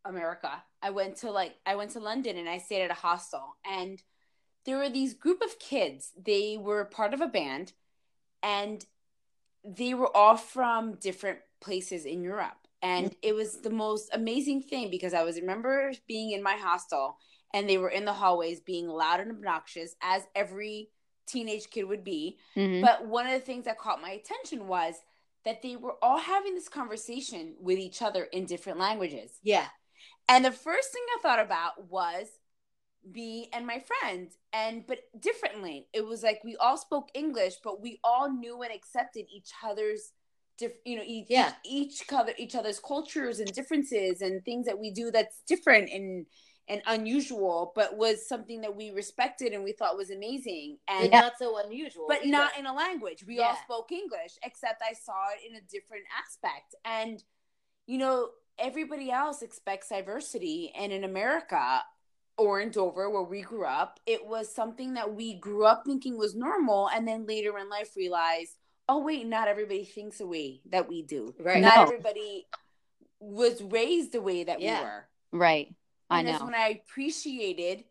America. 0.03 0.51
I 0.81 0.89
went 0.89 1.17
to 1.17 1.31
like, 1.31 1.55
I 1.65 1.75
went 1.75 1.91
to 1.91 1.99
London 2.01 2.37
and 2.37 2.49
I 2.49 2.57
stayed 2.57 2.83
at 2.83 2.91
a 2.91 2.95
hostel. 2.95 3.55
And 3.65 4.01
there 4.65 4.77
were 4.77 4.89
these 4.89 5.13
group 5.13 5.41
of 5.41 5.57
kids. 5.59 6.11
They 6.17 6.57
were 6.57 6.83
part 6.85 7.13
of 7.13 7.21
a 7.21 7.27
band 7.27 7.71
and 8.43 8.85
they 9.63 9.93
were 9.93 10.15
all 10.15 10.37
from 10.37 10.95
different 10.95 11.39
places 11.59 12.05
in 12.05 12.21
Europe. 12.23 12.57
And 12.81 13.15
it 13.23 13.33
was 13.33 13.61
the 13.61 13.71
most 13.71 14.09
amazing 14.13 14.61
thing 14.61 14.91
because 14.91 15.13
I 15.13 15.23
was 15.23 15.39
remember 15.39 15.91
being 16.07 16.31
in 16.31 16.43
my 16.43 16.53
hostel 16.53 17.17
and 17.53 17.67
they 17.67 17.77
were 17.77 17.89
in 17.89 18.05
the 18.05 18.13
hallways 18.13 18.59
being 18.59 18.87
loud 18.87 19.19
and 19.19 19.31
obnoxious 19.31 19.95
as 20.01 20.23
every 20.35 20.89
teenage 21.25 21.69
kid 21.71 21.83
would 21.83 22.03
be. 22.03 22.37
Mhm. 22.55 22.81
But 22.81 23.05
one 23.07 23.25
of 23.25 23.33
the 23.33 23.45
things 23.45 23.65
that 23.65 23.79
caught 23.79 24.01
my 24.01 24.11
attention 24.11 24.67
was 24.67 24.95
that 25.43 25.61
they 25.61 25.75
were 25.75 25.95
all 26.03 26.19
having 26.19 26.55
this 26.55 26.69
conversation 26.69 27.55
with 27.59 27.79
each 27.79 28.01
other 28.01 28.25
in 28.25 28.45
different 28.45 28.79
languages. 28.79 29.39
yeah. 29.43 29.67
And 30.29 30.43
the 30.43 30.51
first 30.51 30.91
thing 30.91 31.03
I 31.15 31.21
thought 31.21 31.39
about 31.39 31.89
was 31.89 32.27
me 33.13 33.49
and 33.53 33.65
my 33.65 33.81
friend 34.01 34.29
and 34.53 34.85
but 34.87 34.99
differently 35.19 35.87
it 35.93 36.05
was 36.05 36.23
like 36.23 36.41
we 36.43 36.55
all 36.57 36.77
spoke 36.77 37.09
english 37.13 37.53
but 37.63 37.81
we 37.81 37.99
all 38.03 38.29
knew 38.29 38.61
and 38.61 38.73
accepted 38.73 39.25
each 39.33 39.51
other's 39.63 40.11
diff, 40.57 40.73
you 40.85 40.95
know 40.97 41.03
each, 41.05 41.27
Yeah. 41.29 41.53
each 41.63 42.01
each 42.01 42.07
cover 42.07 42.31
each 42.37 42.55
other's 42.55 42.79
cultures 42.79 43.39
and 43.39 43.51
differences 43.53 44.21
and 44.21 44.43
things 44.43 44.65
that 44.65 44.79
we 44.79 44.91
do 44.91 45.11
that's 45.11 45.41
different 45.47 45.89
and 45.91 46.25
and 46.69 46.81
unusual 46.85 47.71
but 47.75 47.95
was 47.95 48.27
something 48.27 48.59
that 48.61 48.75
we 48.75 48.91
respected 48.91 49.53
and 49.53 49.63
we 49.63 49.71
thought 49.71 49.95
was 49.95 50.09
amazing 50.09 50.77
and 50.89 51.03
and 51.03 51.11
not 51.11 51.33
so 51.39 51.57
unusual. 51.63 52.05
but 52.09 52.19
either. 52.21 52.31
not 52.31 52.57
in 52.59 52.65
a 52.65 52.73
language. 52.73 53.23
We 53.25 53.39
all 53.39 53.55
spoke 53.63 53.91
English, 53.91 54.33
except 54.43 54.81
I 54.81 54.93
saw 54.93 55.29
it 55.33 55.49
in 55.49 55.55
a 55.55 55.61
different 55.61 56.03
aspect. 56.19 56.75
And, 56.83 57.23
you 57.85 57.97
know, 57.97 58.29
everybody 58.59 59.09
else 59.11 59.41
expects 59.43 59.87
diversity. 59.89 60.73
And 60.77 60.91
in 60.91 61.05
America 61.05 61.83
or 62.37 62.59
in 62.61 62.69
Dover, 62.69 63.09
where 63.09 63.23
we 63.23 63.41
grew 63.41 63.65
up, 63.65 63.99
it 64.05 64.25
was 64.25 64.53
something 64.53 64.93
that 64.93 65.13
we 65.15 65.33
grew 65.35 65.65
up 65.65 65.83
thinking 65.85 66.17
was 66.17 66.35
normal. 66.35 66.89
And 66.89 67.07
then 67.07 67.25
later 67.25 67.57
in 67.57 67.69
life 67.69 67.95
realized, 67.95 68.55
oh, 68.87 68.99
wait, 68.99 69.25
not 69.25 69.47
everybody 69.47 69.83
thinks 69.83 70.19
the 70.19 70.27
way 70.27 70.61
that 70.69 70.87
we 70.87 71.01
do. 71.01 71.33
Right. 71.39 71.61
Not 71.61 71.75
No. 71.75 71.83
everybody 71.83 72.47
was 73.19 73.61
raised 73.63 74.11
the 74.11 74.21
way 74.21 74.43
that 74.43 74.61
Yeah. 74.61 74.79
we 74.79 74.85
were. 74.85 75.07
Right. 75.33 75.75
I 76.09 76.19
And 76.19 76.27
that's 76.27 76.39
know. 76.39 76.45
when 76.45 76.55
I 76.55 76.69
appreciated 76.69 77.85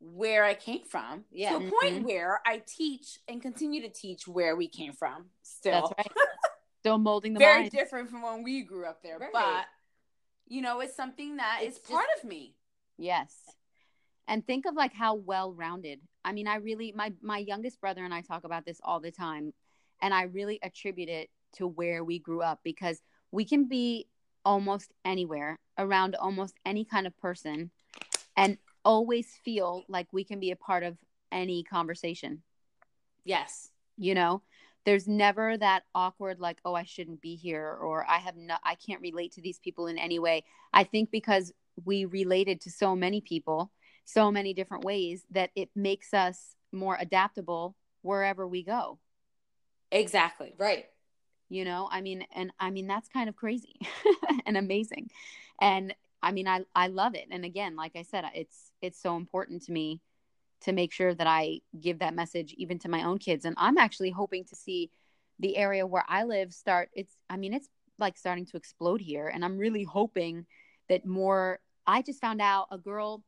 where 0.00 0.44
I 0.44 0.54
came 0.54 0.84
from. 0.84 1.24
Yeah. 1.30 1.50
To 1.58 1.66
a 1.66 1.70
point 1.70 2.02
Mhm. 2.02 2.04
where 2.04 2.40
I 2.46 2.58
teach 2.66 3.18
and 3.28 3.42
continue 3.42 3.82
to 3.82 3.88
teach 3.88 4.26
where 4.26 4.56
we 4.56 4.68
came 4.68 4.92
from. 4.92 5.30
Still. 5.42 5.88
That's 5.96 6.08
right. 6.08 6.16
Still 6.80 6.98
molding 6.98 7.34
the 7.34 7.38
Very 7.38 7.60
mind. 7.62 7.70
different 7.72 8.10
from 8.10 8.22
when 8.22 8.42
we 8.42 8.62
grew 8.62 8.86
up 8.86 9.02
there. 9.02 9.18
Right. 9.18 9.32
But 9.32 9.66
you 10.48 10.60
know, 10.60 10.80
it's 10.80 10.94
something 10.96 11.36
that 11.36 11.60
is 11.62 11.76
It's 11.78 11.88
part 11.90 12.06
of 12.18 12.24
me. 12.24 12.56
Yes. 12.98 13.48
And 14.28 14.46
think 14.46 14.66
of 14.66 14.74
like 14.74 14.94
how 14.94 15.14
well 15.14 15.52
rounded. 15.52 16.00
I 16.24 16.32
mean, 16.32 16.46
I 16.46 16.56
really 16.56 16.92
my 16.92 17.12
my 17.20 17.38
youngest 17.38 17.80
brother 17.80 18.04
and 18.04 18.14
I 18.14 18.20
talk 18.20 18.44
about 18.44 18.64
this 18.64 18.80
all 18.84 19.00
the 19.00 19.10
time 19.10 19.52
and 20.00 20.12
I 20.12 20.24
really 20.24 20.58
attribute 20.62 21.08
it 21.08 21.30
to 21.54 21.66
where 21.66 22.04
we 22.04 22.18
grew 22.18 22.42
up 22.42 22.60
because 22.64 23.02
we 23.30 23.44
can 23.44 23.68
be 23.68 24.08
almost 24.44 24.92
anywhere 25.04 25.58
around 25.78 26.16
almost 26.16 26.54
any 26.66 26.84
kind 26.84 27.06
of 27.06 27.16
person 27.18 27.70
and 28.36 28.58
always 28.84 29.28
feel 29.44 29.84
like 29.88 30.08
we 30.12 30.24
can 30.24 30.40
be 30.40 30.50
a 30.50 30.56
part 30.56 30.82
of 30.82 30.96
any 31.30 31.62
conversation. 31.62 32.42
Yes. 33.24 33.70
You 33.96 34.14
know, 34.14 34.42
there's 34.84 35.06
never 35.06 35.56
that 35.56 35.84
awkward 35.94 36.40
like 36.40 36.60
oh 36.64 36.74
I 36.74 36.84
shouldn't 36.84 37.20
be 37.20 37.36
here 37.36 37.76
or 37.80 38.04
I 38.08 38.18
have 38.18 38.36
no 38.36 38.56
I 38.64 38.74
can't 38.74 39.00
relate 39.00 39.32
to 39.32 39.42
these 39.42 39.58
people 39.58 39.86
in 39.86 39.98
any 39.98 40.18
way. 40.18 40.44
I 40.72 40.84
think 40.84 41.10
because 41.10 41.52
we 41.84 42.04
related 42.04 42.60
to 42.62 42.70
so 42.70 42.96
many 42.96 43.20
people 43.20 43.70
so 44.04 44.30
many 44.30 44.52
different 44.54 44.84
ways 44.84 45.24
that 45.30 45.50
it 45.54 45.70
makes 45.74 46.12
us 46.12 46.54
more 46.72 46.96
adaptable 47.00 47.76
wherever 48.02 48.46
we 48.46 48.62
go 48.62 48.98
Exactly. 49.90 50.54
right. 50.58 50.86
you 51.48 51.64
know 51.64 51.88
i 51.90 52.00
mean 52.00 52.24
and 52.34 52.50
i 52.58 52.70
mean 52.70 52.86
that's 52.86 53.08
kind 53.08 53.28
of 53.28 53.36
crazy 53.36 53.78
and 54.46 54.56
amazing 54.56 55.10
and 55.60 55.94
i 56.22 56.32
mean 56.32 56.48
i 56.48 56.60
i 56.74 56.86
love 56.88 57.14
it 57.14 57.26
and 57.30 57.44
again 57.44 57.76
like 57.76 57.92
i 57.94 58.02
said 58.02 58.24
it's 58.34 58.72
it's 58.80 59.00
so 59.00 59.16
important 59.16 59.62
to 59.62 59.72
me 59.72 60.00
to 60.62 60.72
make 60.72 60.92
sure 60.92 61.14
that 61.14 61.26
i 61.26 61.60
give 61.80 61.98
that 61.98 62.14
message 62.14 62.54
even 62.56 62.78
to 62.78 62.88
my 62.88 63.04
own 63.04 63.18
kids 63.18 63.44
and 63.44 63.54
i'm 63.58 63.76
actually 63.78 64.10
hoping 64.10 64.44
to 64.44 64.56
see 64.56 64.90
the 65.40 65.56
area 65.56 65.86
where 65.86 66.04
i 66.08 66.24
live 66.24 66.52
start 66.52 66.88
it's 66.94 67.16
i 67.28 67.36
mean 67.36 67.52
it's 67.52 67.68
like 67.98 68.16
starting 68.16 68.46
to 68.46 68.56
explode 68.56 69.00
here 69.00 69.28
and 69.28 69.44
i'm 69.44 69.58
really 69.58 69.84
hoping 69.84 70.46
that 70.88 71.04
more 71.04 71.60
i 71.86 72.00
just 72.00 72.20
found 72.20 72.40
out 72.40 72.66
a 72.70 72.78
girl 72.78 73.22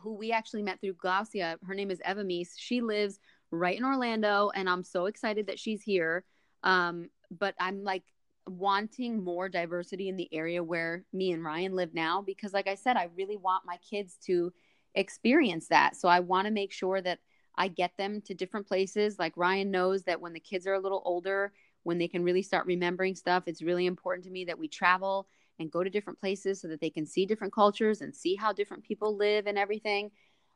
who 0.00 0.14
we 0.14 0.32
actually 0.32 0.62
met 0.62 0.80
through 0.80 0.94
Glaucia. 0.94 1.58
Her 1.66 1.74
name 1.74 1.90
is 1.90 2.00
Eva 2.08 2.24
Meese. 2.24 2.54
She 2.56 2.80
lives 2.80 3.18
right 3.50 3.76
in 3.76 3.84
Orlando, 3.84 4.50
and 4.54 4.68
I'm 4.68 4.82
so 4.82 5.06
excited 5.06 5.46
that 5.46 5.58
she's 5.58 5.82
here. 5.82 6.24
Um, 6.62 7.10
but 7.30 7.54
I'm 7.60 7.82
like 7.84 8.04
wanting 8.48 9.22
more 9.22 9.48
diversity 9.48 10.08
in 10.08 10.16
the 10.16 10.28
area 10.32 10.62
where 10.62 11.04
me 11.12 11.32
and 11.32 11.44
Ryan 11.44 11.74
live 11.74 11.94
now 11.94 12.22
because, 12.22 12.52
like 12.52 12.68
I 12.68 12.74
said, 12.74 12.96
I 12.96 13.08
really 13.16 13.36
want 13.36 13.66
my 13.66 13.78
kids 13.78 14.16
to 14.26 14.52
experience 14.94 15.68
that. 15.68 15.96
So 15.96 16.08
I 16.08 16.20
want 16.20 16.46
to 16.46 16.52
make 16.52 16.72
sure 16.72 17.00
that 17.00 17.18
I 17.56 17.68
get 17.68 17.92
them 17.96 18.20
to 18.22 18.34
different 18.34 18.66
places. 18.66 19.18
Like 19.18 19.36
Ryan 19.36 19.70
knows 19.70 20.02
that 20.04 20.20
when 20.20 20.32
the 20.32 20.40
kids 20.40 20.66
are 20.66 20.74
a 20.74 20.80
little 20.80 21.02
older, 21.04 21.52
when 21.82 21.98
they 21.98 22.08
can 22.08 22.24
really 22.24 22.42
start 22.42 22.66
remembering 22.66 23.14
stuff, 23.14 23.44
it's 23.46 23.62
really 23.62 23.86
important 23.86 24.24
to 24.24 24.30
me 24.30 24.44
that 24.44 24.58
we 24.58 24.68
travel 24.68 25.28
and 25.58 25.70
go 25.70 25.82
to 25.82 25.90
different 25.90 26.20
places 26.20 26.60
so 26.60 26.68
that 26.68 26.80
they 26.80 26.90
can 26.90 27.06
see 27.06 27.26
different 27.26 27.52
cultures 27.54 28.00
and 28.00 28.14
see 28.14 28.36
how 28.36 28.52
different 28.52 28.84
people 28.84 29.16
live 29.16 29.46
and 29.46 29.58
everything. 29.58 30.10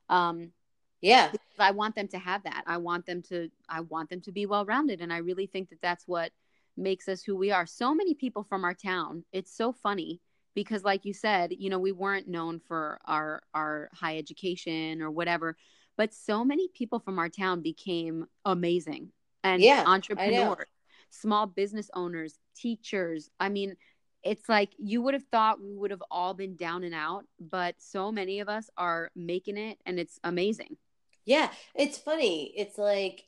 Um, 0.08 0.52
Yeah. 1.00 1.32
I 1.58 1.72
want 1.72 1.94
them 1.94 2.08
to 2.08 2.18
have 2.18 2.42
that. 2.44 2.64
I 2.66 2.78
want 2.78 3.06
them 3.06 3.22
to 3.24 3.48
I 3.68 3.80
want 3.82 4.10
them 4.10 4.20
to 4.22 4.32
be 4.32 4.46
well 4.46 4.64
rounded 4.64 5.00
and 5.00 5.12
I 5.12 5.18
really 5.18 5.46
think 5.46 5.68
that 5.70 5.82
that's 5.82 6.06
what 6.06 6.32
makes 6.76 7.08
us 7.08 7.22
who 7.22 7.36
we 7.36 7.50
are. 7.50 7.66
So 7.66 7.94
many 7.94 8.14
people 8.14 8.44
from 8.44 8.64
our 8.64 8.74
town. 8.74 9.24
It's 9.32 9.54
so 9.54 9.72
funny 9.72 10.20
because 10.54 10.84
like 10.84 11.04
you 11.04 11.12
said, 11.12 11.52
you 11.58 11.68
know, 11.70 11.78
we 11.78 11.92
weren't 11.92 12.28
known 12.28 12.60
for 12.60 12.98
our 13.04 13.42
our 13.54 13.90
high 13.94 14.16
education 14.18 15.02
or 15.02 15.10
whatever, 15.10 15.56
but 15.96 16.14
so 16.14 16.44
many 16.44 16.68
people 16.68 16.98
from 16.98 17.18
our 17.18 17.28
town 17.28 17.60
became 17.62 18.26
amazing 18.44 19.10
and 19.44 19.66
Yeah, 19.66 19.84
entrepreneurs, 19.84 20.68
small 21.10 21.46
business 21.46 21.90
owners, 21.94 22.38
teachers. 22.56 23.30
I 23.38 23.48
mean, 23.50 23.76
it's 24.22 24.48
like 24.48 24.70
you 24.78 25.02
would 25.02 25.14
have 25.14 25.24
thought 25.32 25.60
we 25.60 25.74
would 25.74 25.90
have 25.90 26.02
all 26.10 26.34
been 26.34 26.56
down 26.56 26.84
and 26.84 26.94
out, 26.94 27.24
but 27.38 27.74
so 27.78 28.12
many 28.12 28.40
of 28.40 28.48
us 28.48 28.68
are 28.76 29.10
making 29.14 29.56
it 29.56 29.78
and 29.86 29.98
it's 29.98 30.18
amazing. 30.24 30.76
Yeah, 31.24 31.50
it's 31.74 31.98
funny. 31.98 32.52
It's 32.56 32.78
like, 32.78 33.24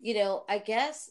you 0.00 0.14
know, 0.14 0.44
I 0.48 0.58
guess 0.58 1.10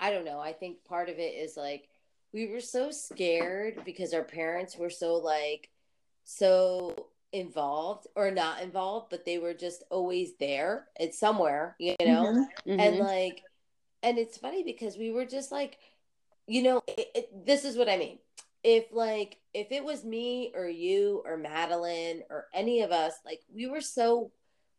I 0.00 0.10
don't 0.10 0.24
know. 0.24 0.38
I 0.40 0.52
think 0.52 0.84
part 0.84 1.08
of 1.08 1.18
it 1.18 1.34
is 1.34 1.56
like 1.56 1.88
we 2.32 2.46
were 2.48 2.60
so 2.60 2.90
scared 2.90 3.82
because 3.84 4.12
our 4.12 4.22
parents 4.24 4.76
were 4.76 4.90
so 4.90 5.14
like 5.16 5.70
so 6.24 7.08
involved 7.32 8.06
or 8.14 8.30
not 8.30 8.62
involved, 8.62 9.06
but 9.10 9.24
they 9.24 9.38
were 9.38 9.54
just 9.54 9.82
always 9.90 10.32
there. 10.38 10.86
It's 10.98 11.18
somewhere, 11.18 11.76
you 11.78 11.96
know. 12.00 12.36
and 12.78 12.96
Mhm. 12.96 12.98
like 12.98 13.42
and 14.02 14.18
it's 14.18 14.38
funny 14.38 14.62
because 14.62 14.96
we 14.96 15.10
were 15.10 15.24
just 15.26 15.50
like 15.52 15.78
you 16.46 16.62
know 16.62 16.82
it, 16.88 17.08
it, 17.14 17.46
this 17.46 17.64
is 17.64 17.76
what 17.76 17.88
i 17.88 17.96
mean 17.96 18.18
if 18.68 18.84
like 18.92 19.38
if 19.54 19.72
it 19.72 19.82
was 19.82 20.04
me 20.04 20.52
or 20.54 20.68
you 20.68 21.22
or 21.24 21.38
madeline 21.38 22.20
or 22.28 22.48
any 22.52 22.82
of 22.82 22.90
us 22.92 23.14
like 23.24 23.40
we 23.54 23.66
were 23.66 23.80
so 23.80 24.30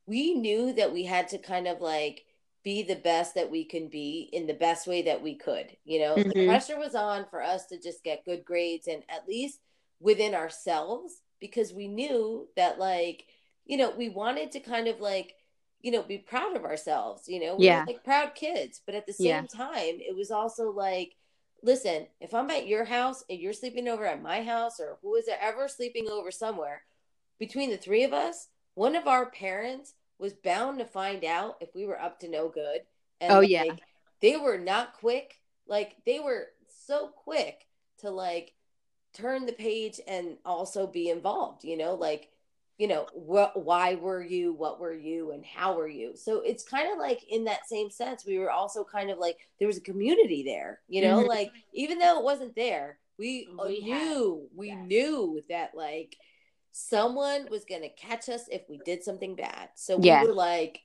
we 0.05 0.35
knew 0.35 0.71
that 0.73 0.93
we 0.93 1.03
had 1.05 1.27
to 1.27 1.39
kind 1.39 1.67
of 1.67 1.81
like 1.81 2.23
be 2.63 2.83
the 2.83 2.97
best 2.97 3.33
that 3.33 3.49
we 3.49 3.65
can 3.65 3.89
be 3.89 4.29
in 4.31 4.45
the 4.45 4.53
best 4.53 4.85
way 4.85 5.01
that 5.01 5.23
we 5.23 5.33
could 5.33 5.75
you 5.85 5.99
know 5.99 6.21
the 6.21 6.35
Mhm. 6.35 6.45
pressure 6.45 6.77
was 6.77 6.93
on 6.93 7.25
for 7.31 7.41
us 7.41 7.65
to 7.65 7.79
just 7.79 8.03
get 8.03 8.23
good 8.25 8.45
grades 8.45 8.87
and 8.87 9.01
at 9.09 9.27
least 9.27 9.59
within 9.99 10.35
ourselves 10.35 11.23
because 11.39 11.73
we 11.73 11.87
knew 11.87 12.47
that 12.55 12.77
like 12.77 13.25
you 13.65 13.75
know 13.75 13.89
we 13.89 14.07
wanted 14.09 14.51
to 14.51 14.59
kind 14.59 14.87
of 14.87 14.99
like 14.99 15.33
you 15.81 15.91
know 15.91 16.03
be 16.03 16.19
proud 16.19 16.55
of 16.55 16.63
ourselves 16.63 17.23
you 17.27 17.39
know 17.39 17.55
we 17.55 17.65
were, 17.65 17.65
Yeah. 17.65 17.85
like 17.87 18.03
proud 18.03 18.35
kids 18.35 18.81
but 18.85 18.93
at 18.93 19.07
the 19.07 19.13
same 19.13 19.47
Yeah. 19.47 19.57
time 19.57 19.95
it 19.99 20.15
was 20.15 20.29
also 20.29 20.69
like 20.69 21.15
listen 21.63 22.07
if 22.19 22.33
i'm 22.33 22.49
at 22.49 22.67
your 22.67 22.85
house 22.85 23.23
and 23.29 23.39
you're 23.39 23.53
sleeping 23.53 23.87
over 23.87 24.05
at 24.05 24.21
my 24.21 24.41
house 24.43 24.79
or 24.79 24.97
who 25.01 25.15
is 25.15 25.29
ever 25.41 25.67
sleeping 25.67 26.07
over 26.09 26.31
somewhere 26.31 26.81
between 27.39 27.69
the 27.69 27.77
three 27.77 28.03
of 28.03 28.13
us 28.13 28.47
one 28.75 28.95
of 28.95 29.07
our 29.07 29.29
parents 29.31 29.93
was 30.17 30.33
bound 30.33 30.79
to 30.79 30.85
find 30.85 31.23
out 31.23 31.55
if 31.61 31.69
we 31.75 31.85
were 31.85 31.99
up 31.99 32.19
to 32.19 32.29
no 32.29 32.49
good 32.49 32.81
and 33.21 33.31
Oh, 33.31 33.39
like, 33.39 33.49
yeah. 33.49 33.63
they 34.21 34.37
were 34.37 34.57
not 34.57 34.93
quick 34.93 35.35
like 35.67 35.95
they 36.05 36.19
were 36.19 36.47
so 36.85 37.07
quick 37.09 37.65
to 37.99 38.09
like 38.09 38.53
turn 39.13 39.45
the 39.45 39.53
page 39.53 39.99
and 40.07 40.37
also 40.45 40.85
be 40.87 41.09
involved 41.09 41.63
you 41.63 41.77
know 41.77 41.95
like 41.95 42.29
you 42.79 42.87
know 42.87 43.05
what 43.13 43.61
why 43.63 43.93
were 43.95 44.23
you 44.23 44.53
what 44.53 44.79
were 44.79 44.95
you 44.95 45.31
and 45.33 45.45
how 45.45 45.75
were 45.75 45.87
you 45.89 46.15
so 46.15 46.39
it's 46.41 46.63
kind 46.63 46.91
of 46.91 46.97
like 46.97 47.21
in 47.29 47.43
that 47.43 47.67
same 47.67 47.91
sense 47.91 48.25
we 48.25 48.39
were 48.39 48.49
also 48.49 48.83
kind 48.83 49.11
of 49.11 49.19
like 49.19 49.37
there 49.59 49.67
was 49.67 49.77
a 49.77 49.81
community 49.81 50.41
there 50.43 50.79
you 50.87 51.01
know 51.03 51.21
Mhm. 51.21 51.27
like 51.27 51.51
even 51.73 51.99
though 51.99 52.17
it 52.17 52.23
wasn't 52.23 52.55
there 52.55 52.97
we, 53.17 53.49
We 53.67 53.81
had- 53.81 54.01
knew 54.01 54.47
we 54.55 54.67
yes. 54.69 54.87
knew 54.87 55.43
that 55.49 55.75
like 55.75 56.15
someone 56.71 57.47
was 57.51 57.65
going 57.65 57.81
to 57.81 57.89
catch 57.89 58.29
us 58.29 58.47
if 58.49 58.61
we 58.69 58.79
did 58.85 59.03
something 59.03 59.35
bad 59.35 59.69
so 59.75 59.99
Yeah. 60.01 60.21
we 60.21 60.29
were 60.29 60.33
like 60.33 60.79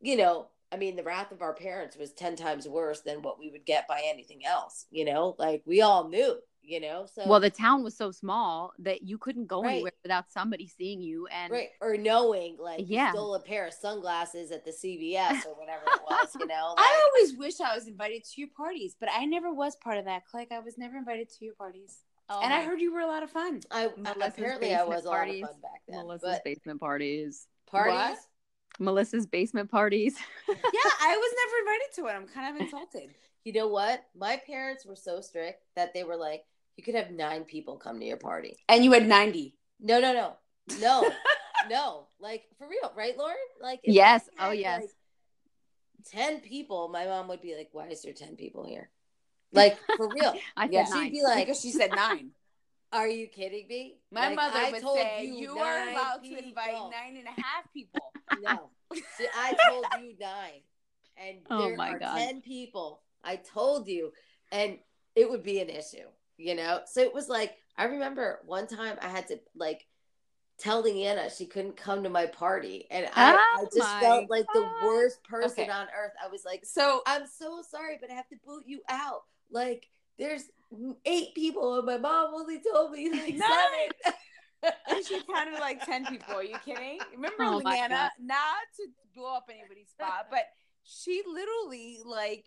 you 0.00 0.16
know 0.16 0.48
i 0.72 0.76
mean 0.76 0.96
the 0.96 1.02
wrath 1.02 1.30
of 1.32 1.42
our 1.42 1.54
parents 1.54 1.96
was 1.96 2.12
10 2.12 2.36
times 2.36 2.66
worse 2.66 3.00
than 3.02 3.20
what 3.22 3.38
we 3.38 3.50
would 3.50 3.66
get 3.66 3.86
by 3.86 4.00
anything 4.04 4.46
else 4.46 4.86
you 4.90 5.04
know 5.04 5.36
like 5.38 5.62
we 5.66 5.82
all 5.82 6.08
knew 6.08 6.38
you 6.66 6.80
know 6.80 7.06
so 7.12 7.28
Well, 7.28 7.40
the 7.40 7.50
town 7.50 7.82
was 7.84 7.96
so 7.96 8.10
small 8.10 8.72
that 8.78 9.02
you 9.02 9.18
couldn't 9.18 9.46
go 9.46 9.62
Right. 9.62 9.74
anywhere 9.74 9.92
without 10.02 10.30
somebody 10.30 10.66
seeing 10.66 11.00
you. 11.00 11.26
And 11.28 11.52
right 11.52 11.70
or 11.80 11.96
knowing 11.96 12.56
like 12.58 12.84
Yeah. 12.86 13.12
stole 13.12 13.34
a 13.34 13.40
pair 13.40 13.66
of 13.66 13.74
sunglasses 13.74 14.50
at 14.50 14.64
the 14.64 14.70
cvs 14.82 15.46
or 15.46 15.54
whatever 15.54 15.82
it 15.86 16.00
was 16.08 16.34
you 16.38 16.46
know 16.46 16.74
like, 16.76 16.86
I 16.86 17.10
always 17.14 17.36
wish 17.36 17.60
I 17.60 17.74
was 17.74 17.86
invited 17.86 18.24
to 18.24 18.40
your 18.40 18.50
parties, 18.56 18.96
but 18.98 19.08
I 19.12 19.24
never 19.24 19.52
was 19.52 19.76
part 19.76 19.98
of 19.98 20.04
that 20.06 20.26
clique. 20.26 20.48
I 20.50 20.60
was 20.60 20.78
never 20.78 20.96
invited 20.96 21.28
to 21.30 21.44
your 21.44 21.54
parties. 21.54 22.00
Oh 22.28 22.40
and 22.42 22.52
I 22.54 22.62
heard 22.62 22.80
you 22.80 22.92
were 22.92 23.00
a 23.00 23.06
lot 23.06 23.22
of 23.22 23.30
fun. 23.30 23.60
I, 23.70 23.90
Melissa 23.96 24.24
apparently 24.26 24.74
I 24.74 24.82
was 24.84 25.04
a 25.04 25.08
lot 25.08 25.28
of 25.28 25.40
fun 25.40 25.60
back 25.60 25.82
then 25.86 25.96
Melissa's 25.98 26.40
basement 26.44 26.80
parties. 26.80 27.46
Parties. 27.66 27.94
What? 27.94 28.18
Melissa's 28.80 29.26
basement 29.26 29.70
parties. 29.70 30.16
yeah, 30.48 30.90
I 31.00 31.16
was 31.16 31.34
never 31.36 31.58
invited 31.60 31.94
to 31.96 32.06
it. 32.06 32.12
I'm 32.12 32.26
kind 32.26 32.56
of 32.56 32.62
insulted. 32.66 33.14
You 33.44 33.52
know 33.52 33.68
what? 33.68 34.04
My 34.16 34.40
parents 34.46 34.86
were 34.86 34.96
so 34.96 35.20
strict 35.20 35.62
that 35.76 35.92
they 35.92 36.02
were 36.02 36.16
like, 36.16 36.44
you 36.76 36.82
could 36.84 36.94
have 36.94 37.10
nine 37.10 37.44
people 37.44 37.76
come 37.76 37.98
to 38.00 38.04
your 38.06 38.16
party. 38.16 38.56
And 38.68 38.84
you 38.84 38.92
had 38.92 39.06
90. 39.06 39.54
No, 39.80 40.00
no, 40.00 40.12
no, 40.12 40.36
no, 40.80 41.10
no. 41.68 42.06
Like 42.18 42.44
for 42.58 42.68
real, 42.68 42.92
right, 42.96 43.16
Lauren? 43.16 43.36
Like 43.60 43.80
Yes. 43.84 44.28
I 44.38 44.48
Oh, 44.48 44.52
yes. 44.52 44.80
like, 44.82 44.90
ten 46.10 46.40
people. 46.40 46.88
My 46.88 47.06
mom 47.06 47.28
would 47.28 47.40
be 47.40 47.54
like, 47.56 47.70
"Why 47.72 47.88
is 47.88 48.02
there 48.02 48.12
ten 48.12 48.36
people 48.36 48.64
here?" 48.66 48.90
Like 49.52 49.78
for 49.96 50.08
real. 50.12 50.34
I 50.56 50.68
Yeah. 50.70 50.84
She'd 50.84 51.12
be 51.12 51.22
like, 51.22 51.46
because 51.46 51.60
she 51.60 51.70
said 51.70 51.92
nine. 51.94 52.30
"Are 52.92 53.08
you 53.08 53.26
kidding 53.28 53.66
me?" 53.68 53.98
My 54.10 54.28
Like, 54.28 54.36
mother 54.36 54.58
I 54.58 54.70
would 54.72 54.82
told 54.82 54.98
say, 54.98 55.26
you, 55.26 55.58
are 55.58 55.84
nine 55.84 55.94
allowed 55.94 56.22
to 56.24 56.44
invite 56.46 56.72
nine 56.74 57.16
and 57.16 57.26
a 57.26 57.40
half 57.40 57.72
people. 57.72 58.12
No, 58.42 58.70
See, 59.16 59.26
I 59.34 59.54
told 59.68 59.86
you 60.02 60.14
nine, 60.20 60.62
and 61.16 61.38
Oh 61.50 61.68
there 61.68 61.76
my 61.76 61.90
are 61.92 61.98
God. 61.98 62.16
ten 62.18 62.40
people. 62.40 63.02
I 63.22 63.36
told 63.36 63.86
you, 63.88 64.12
and 64.52 64.78
it 65.14 65.30
would 65.30 65.42
be 65.42 65.60
an 65.60 65.68
issue, 65.70 66.08
you 66.36 66.54
know. 66.54 66.80
So 66.86 67.00
it 67.02 67.14
was 67.14 67.28
like 67.28 67.56
I 67.76 67.84
remember 67.84 68.40
one 68.46 68.66
time 68.66 68.96
I 69.02 69.08
had 69.08 69.28
to 69.28 69.38
like 69.56 69.86
tell 70.58 70.82
Leanna 70.82 71.28
she 71.30 71.46
couldn't 71.46 71.76
come 71.76 72.02
to 72.04 72.08
my 72.10 72.26
party, 72.26 72.86
and 72.90 73.06
I, 73.14 73.32
Oh 73.32 73.38
I 73.60 73.64
just 73.74 73.98
felt 73.98 74.30
like 74.30 74.46
the 74.54 74.68
worst 74.84 75.22
person 75.24 75.64
Okay. 75.64 75.72
on 75.72 75.86
earth. 75.98 76.12
I 76.24 76.28
was 76.28 76.44
like, 76.44 76.64
So 76.64 77.02
I'm 77.06 77.26
so 77.26 77.62
sorry, 77.68 77.98
but 78.00 78.10
I 78.10 78.14
have 78.14 78.28
to 78.28 78.36
boot 78.46 78.64
you 78.66 78.80
out. 78.88 79.22
Like, 79.50 79.88
there's 80.18 80.44
eight 81.04 81.34
people, 81.34 81.76
and 81.76 81.86
my 81.86 81.98
mom 81.98 82.34
only 82.34 82.60
told 82.72 82.92
me 82.92 83.10
like 83.10 83.36
Nine. 83.36 83.40
seven. 84.62 84.74
and 84.88 85.04
she 85.04 85.20
counted 85.22 85.58
like 85.58 85.84
10 85.84 86.06
people. 86.06 86.34
Are 86.36 86.42
you 86.44 86.58
kidding? 86.64 87.00
Remember 87.14 87.44
Oh 87.44 87.56
Leanna? 87.64 88.10
Not 88.20 88.44
to 88.76 88.86
blow 89.14 89.34
up 89.36 89.50
anybody's 89.50 89.90
spot, 89.90 90.26
but 90.30 90.44
she 90.84 91.22
literally 91.26 91.98
like 92.04 92.44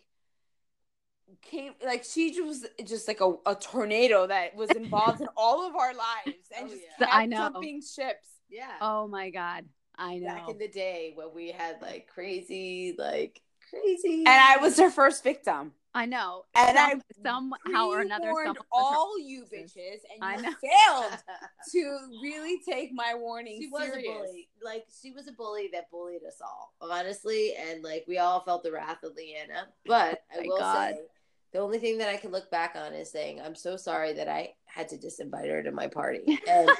came 1.42 1.72
like 1.84 2.04
she 2.04 2.40
was 2.40 2.64
just 2.84 3.06
like 3.08 3.20
a, 3.20 3.34
a 3.46 3.54
tornado 3.54 4.26
that 4.26 4.54
was 4.56 4.70
involved 4.70 5.20
in 5.20 5.28
all 5.36 5.66
of 5.66 5.74
our 5.76 5.92
lives 5.94 6.38
and 6.56 6.66
Oh, 6.66 6.68
just 6.68 6.82
yeah. 6.82 7.06
kept 7.06 7.14
I 7.14 7.26
know. 7.26 7.36
jumping 7.36 7.80
ships. 7.82 8.26
yeah. 8.48 8.72
Oh 8.80 9.06
my 9.08 9.30
god. 9.30 9.64
I 9.96 10.18
know. 10.18 10.28
Back 10.28 10.48
in 10.50 10.58
the 10.58 10.68
day 10.68 11.12
when 11.16 11.28
we 11.34 11.50
had 11.50 11.82
like 11.82 12.06
crazy, 12.06 12.94
like 12.98 13.42
crazy, 13.70 14.18
And 14.20 14.28
I 14.28 14.56
was 14.58 14.78
her 14.78 14.90
first 14.90 15.22
victim. 15.24 15.72
I 15.94 16.04
know. 16.06 16.44
And 16.54 16.76
Some- 17.24 17.52
I 17.52 17.64
somehow 17.66 17.88
or 17.88 18.00
another 18.00 18.26
pre-warned 18.26 18.46
someone 18.46 18.56
was 18.70 18.92
her- 18.92 18.96
all 18.96 19.18
you 19.18 19.44
bitches 19.52 19.98
and 20.14 20.22
I 20.22 20.36
you 20.36 20.42
know. 20.42 20.52
failed 20.62 21.18
to 21.72 21.98
really 22.22 22.60
take 22.68 22.90
my 22.92 23.14
warning 23.16 23.60
she 23.60 23.68
was 23.68 23.84
serious. 23.88 24.06
a 24.08 24.12
bully. 24.18 24.48
Like 24.62 24.84
she 25.02 25.10
was 25.10 25.26
a 25.28 25.32
bully 25.32 25.70
that 25.72 25.90
bullied 25.90 26.22
us 26.24 26.40
all, 26.42 26.74
honestly, 26.80 27.54
and 27.56 27.82
like 27.82 28.04
we 28.06 28.18
all 28.18 28.40
felt 28.40 28.62
the 28.62 28.70
wrath 28.70 29.02
of 29.02 29.14
Leanna. 29.16 29.66
But 29.86 30.22
oh 30.34 30.38
I 30.38 30.38
Oh 30.38 30.40
my 30.42 30.46
will 30.46 30.58
God. 30.58 30.94
say, 30.94 31.00
the 31.52 31.58
only 31.60 31.78
thing 31.78 31.98
that 31.98 32.08
I 32.08 32.16
can 32.16 32.30
look 32.30 32.50
back 32.50 32.74
on 32.76 32.92
is 32.92 33.10
saying 33.10 33.40
I'm 33.40 33.54
so 33.54 33.76
sorry 33.76 34.12
that 34.14 34.28
I 34.28 34.54
had 34.66 34.88
to 34.88 34.96
disinvite 34.96 35.50
her 35.50 35.62
to 35.62 35.72
my 35.72 35.86
party, 35.86 36.24
and 36.48 36.70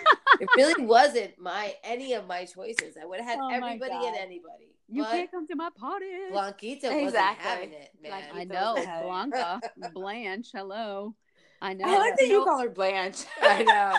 it 0.40 0.48
really 0.56 0.84
wasn't 0.84 1.38
my 1.38 1.74
any 1.82 2.12
of 2.12 2.26
my 2.26 2.44
choices. 2.44 2.96
I 3.00 3.06
would 3.06 3.20
have 3.20 3.28
had 3.28 3.38
Oh 3.40 3.50
everybody 3.50 3.94
and 3.94 4.16
anybody. 4.16 4.74
You 4.90 5.02
but 5.02 5.10
can't 5.10 5.30
come 5.30 5.46
to 5.48 5.56
my 5.56 5.68
party. 5.76 6.06
Blanquita 6.32 7.02
wasn't 7.02 7.24
having 7.38 7.72
it, 7.72 7.90
man. 8.02 8.12
Like, 8.12 8.24
I 8.34 8.44
know. 8.44 8.74
Blanca, 9.02 9.60
Blanche, 9.92 10.48
hello. 10.54 11.14
I 11.60 11.74
know. 11.74 11.84
I 11.86 11.98
like 11.98 12.16
that 12.16 12.26
you 12.26 12.44
call 12.44 12.60
her 12.60 12.70
Blanche. 12.70 13.24
I 13.42 13.62
know. 13.64 13.96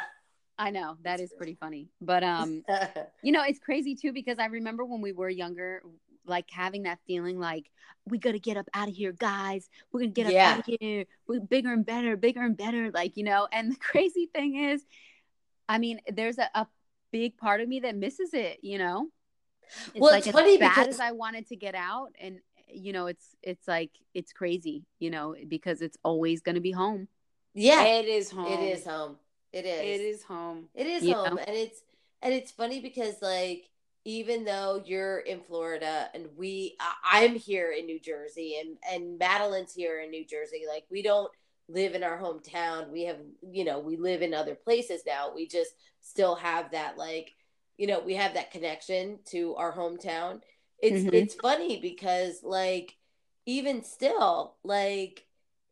I 0.57 0.71
know. 0.71 0.97
That 1.03 1.19
is 1.19 1.31
pretty 1.37 1.55
funny. 1.55 1.89
But 2.01 2.23
um 2.23 2.63
You 3.23 3.31
know, 3.31 3.43
it's 3.43 3.59
crazy 3.59 3.95
too 3.95 4.13
because 4.13 4.39
I 4.39 4.45
remember 4.45 4.85
when 4.85 5.01
we 5.01 5.11
were 5.11 5.29
younger, 5.29 5.83
like 6.25 6.49
having 6.51 6.83
that 6.83 6.99
feeling 7.07 7.39
like 7.39 7.69
we 8.05 8.17
got 8.17 8.31
to 8.31 8.39
get 8.39 8.57
up 8.57 8.67
out 8.73 8.87
of 8.89 8.95
here, 8.95 9.11
guys. 9.11 9.69
We're 9.91 10.01
gonna 10.01 10.11
get 10.11 10.27
up 10.27 10.33
Yeah. 10.33 10.51
out 10.53 10.59
of 10.67 10.77
here. 10.79 11.05
We're 11.27 11.39
bigger 11.39 11.71
and 11.73 11.85
better, 11.85 12.15
bigger 12.17 12.41
and 12.41 12.55
better. 12.57 12.91
Like 12.91 13.17
you 13.17 13.23
know. 13.23 13.47
And 13.51 13.71
the 13.71 13.75
crazy 13.79 14.27
thing 14.33 14.55
is, 14.55 14.83
I 15.67 15.77
mean, 15.77 15.99
there's 16.11 16.37
a, 16.37 16.49
a 16.55 16.67
big 17.11 17.37
part 17.37 17.61
of 17.61 17.67
me 17.67 17.81
that 17.81 17.95
misses 17.95 18.33
it. 18.33 18.59
You 18.63 18.77
know, 18.79 19.07
it's 19.87 19.99
Well, 19.99 20.11
like 20.11 20.19
it's 20.19 20.27
as 20.27 20.33
funny 20.33 20.57
bad 20.57 20.75
because- 20.75 20.95
as 20.95 20.99
I 20.99 21.11
wanted 21.11 21.47
to 21.47 21.55
get 21.55 21.75
out, 21.75 22.13
and 22.19 22.39
you 22.71 22.93
know, 22.93 23.07
it's 23.07 23.35
it's 23.43 23.67
like 23.67 23.91
it's 24.13 24.33
crazy. 24.33 24.85
You 24.99 25.09
know, 25.11 25.35
because 25.47 25.81
it's 25.81 25.97
always 26.03 26.41
gonna 26.41 26.61
be 26.61 26.71
home. 26.71 27.07
yeah, 27.53 27.83
It 27.83 28.05
is 28.05 28.31
home. 28.31 28.51
it 28.51 28.59
is 28.77 28.85
home. 28.85 29.17
It 29.51 29.65
is. 29.65 29.81
It 29.81 30.01
is 30.05 30.23
home. 30.23 30.65
It 30.75 30.85
is 30.87 31.03
You 31.03 31.15
home, 31.15 31.35
know? 31.35 31.41
and 31.41 31.55
it's 31.55 31.81
and 32.21 32.33
it's 32.33 32.51
funny 32.51 32.81
because 32.81 33.15
like 33.21 33.69
even 34.09 34.43
though 34.43 34.81
you're 34.85 35.19
in 35.19 35.39
Florida 35.41 36.09
and 36.15 36.25
we 36.35 36.75
I'm 37.03 37.35
here 37.35 37.71
in 37.71 37.85
New 37.85 37.99
Jersey 37.99 38.57
and 38.59 38.77
and 38.91 39.19
Madeline's 39.19 39.73
here 39.73 39.99
in 39.99 40.09
New 40.09 40.25
Jersey, 40.25 40.63
like 40.67 40.85
we 40.89 41.03
don't 41.03 41.31
live 41.67 41.93
in 41.93 42.03
our 42.03 42.19
hometown. 42.19 42.89
We 42.89 43.03
have 43.03 43.19
you 43.51 43.63
know 43.65 43.77
we 43.79 43.97
live 43.97 44.23
in 44.23 44.33
other 44.33 44.55
places 44.55 45.03
now. 45.05 45.31
We 45.35 45.47
just 45.47 45.71
still 46.01 46.33
have 46.35 46.71
that 46.71 46.97
like 46.97 47.35
you 47.77 47.85
know 47.85 47.99
we 47.99 48.15
have 48.15 48.33
that 48.33 48.49
connection 48.51 49.19
to 49.25 49.55
our 49.55 49.71
hometown. 49.71 50.41
It's 50.81 51.03
Mhm. 51.05 51.13
it's 51.13 51.35
funny 51.35 51.79
because 51.79 52.41
like 52.41 52.97
even 53.45 53.83
still 53.83 54.55
like 54.63 55.27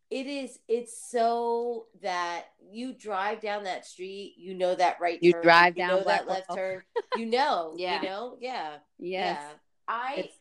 it 0.10 0.26
is 0.26 0.60
it's 0.68 1.10
so 1.12 1.88
that 2.02 2.46
you 2.72 2.94
drive 2.94 3.42
down 3.42 3.64
that 3.66 3.86
street 3.86 4.36
you 4.38 4.54
know 4.54 4.74
that 4.76 4.98
right 5.02 5.22
You 5.22 5.34
turn 5.34 5.44
drive 5.44 5.74
you 5.78 5.84
down 5.86 6.04
that 6.06 6.28
left 6.28 6.54
turn 6.54 6.82
you 7.18 7.26
know 7.26 7.74
Yeah. 7.78 8.02
you 8.02 8.08
know 8.08 8.38
yeah 8.40 8.78
Yes. 9.00 9.38
yeah 9.42 9.50
I 9.88 10.14
It's- 10.20 10.40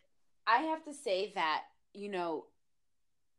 I 0.49 0.59
have 0.59 0.85
to 0.85 0.95
say 0.95 1.33
that 1.35 1.64
you 1.93 2.09
know, 2.09 2.47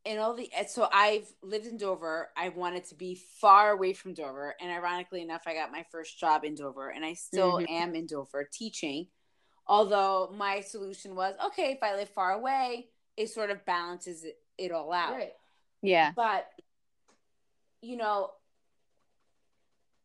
and 0.05 0.19
all 0.19 0.33
the 0.33 0.49
so 0.67 0.89
I've 0.91 1.31
lived 1.41 1.65
in 1.67 1.77
Dover. 1.77 2.29
I 2.35 2.49
wanted 2.49 2.83
to 2.85 2.95
be 2.95 3.15
far 3.15 3.71
away 3.71 3.93
from 3.93 4.13
Dover, 4.13 4.55
and 4.59 4.69
ironically 4.71 5.21
enough, 5.21 5.43
I 5.45 5.53
got 5.53 5.71
my 5.71 5.85
first 5.91 6.19
job 6.19 6.43
in 6.43 6.55
Dover, 6.55 6.89
and 6.89 7.05
I 7.05 7.13
still 7.13 7.59
Mhm. 7.59 7.69
am 7.69 7.95
in 7.95 8.07
Dover 8.07 8.43
teaching. 8.51 9.07
Although 9.67 10.31
my 10.35 10.61
solution 10.61 11.15
was 11.15 11.35
okay, 11.45 11.71
if 11.71 11.83
I 11.83 11.95
live 11.95 12.09
far 12.09 12.31
away, 12.33 12.89
it 13.15 13.27
sort 13.27 13.51
of 13.51 13.63
balances 13.65 14.23
it, 14.23 14.41
it 14.57 14.71
all 14.71 14.91
out. 14.91 15.13
right 15.13 15.33
Yeah. 15.81 16.11
but 16.15 16.47
you 17.81 17.97
know 17.97 18.31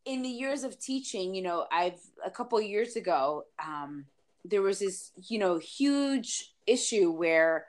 in 0.05 0.23
the 0.23 0.29
years 0.29 0.65
of 0.65 0.79
teaching 0.79 1.35
you 1.35 1.43
know 1.43 1.67
i've 1.73 1.99
a 2.25 2.31
couple 2.31 2.59
of 2.59 2.65
years 2.65 2.97
ago 2.97 3.45
um 3.65 4.05
there 4.45 4.63
was 4.63 4.81
this 4.81 5.13
you 5.29 5.39
know 5.39 5.59
huge 5.59 6.53
issue 6.67 7.11
where 7.11 7.67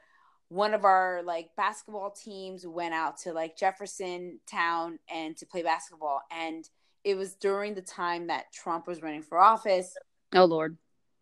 one 0.49 0.73
of 0.73 0.83
our 0.83 1.21
like 1.23 1.49
basketball 1.55 2.11
teams 2.11 2.65
went 2.67 2.93
out 2.93 3.17
to 3.17 3.31
like 3.31 3.55
jefferson 3.57 4.39
town 4.49 4.99
and 5.13 5.37
to 5.37 5.45
play 5.45 5.63
basketball 5.63 6.21
and 6.31 6.69
it 7.03 7.15
was 7.15 7.35
during 7.35 7.73
the 7.75 7.81
time 7.81 8.27
that 8.27 8.51
trump 8.53 8.87
was 8.87 9.01
running 9.01 9.21
for 9.23 9.37
office 9.39 9.95
Oh 10.35 10.45
Lord. 10.45 10.77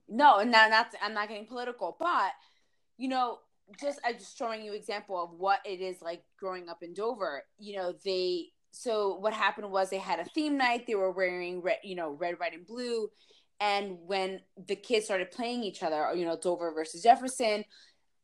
no, 0.07 0.39
and 0.39 0.49
now 0.51 0.67
not 0.69 0.87
I'm 1.03 1.13
not 1.13 1.27
getting 1.27 1.45
political, 1.45 1.97
but 1.99 2.31
you 2.97 3.09
know, 3.09 3.39
just 3.79 3.99
I'm 4.05 4.17
just 4.17 4.37
showing 4.37 4.63
you 4.63 4.73
example 4.73 5.21
of 5.21 5.31
what 5.37 5.59
it 5.65 5.81
is 5.81 6.01
like 6.01 6.23
growing 6.39 6.69
up 6.69 6.83
in 6.83 6.93
Dover. 6.93 7.43
You 7.59 7.77
know, 7.77 7.93
they 8.03 8.47
so 8.71 9.17
what 9.17 9.33
happened 9.33 9.71
was 9.71 9.89
they 9.89 9.97
had 9.97 10.19
a 10.19 10.25
theme 10.25 10.57
night. 10.57 10.87
They 10.87 10.95
were 10.95 11.11
wearing 11.11 11.61
red, 11.61 11.77
you 11.83 11.95
know, 11.95 12.11
red, 12.11 12.39
white, 12.39 12.53
and 12.53 12.65
blue. 12.65 13.09
And 13.59 13.97
when 14.05 14.41
the 14.67 14.75
kids 14.75 15.05
started 15.05 15.29
playing 15.29 15.63
each 15.63 15.83
other, 15.83 16.13
you 16.15 16.25
know, 16.25 16.37
Dover 16.41 16.71
versus 16.73 17.03
Jefferson, 17.03 17.63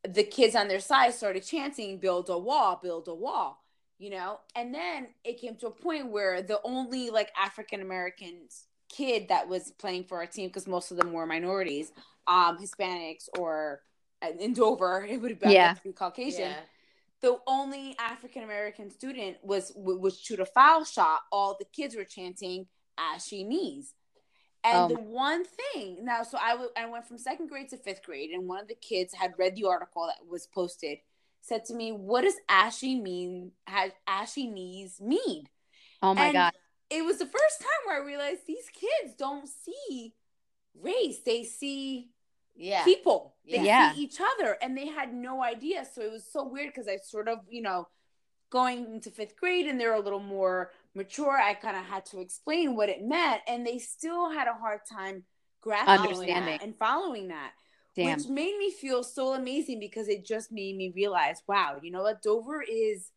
the 0.07 0.23
kids 0.23 0.55
on 0.55 0.67
their 0.67 0.79
side 0.79 1.13
started 1.13 1.45
chanting, 1.45 1.99
"Build 1.99 2.29
a 2.29 2.37
wall, 2.37 2.79
build 2.81 3.07
a 3.07 3.13
wall." 3.13 3.63
You 3.99 4.11
know, 4.11 4.39
and 4.55 4.73
then 4.73 5.09
it 5.23 5.39
came 5.41 5.55
to 5.57 5.67
a 5.67 5.71
point 5.71 6.11
where 6.11 6.41
the 6.41 6.61
only 6.63 7.09
like 7.09 7.31
African 7.37 7.81
Americans 7.81 8.67
kid 8.89 9.27
that 9.29 9.47
was 9.47 9.71
playing 9.71 10.05
for 10.05 10.17
our 10.17 10.27
team 10.27 10.47
because 10.47 10.67
most 10.67 10.91
of 10.91 10.97
them 10.97 11.11
were 11.11 11.25
minorities, 11.25 11.91
um, 12.27 12.57
Hispanics 12.57 13.27
or 13.37 13.81
in 14.39 14.53
Dover 14.53 15.05
it 15.09 15.21
would 15.21 15.31
have 15.31 15.51
Yeah. 15.51 15.75
be 15.83 15.91
Caucasian. 15.91 16.39
yeah 16.41 16.59
The 17.21 17.37
only 17.47 17.95
African 17.99 18.43
American 18.43 18.91
student 18.91 19.37
was 19.43 19.71
was 19.75 20.19
shoot 20.19 20.39
a 20.39 20.45
foul 20.45 20.83
shot. 20.85 21.21
All 21.31 21.55
the 21.57 21.65
kids 21.65 21.95
were 21.95 22.03
chanting 22.05 22.67
"Ashy 22.97 23.43
knees," 23.43 23.93
and 24.63 24.83
Um. 24.83 24.87
the 24.93 24.99
one 25.01 25.43
thing 25.45 26.03
now, 26.05 26.23
so 26.23 26.37
I 26.37 26.51
w- 26.51 26.71
I 26.77 26.85
went 26.87 27.05
from 27.07 27.17
second 27.17 27.47
grade 27.47 27.69
to 27.69 27.77
fifth 27.77 28.03
grade, 28.03 28.31
and 28.31 28.47
one 28.47 28.59
of 28.59 28.67
the 28.67 28.75
kids 28.75 29.13
had 29.13 29.33
read 29.37 29.55
the 29.55 29.65
article 29.65 30.05
that 30.07 30.27
was 30.27 30.47
posted. 30.47 30.99
Said 31.41 31.65
to 31.65 31.73
me, 31.73 31.91
"What 31.91 32.21
does 32.21 32.35
ashy 32.49 32.99
mean? 32.99 33.51
Has 33.65 33.91
ashy 34.07 34.47
knees 34.47 34.99
mean?" 35.01 35.49
Oh 36.01 36.13
my 36.13 36.25
And 36.25 36.33
God. 36.33 36.53
it 36.89 37.03
was 37.03 37.17
the 37.17 37.25
first 37.25 37.59
time 37.59 37.81
where 37.85 38.01
I 38.01 38.05
realized 38.05 38.45
these 38.45 38.69
kids 38.69 39.15
don't 39.15 39.47
see 39.47 40.13
race; 40.75 41.19
they 41.25 41.43
see 41.43 42.11
yeah 42.57 42.83
people. 42.83 43.35
They 43.45 43.63
Yeah. 43.63 43.93
see 43.93 44.01
each 44.01 44.19
other, 44.19 44.57
and 44.61 44.77
they 44.77 44.87
had 44.87 45.13
no 45.13 45.41
idea. 45.43 45.85
So 45.85 46.01
it 46.01 46.11
was 46.11 46.25
so 46.29 46.43
weird 46.45 46.67
because 46.73 46.87
I 46.87 46.97
sort 46.97 47.27
of, 47.29 47.39
you 47.49 47.61
know, 47.61 47.87
going 48.49 48.85
into 48.85 49.11
fifth 49.11 49.35
grade, 49.37 49.67
and 49.67 49.79
they're 49.79 49.93
a 49.93 49.99
little 49.99 50.19
more 50.19 50.71
mature. 50.93 51.37
I 51.37 51.53
kind 51.53 51.77
of 51.77 51.83
had 51.85 52.05
to 52.07 52.19
explain 52.19 52.75
what 52.75 52.89
it 52.89 53.01
meant, 53.03 53.41
and 53.47 53.65
they 53.65 53.77
still 53.77 54.29
had 54.31 54.47
a 54.47 54.53
hard 54.53 54.81
time 54.89 55.23
grasping 55.61 56.11
Understanding. 56.11 56.57
that 56.57 56.63
and 56.63 56.77
following 56.77 57.27
that. 57.29 57.53
Damn. 57.95 58.19
which 58.19 58.27
made 58.27 58.55
me 58.59 58.69
feel 58.69 59.01
so 59.03 59.33
amazing 59.33 59.79
because 59.79 60.07
it 60.07 60.23
just 60.23 60.51
made 60.51 60.75
me 60.77 60.91
realize, 60.95 61.41
wow, 61.47 61.79
you 61.81 61.89
know 61.89 62.03
what, 62.03 62.21
Dover 62.21 62.61
is. 62.61 63.11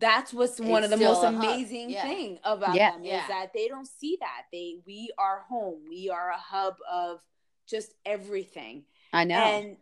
That's 0.00 0.32
what's 0.32 0.58
one 0.58 0.82
of 0.82 0.88
the 0.90 0.96
most 0.96 1.22
amazing 1.22 1.90
Yeah. 1.90 2.02
thing 2.02 2.38
about 2.42 2.74
Yeah. 2.74 2.92
them 2.92 3.04
Yeah. 3.04 3.20
is 3.22 3.28
that 3.28 3.52
they 3.52 3.68
don't 3.68 3.86
see 3.86 4.16
that 4.20 4.46
they 4.50 4.80
we 4.86 5.12
are 5.18 5.40
home, 5.40 5.84
we 5.88 6.08
are 6.08 6.30
a 6.30 6.38
hub 6.38 6.76
of 6.90 7.20
just 7.68 7.94
everything, 8.06 8.84
I 9.12 9.24
know. 9.24 9.36
and 9.36 9.76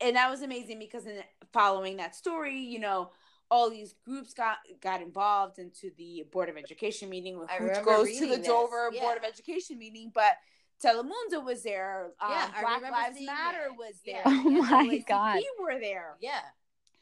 and 0.00 0.16
that 0.16 0.30
was 0.30 0.42
amazing 0.42 0.78
because 0.78 1.06
in 1.06 1.22
following 1.52 1.96
that 1.98 2.14
story, 2.14 2.58
you 2.58 2.78
know, 2.78 3.10
all 3.50 3.68
these 3.70 3.94
groups 4.04 4.34
got 4.34 4.58
got 4.80 5.02
involved 5.02 5.58
into 5.58 5.90
the 5.96 6.24
board 6.32 6.48
of 6.48 6.56
education 6.56 7.08
meeting, 7.10 7.40
I 7.48 7.62
which 7.62 7.84
goes 7.84 8.18
to 8.18 8.26
the 8.26 8.36
this, 8.36 8.46
Dover 8.46 8.90
yeah. 8.92 9.00
board 9.02 9.18
of 9.18 9.24
education 9.24 9.78
meeting, 9.78 10.10
but. 10.14 10.32
Telemundo 10.80 11.44
was 11.44 11.64
there. 11.64 12.12
Um, 12.20 12.30
Yeah, 12.30 12.50
I 12.54 12.60
Black 12.60 12.76
remember 12.76 12.96
Lives 12.96 13.20
Matter 13.26 13.64
it. 13.64 13.76
was 13.76 13.94
Yeah. 14.04 14.22
there. 14.24 14.32
Oh 14.32 14.44
the 14.44 14.50
my 14.62 14.84
NAACP 14.86 15.06
God. 15.08 15.34
We 15.34 15.50
were 15.58 15.80
there. 15.80 16.14
Yeah. 16.20 16.38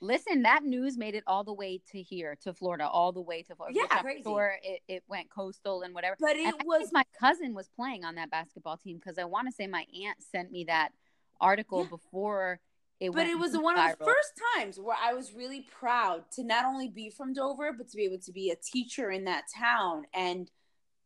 Listen, 0.01 0.43
that 0.43 0.63
news 0.63 0.99
made 0.99 1.15
it 1.15 1.25
all 1.27 1.43
the 1.43 1.53
way 1.53 1.81
to 1.93 2.03
here, 2.03 2.37
to 2.43 2.53
Florida, 2.53 2.87
all 2.87 3.13
the 3.13 3.21
way 3.21 3.43
to 3.45 3.55
Florida. 3.55 3.79
Yeah, 3.81 4.01
crazy. 4.03 4.23
sure 4.25 4.57
it, 4.63 4.83
it 4.89 5.03
went 5.09 5.31
coastal 5.31 5.83
and 5.83 5.95
whatever. 5.95 6.17
But 6.21 6.37
it 6.37 6.55
was 6.67 6.91
my 6.93 7.05
cousin 7.19 7.55
was 7.55 7.69
playing 7.75 8.05
on 8.05 8.17
that 8.17 8.31
basketball 8.31 8.77
team 8.77 8.97
because 8.99 9.19
I 9.19 9.25
want 9.25 9.49
to 9.49 9.53
say 9.53 9.67
my 9.67 9.87
aunt 10.05 10.19
sent 10.31 10.53
me 10.53 10.65
that 10.65 10.91
article 11.41 11.83
Yeah. 11.83 11.89
before 11.89 12.61
it 13.01 13.11
was. 13.11 13.17
but 13.17 13.27
it 13.27 13.39
was 13.39 13.53
viral. 13.53 13.63
one 13.63 13.79
of 13.79 13.99
the 13.99 14.05
first 14.05 14.33
times 14.57 14.79
where 14.79 14.97
I 15.03 15.13
was 15.15 15.33
really 15.35 15.67
proud 15.71 16.25
to 16.33 16.45
not 16.45 16.65
only 16.65 16.89
be 16.89 17.11
from 17.11 17.33
Dover, 17.33 17.73
but 17.73 17.89
to 17.91 17.97
be 17.97 18.05
able 18.05 18.19
to 18.21 18.33
be 18.33 18.51
a 18.51 18.57
teacher 18.57 19.11
in 19.11 19.25
that 19.25 19.45
town 19.55 20.05
and 20.15 20.51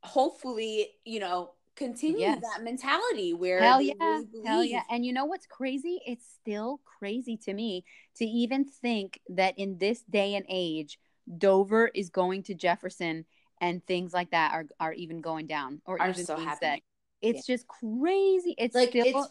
hopefully, 0.03 0.91
you 1.05 1.21
know, 1.21 1.53
continue 1.81 2.21
Yes. 2.21 2.43
that 2.43 2.63
mentality 2.63 3.33
where 3.33 3.59
Hell 3.59 3.81
yeah. 3.81 3.95
really 4.01 4.27
Hell 4.45 4.65
yeah. 4.65 4.83
And 4.91 5.05
you 5.05 5.13
know 5.13 5.25
what's 5.25 5.47
crazy? 5.47 6.01
It's 6.07 6.27
still 6.41 6.81
crazy 6.85 7.37
to 7.39 7.55
me 7.55 7.85
to 8.17 8.25
even 8.25 8.65
think 8.65 9.21
that 9.31 9.55
in 9.59 9.79
this 9.79 10.03
day 10.03 10.35
and 10.35 10.45
age, 10.49 10.99
Dover 11.39 11.91
is 11.95 12.11
going 12.11 12.43
to 12.45 12.55
Jefferson 12.55 13.25
and 13.61 13.85
things 13.87 14.13
like 14.13 14.31
that 14.31 14.53
are, 14.53 14.67
are 14.79 14.93
even 14.93 15.21
going 15.21 15.47
down 15.47 15.81
or 15.87 16.01
Are 16.01 16.11
even 16.11 16.27
being 16.27 16.49
happening. 16.49 16.81
It's 17.23 17.47
just 17.47 17.67
crazy. 17.67 18.55
It's 18.59 18.75
like 18.75 18.91
still 18.91 19.05
it's 19.07 19.29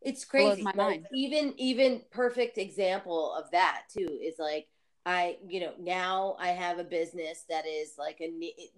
it's 0.00 0.24
crazy 0.24 0.62
my 0.62 0.72
Like, 0.74 0.86
mind. 0.88 1.06
even 1.12 1.54
even 1.58 2.02
perfect 2.10 2.58
example 2.58 3.34
of 3.34 3.50
that 3.52 3.82
too 3.92 4.18
is 4.22 4.34
like 4.38 4.68
i 5.06 5.36
you 5.48 5.58
know 5.60 5.72
now 5.80 6.36
i 6.38 6.48
have 6.48 6.78
a 6.78 6.84
business 6.84 7.44
that 7.48 7.66
is 7.66 7.94
like 7.98 8.20
a 8.20 8.30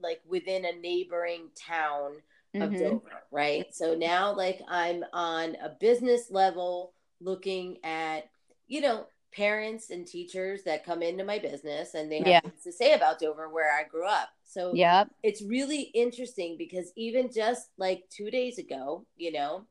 like 0.02 0.20
within 0.26 0.64
a 0.64 0.72
neighboring 0.72 1.48
town 1.54 2.12
of 2.54 2.70
Mhm. 2.72 2.78
dover 2.78 3.22
right 3.30 3.74
so 3.74 3.94
now 3.94 4.34
like 4.34 4.60
i'm 4.68 5.04
on 5.12 5.56
a 5.62 5.68
business 5.80 6.30
level 6.30 6.92
looking 7.20 7.78
at 7.84 8.24
you 8.66 8.80
know 8.80 9.06
parents 9.32 9.90
and 9.90 10.06
teachers 10.06 10.64
that 10.64 10.84
come 10.84 11.02
into 11.02 11.22
my 11.24 11.38
business 11.38 11.94
and 11.94 12.10
they 12.10 12.18
have 12.18 12.26
Yeah. 12.26 12.40
things 12.40 12.64
to 12.64 12.72
say 12.72 12.94
about 12.94 13.20
dover 13.20 13.48
where 13.48 13.72
i 13.72 13.84
grew 13.84 14.06
up 14.06 14.30
so 14.44 14.74
yeah, 14.74 15.04
it's 15.22 15.42
really 15.42 15.82
interesting 15.94 16.56
because 16.58 16.92
even 16.96 17.30
just 17.32 17.68
like 17.78 18.02
two 18.10 18.32
days 18.32 18.58
ago, 18.58 19.06
you 19.16 19.30
know, 19.30 19.66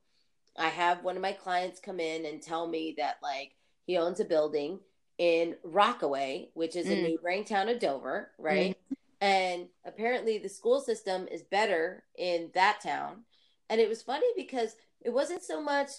I 0.58 0.70
have 0.70 1.04
one 1.04 1.18
of 1.18 1.22
my 1.22 1.34
clients 1.34 1.82
come 1.82 2.00
in 2.00 2.26
and 2.26 2.42
tell 2.42 2.66
me 2.66 2.96
that 2.98 3.16
like 3.22 3.56
he 3.86 3.98
owns 3.98 4.22
a 4.22 4.26
building 4.26 4.80
in 5.18 5.58
Rockaway, 5.66 6.52
which 6.54 6.78
is 6.78 6.86
a 6.88 6.96
Mm. 6.96 7.02
neighboring 7.02 7.44
town 7.44 7.68
of 7.68 7.80
Dover, 7.80 8.32
right? 8.40 8.78
And 9.22 9.68
apparently 9.86 10.38
the 10.38 10.50
school 10.50 10.80
system 10.80 11.28
is 11.30 11.44
better 11.44 12.04
in 12.18 12.52
that 12.54 12.82
town. 12.82 13.26
And 13.70 13.82
it 13.82 13.90
was 13.90 14.02
funny 14.02 14.28
because 14.36 14.76
it 15.02 15.12
wasn't 15.12 15.44
so 15.44 15.62
much, 15.62 15.90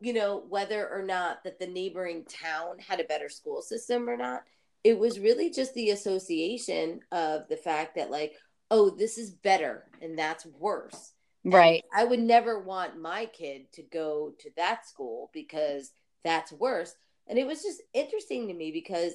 you 0.00 0.12
know, 0.12 0.44
whether 0.48 0.88
or 0.88 1.02
not 1.02 1.42
that 1.44 1.58
the 1.58 1.66
neighboring 1.66 2.24
town 2.24 2.78
had 2.78 3.00
a 3.00 3.04
better 3.04 3.28
school 3.28 3.62
system 3.62 4.08
or 4.08 4.16
not. 4.16 4.42
It 4.84 4.98
was 4.98 5.18
really 5.18 5.50
just 5.50 5.74
the 5.74 5.90
association 5.90 7.00
of 7.10 7.48
the 7.48 7.56
fact 7.56 7.96
that, 7.96 8.10
like, 8.10 8.34
oh, 8.70 8.90
this 8.90 9.18
is 9.18 9.30
better 9.30 9.84
and 10.00 10.18
that's 10.18 10.46
worse. 10.46 11.12
And 11.52 11.52
Right. 11.54 11.84
I 11.94 12.04
would 12.04 12.20
never 12.20 12.60
want 12.60 13.00
my 13.00 13.26
kid 13.26 13.72
to 13.72 13.82
go 13.82 14.34
to 14.40 14.50
that 14.56 14.86
school 14.86 15.30
because 15.32 15.92
that's 16.24 16.52
worse. 16.52 16.94
And 17.28 17.38
it 17.38 17.46
was 17.46 17.62
just 17.62 17.82
interesting 17.94 18.48
to 18.48 18.54
me 18.54 18.70
because, 18.72 19.14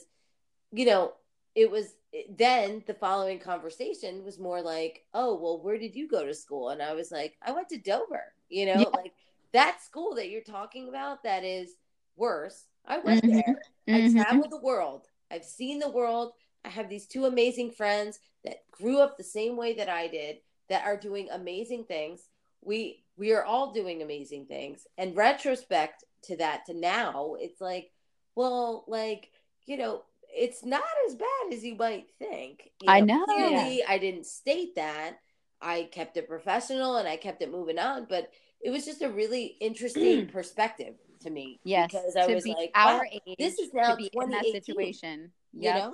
you 0.72 0.86
know, 0.86 1.14
it 1.56 1.70
was 1.70 1.96
then 2.38 2.84
the 2.88 2.94
following 2.94 3.40
conversation 3.40 4.24
was 4.24 4.40
more 4.40 4.62
like, 4.62 5.06
oh, 5.14 5.36
well, 5.36 5.62
where 5.62 5.78
did 5.78 5.96
you 5.96 6.08
go 6.08 6.26
to 6.26 6.34
school? 6.34 6.70
And 6.70 6.82
I 6.82 6.94
was 6.94 7.12
like, 7.12 7.38
I 7.42 7.52
went 7.52 7.70
to 7.70 7.78
Dover, 7.78 8.34
you 8.50 8.66
know, 8.66 8.82
Yeah. 8.82 8.90
like 8.96 9.14
that 9.54 9.82
school 9.82 10.16
that 10.16 10.30
you're 10.30 10.42
talking 10.42 10.90
about 10.90 11.24
that 11.24 11.44
is 11.44 11.76
worse. 12.16 12.66
I 12.86 13.00
went 13.00 13.22
Mhm. 13.22 13.28
there. 13.28 13.62
I 13.92 14.02
Mhm. 14.02 14.16
travel 14.16 14.50
the 14.50 14.62
world. 14.62 15.08
I've 15.30 15.46
seen 15.46 15.80
the 15.80 15.90
world. 15.90 16.34
I 16.66 16.70
have 16.70 16.90
these 16.90 17.08
two 17.08 17.26
amazing 17.26 17.72
friends 17.72 18.20
that 18.44 18.70
grew 18.72 19.00
up 19.00 19.18
the 19.18 19.24
same 19.24 19.58
way 19.58 19.74
that 19.76 19.90
I 19.90 20.08
did 20.08 20.38
that 20.70 20.86
are 20.86 20.98
doing 20.98 21.30
amazing 21.32 21.86
things. 21.86 22.30
We 22.62 23.04
we 23.18 23.34
are 23.34 23.44
all 23.44 23.72
doing 23.74 24.02
amazing 24.02 24.46
things. 24.46 24.88
And 24.98 25.16
retrospect 25.16 26.04
to 26.24 26.38
that 26.38 26.66
to 26.68 26.74
now, 26.74 27.36
it's 27.40 27.62
like, 27.62 27.92
well, 28.36 28.86
like, 28.88 29.30
you 29.66 29.78
know, 29.78 30.04
it's 30.34 30.64
not 30.64 30.84
as 31.08 31.16
bad 31.16 31.54
as 31.54 31.64
you 31.64 31.76
might 31.76 32.08
think. 32.20 32.72
You 32.82 32.92
I 32.92 33.02
know. 33.02 33.26
Clearly, 33.26 33.84
I 33.88 33.98
didn't 33.98 34.26
state 34.26 34.76
that. 34.76 35.18
I 35.62 35.90
kept 35.92 36.18
it 36.18 36.28
professional 36.28 36.98
and 36.98 37.08
I 37.08 37.18
kept 37.18 37.42
it 37.42 37.52
moving 37.52 37.78
on, 37.78 38.06
but 38.10 38.32
it 38.62 38.72
was 38.72 38.86
just 38.86 39.02
a 39.02 39.10
really 39.10 39.58
interesting 39.60 40.28
perspective 40.32 40.96
to 41.22 41.30
me. 41.30 41.60
Yes. 41.64 41.92
Because 41.92 42.16
I 42.16 42.26
to 42.28 42.34
was 42.36 42.44
be 42.44 42.56
like, 42.58 42.72
our 42.76 42.98
wow, 42.98 43.02
age, 43.12 43.36
this 43.38 43.60
is 43.60 43.74
now 43.74 43.92
to 43.92 43.96
be 43.98 44.10
in 44.14 44.30
that 44.32 44.44
2018, 44.46 44.54
situation. 44.64 45.32
you 45.54 45.74
know? 45.74 45.94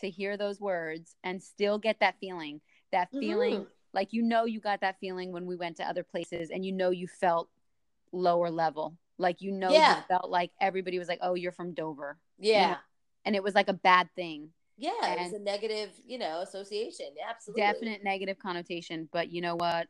to 0.00 0.08
hear 0.08 0.36
those 0.36 0.60
words 0.60 1.16
and 1.24 1.42
still 1.42 1.76
get 1.76 1.98
that 1.98 2.14
feeling 2.20 2.60
that 2.92 3.08
feeling 3.10 3.62
Mhm. 3.62 3.66
like 3.92 4.12
you 4.12 4.22
know 4.22 4.44
you 4.44 4.60
got 4.60 4.80
that 4.82 4.96
feeling 5.00 5.32
when 5.32 5.44
we 5.44 5.56
went 5.56 5.76
to 5.78 5.82
other 5.82 6.04
places 6.04 6.50
and 6.52 6.64
you 6.64 6.70
know 6.70 6.90
you 6.90 7.08
felt 7.08 7.48
lower 8.12 8.48
level 8.48 8.96
like 9.18 9.42
you 9.42 9.50
know 9.50 9.72
Yeah. 9.72 9.96
you 9.96 10.02
felt 10.06 10.30
like 10.30 10.52
everybody 10.60 11.00
was 11.00 11.08
like 11.08 11.18
oh 11.20 11.34
you're 11.34 11.50
from 11.50 11.74
dover 11.74 12.16
Yeah. 12.38 12.70
know, 12.70 12.76
and 13.24 13.34
it 13.36 13.42
was 13.42 13.54
like 13.54 13.68
a 13.68 13.72
bad 13.74 14.08
thing 14.14 14.50
Yeah, 14.76 14.90
it 15.14 15.20
was 15.20 15.32
a 15.32 15.38
negative, 15.38 15.90
you 16.06 16.18
know, 16.18 16.40
association. 16.40 17.06
Absolutely. 17.28 17.62
definite 17.62 18.04
negative 18.04 18.38
connotation 18.38 19.08
but 19.12 19.30
you 19.32 19.40
know 19.40 19.56
what 19.56 19.88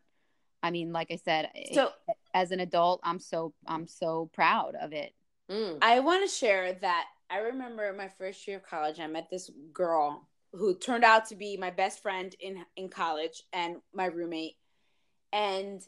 i 0.63 0.71
mean 0.71 0.93
like 0.93 1.11
i 1.11 1.17
said 1.17 1.51
it- 1.55 1.75
So 1.75 1.91
as 2.35 2.51
an 2.51 2.61
adult 2.61 3.01
i'm 3.05 3.19
so 3.21 3.53
i'm 3.67 3.87
so 3.87 4.31
proud 4.33 4.75
of 4.81 4.93
it 4.93 5.13
Mm. 5.51 5.79
I 5.81 6.01
want 6.01 6.29
to 6.29 6.35
share 6.35 6.75
that 6.75 7.07
I 7.31 7.39
remember 7.39 7.91
my 7.95 8.09
first 8.09 8.47
year 8.47 8.59
of 8.59 8.67
college, 8.67 9.01
I 9.01 9.07
met 9.07 9.29
this 9.31 9.51
girl 9.73 10.29
who 10.53 10.75
turned 10.77 11.05
out 11.05 11.25
to 11.29 11.37
be 11.37 11.57
my 11.57 11.71
best 11.71 12.03
friend 12.03 12.35
in 12.41 12.65
in 12.77 12.91
college 12.91 13.45
and 13.55 13.77
my 13.95 14.07
roommate. 14.07 14.57
And 15.33 15.81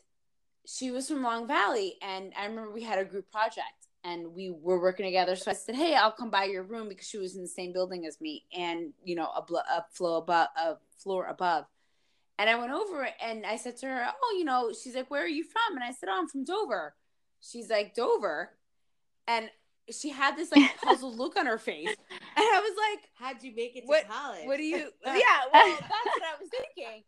she 0.66 0.90
was 0.90 1.08
from 1.08 1.22
Long 1.22 1.46
Valley, 1.46 1.96
and 2.00 2.32
I 2.38 2.46
remember 2.46 2.70
we 2.70 2.82
had 2.82 2.98
a 2.98 3.04
group 3.04 3.30
project 3.30 3.79
and 4.04 4.34
we 4.34 4.50
were 4.50 4.80
working 4.80 5.04
together. 5.06 5.36
So 5.36 5.50
I 5.50 5.54
said, 5.54 5.74
"Hey, 5.74 5.94
I'll 5.94 6.12
come 6.12 6.30
by 6.30 6.44
your 6.44 6.62
room 6.62 6.88
because 6.88 7.06
she 7.08 7.18
was 7.18 7.36
in 7.36 7.42
the 7.42 7.48
same 7.48 7.72
building 7.72 8.06
as 8.06 8.20
me, 8.20 8.44
and 8.56 8.92
you 9.04 9.14
know, 9.14 9.30
a, 9.36 9.42
blo- 9.42 9.60
a 9.70 9.84
floor 9.92 10.18
above, 10.18 10.48
a 10.56 10.76
floor 10.98 11.26
above." 11.26 11.64
And 12.38 12.48
I 12.48 12.54
went 12.54 12.72
over 12.72 13.06
and 13.22 13.44
I 13.44 13.56
said 13.56 13.76
to 13.78 13.86
her, 13.86 14.06
"Oh, 14.22 14.36
you 14.38 14.44
know," 14.44 14.72
she's 14.72 14.94
like, 14.94 15.10
"Where 15.10 15.22
are 15.22 15.28
you 15.28 15.44
from?" 15.44 15.76
And 15.76 15.84
I 15.84 15.92
said, 15.92 16.08
"Oh, 16.10 16.18
I'm 16.18 16.28
from 16.28 16.44
Dover." 16.44 16.94
She's 17.40 17.68
like, 17.70 17.94
"Dover," 17.94 18.50
and 19.28 19.50
she 19.90 20.08
had 20.10 20.36
this 20.36 20.50
like 20.52 20.70
puzzled 20.82 21.16
look 21.18 21.36
on 21.36 21.46
her 21.46 21.58
face, 21.58 21.88
and 21.88 21.96
I 22.36 22.60
was 22.60 22.76
like, 22.92 23.10
How'd 23.18 23.42
you 23.42 23.54
make 23.54 23.76
it 23.76 23.82
to 23.82 23.86
What- 23.86 24.08
college? 24.08 24.46
what 24.46 24.56
do 24.56 24.62
you? 24.64 24.90
Yeah, 25.06 25.40
well, 25.52 25.76
that's 25.80 25.90
what 25.90 26.22
I 26.22 26.40
was 26.40 26.48
thinking. 26.50 27.02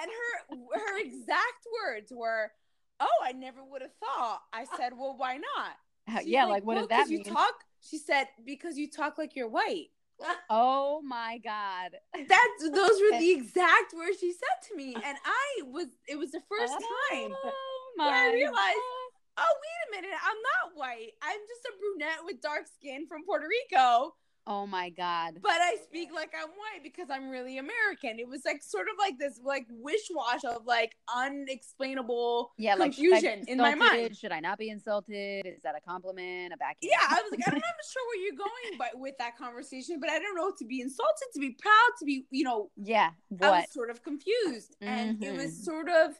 And 0.00 0.08
her 0.10 0.78
her 0.78 0.98
exact 1.00 1.66
words 1.82 2.12
were, 2.14 2.52
"Oh, 3.00 3.08
I 3.24 3.32
never 3.32 3.62
would 3.64 3.82
have 3.82 3.94
thought." 4.00 4.40
I 4.52 4.64
said, 4.76 4.92
"Well, 4.96 5.16
why 5.18 5.34
not?" 5.36 5.76
How- 6.08 6.20
yeah 6.20 6.44
like, 6.46 6.64
what 6.64 6.76
"Well, 6.76 6.86
does 6.86 6.88
that 6.88 7.08
mean 7.08 7.18
You 7.24 7.32
talk. 7.32 7.54
She 7.80 7.98
said, 7.98 8.28
"Because 8.44 8.76
you 8.76 8.90
talk 8.90 9.18
like 9.18 9.36
you're 9.36 9.48
white." 9.48 9.88
oh 10.50 11.00
my 11.02 11.38
god 11.44 11.90
That's 12.12 12.62
those 12.62 13.00
were 13.00 13.18
the 13.20 13.30
exact 13.30 13.94
words 13.94 14.18
she 14.18 14.32
said 14.32 14.68
to 14.68 14.76
me, 14.76 14.94
and 14.94 15.16
I 15.24 15.62
was. 15.64 15.86
It 16.08 16.18
was 16.18 16.32
the 16.32 16.42
first 16.48 16.72
time. 16.72 17.32
oh 17.44 17.92
where 17.96 18.30
I 18.30 18.32
realized- 18.32 18.56
God. 18.56 19.04
Oh, 19.40 19.54
wait 19.62 20.00
a 20.00 20.02
minute! 20.02 20.18
I'm 20.20 20.42
not 20.66 20.76
white. 20.76 21.12
I'm 21.22 21.38
just 21.46 21.64
a 21.66 21.72
brunette 21.78 22.24
with 22.24 22.40
dark 22.40 22.66
skin 22.66 23.06
from 23.06 23.24
Puerto 23.24 23.46
Rico. 23.46 24.16
Oh 24.50 24.66
my 24.66 24.88
god 24.88 25.34
but 25.42 25.52
I 25.52 25.76
speak 25.84 26.08
like 26.12 26.32
I'm 26.34 26.48
white 26.48 26.82
because 26.82 27.08
I'm 27.10 27.28
really 27.28 27.58
American. 27.58 28.18
It 28.18 28.26
was 28.28 28.42
like 28.46 28.62
sort 28.62 28.86
of 28.88 28.94
like 28.98 29.18
this 29.18 29.38
like 29.44 29.66
wish 29.70 30.00
wash 30.10 30.42
of 30.44 30.64
like 30.66 30.96
unexplainable 31.14 32.52
yeah 32.58 32.74
like 32.74 32.92
I 32.92 32.94
confusion 32.94 33.44
in 33.46 33.58
my 33.58 33.74
mind. 33.74 34.16
should 34.16 34.32
i 34.32 34.40
not 34.40 34.58
be 34.58 34.70
insulted 34.70 35.46
is 35.46 35.62
that 35.62 35.74
a 35.76 35.80
compliment 35.80 36.52
a 36.52 36.56
backhand 36.56 36.78
Yeah, 36.82 36.98
I 37.08 37.20
was 37.22 37.30
like, 37.30 37.40
I'm 37.46 37.54
not 37.68 37.78
sure 37.92 38.02
where 38.08 38.22
you're 38.24 38.36
going, 38.36 38.78
but 38.78 38.98
with 38.98 39.16
that 39.18 39.36
conversation, 39.36 39.98
but 40.00 40.10
I 40.10 40.18
don't 40.18 40.34
know 40.36 40.52
to 40.58 40.64
be 40.64 40.80
insulted, 40.80 41.28
to 41.34 41.40
be 41.40 41.50
proud, 41.50 41.90
to 41.98 42.04
be, 42.04 42.24
you 42.30 42.44
know, 42.44 42.70
yeah 42.76 43.10
What? 43.28 43.42
I 43.52 43.60
was 43.60 43.70
sort 43.72 43.90
of 43.90 44.02
confused, 44.02 44.76
and 44.80 45.22
it 45.22 45.32
was 45.36 45.52
Mhm. 45.52 45.64
sort 45.64 45.88
of, 45.88 46.18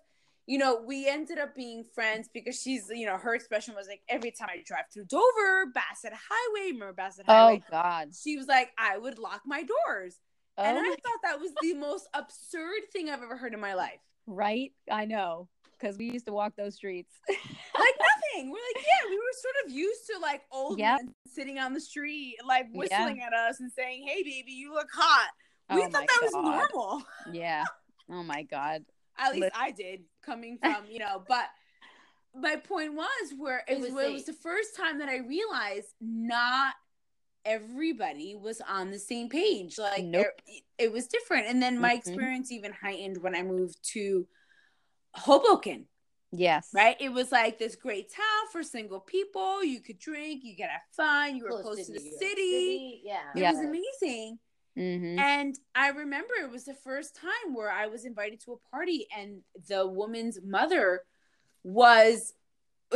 you 0.49 0.57
know, 0.57 0.81
we 0.85 1.07
ended 1.07 1.39
up 1.39 1.55
being 1.55 1.85
friends 1.95 2.29
because 2.33 2.59
she's, 2.59 2.87
you 2.91 3.05
know, 3.05 3.19
her 3.19 3.35
expression 3.35 3.75
was 3.75 3.87
like 3.87 4.01
every 4.09 4.31
time 4.31 4.49
I 4.51 4.63
drive 4.67 4.85
through 4.93 5.05
Dover, 5.05 5.67
Bassett 5.75 6.15
Highway, 6.15 6.73
remember 6.73 6.95
Bassett 6.95 7.27
oh, 7.29 7.33
Highway? 7.33 7.63
Oh 7.67 7.71
God. 7.71 8.09
She 8.19 8.39
was 8.39 8.47
like, 8.47 8.71
I 8.79 8.97
would 8.97 9.19
lock 9.19 9.43
my 9.45 9.63
doors. 9.63 10.17
Oh 10.57 10.63
and 10.65 10.79
I 10.79 10.81
my- 10.81 10.97
thought 11.05 11.21
that 11.23 11.39
was 11.39 11.53
the 11.61 11.75
most 11.75 12.09
absurd 12.15 12.81
thing 12.95 13.11
I've 13.11 13.23
ever 13.23 13.37
heard 13.37 13.53
in 13.53 13.61
my 13.61 13.75
life. 13.75 14.01
right? 14.27 14.73
I 14.91 15.05
know. 15.05 15.49
Because 15.79 15.99
we 15.99 16.11
used 16.11 16.27
to 16.27 16.33
walk 16.33 16.55
those 16.57 16.75
streets. 16.77 17.13
Like 17.29 17.37
nothing. 17.77 18.51
We're 18.51 18.57
like, 18.57 18.77
yeah, 18.85 19.11
we 19.11 19.17
were 19.17 19.23
sort 19.35 19.55
of 19.67 19.71
used 19.71 20.07
to 20.13 20.19
like 20.19 20.41
old 20.51 20.79
Yep. 20.79 20.97
men 21.03 21.15
sitting 21.27 21.59
on 21.59 21.75
the 21.75 21.81
street, 21.81 22.37
like 22.45 22.67
whistling 22.73 23.21
at 23.23 23.33
us 23.35 23.61
and 23.61 23.71
saying, 23.71 24.05
Hey 24.09 24.23
baby, 24.23 24.53
you 24.53 24.73
look 24.73 24.89
hot. 24.93 25.29
We 25.73 25.83
Oh 25.83 25.89
thought 25.91 26.07
that 26.09 26.21
was 26.23 26.33
normal. 26.33 27.03
yeah. 27.33 27.65
Oh 28.11 28.23
my 28.23 28.43
God. 28.45 28.83
At 29.19 29.33
least 29.35 29.51
I 29.55 29.71
did, 29.73 30.05
coming 30.23 30.59
from, 30.59 30.87
you 30.89 30.99
know, 31.01 31.23
but 31.27 31.45
my 32.35 32.57
point 32.57 32.95
was 32.95 33.33
where 33.37 33.65
it, 33.67 33.75
It 33.75 33.81
was, 33.81 33.93
was 33.93 34.05
it 34.05 34.13
was 34.13 34.25
the 34.25 34.33
first 34.33 34.77
time 34.77 34.99
that 35.01 35.09
I 35.09 35.19
realized 35.19 35.89
not 36.01 36.75
everybody 37.45 38.35
was 38.35 38.61
on 38.61 38.91
the 38.91 38.99
same 38.99 39.29
page. 39.29 39.79
Like 39.79 40.05
Nope. 40.05 40.27
it, 40.47 40.63
it 40.79 40.93
was 40.93 41.07
different. 41.09 41.47
And 41.47 41.63
then 41.63 41.79
my 41.79 41.95
Mhm. 41.95 41.99
experience 41.99 42.53
even 42.53 42.73
heightened 42.73 43.23
when 43.23 43.35
I 43.35 43.43
moved 43.43 43.79
to 43.95 44.27
Hoboken, 45.15 45.89
Yes. 46.31 46.69
right? 46.75 46.97
It 47.01 47.09
was 47.13 47.33
like 47.33 47.59
this 47.59 47.75
great 47.75 48.13
town 48.13 48.49
for 48.53 48.63
single 48.63 49.01
people. 49.01 49.65
You 49.65 49.81
could 49.81 49.99
drink, 49.99 50.45
you 50.45 50.57
could 50.57 50.67
have 50.67 50.83
fun, 50.93 51.37
you 51.37 51.45
were 51.45 51.63
close, 51.63 51.87
to, 51.87 51.93
the 51.93 51.99
New 51.99 52.11
York 52.11 52.21
city. 52.21 53.01
Yeah. 53.03 53.33
It 53.35 53.41
Yeah. 53.41 53.53
was 53.53 53.61
amazing. 53.61 54.39
Mm-hmm. 54.79 55.19
And 55.19 55.59
I 55.75 55.89
remember 55.89 56.35
it 56.41 56.51
was 56.51 56.65
the 56.65 56.75
first 56.75 57.17
time 57.17 57.55
where 57.55 57.71
I 57.71 57.89
was 57.89 58.05
invited 58.05 58.41
to 58.43 58.53
a 58.53 58.71
party, 58.71 59.07
and 59.17 59.41
the 59.69 59.87
woman's 59.87 60.39
mother 60.45 61.03
was 61.65 62.35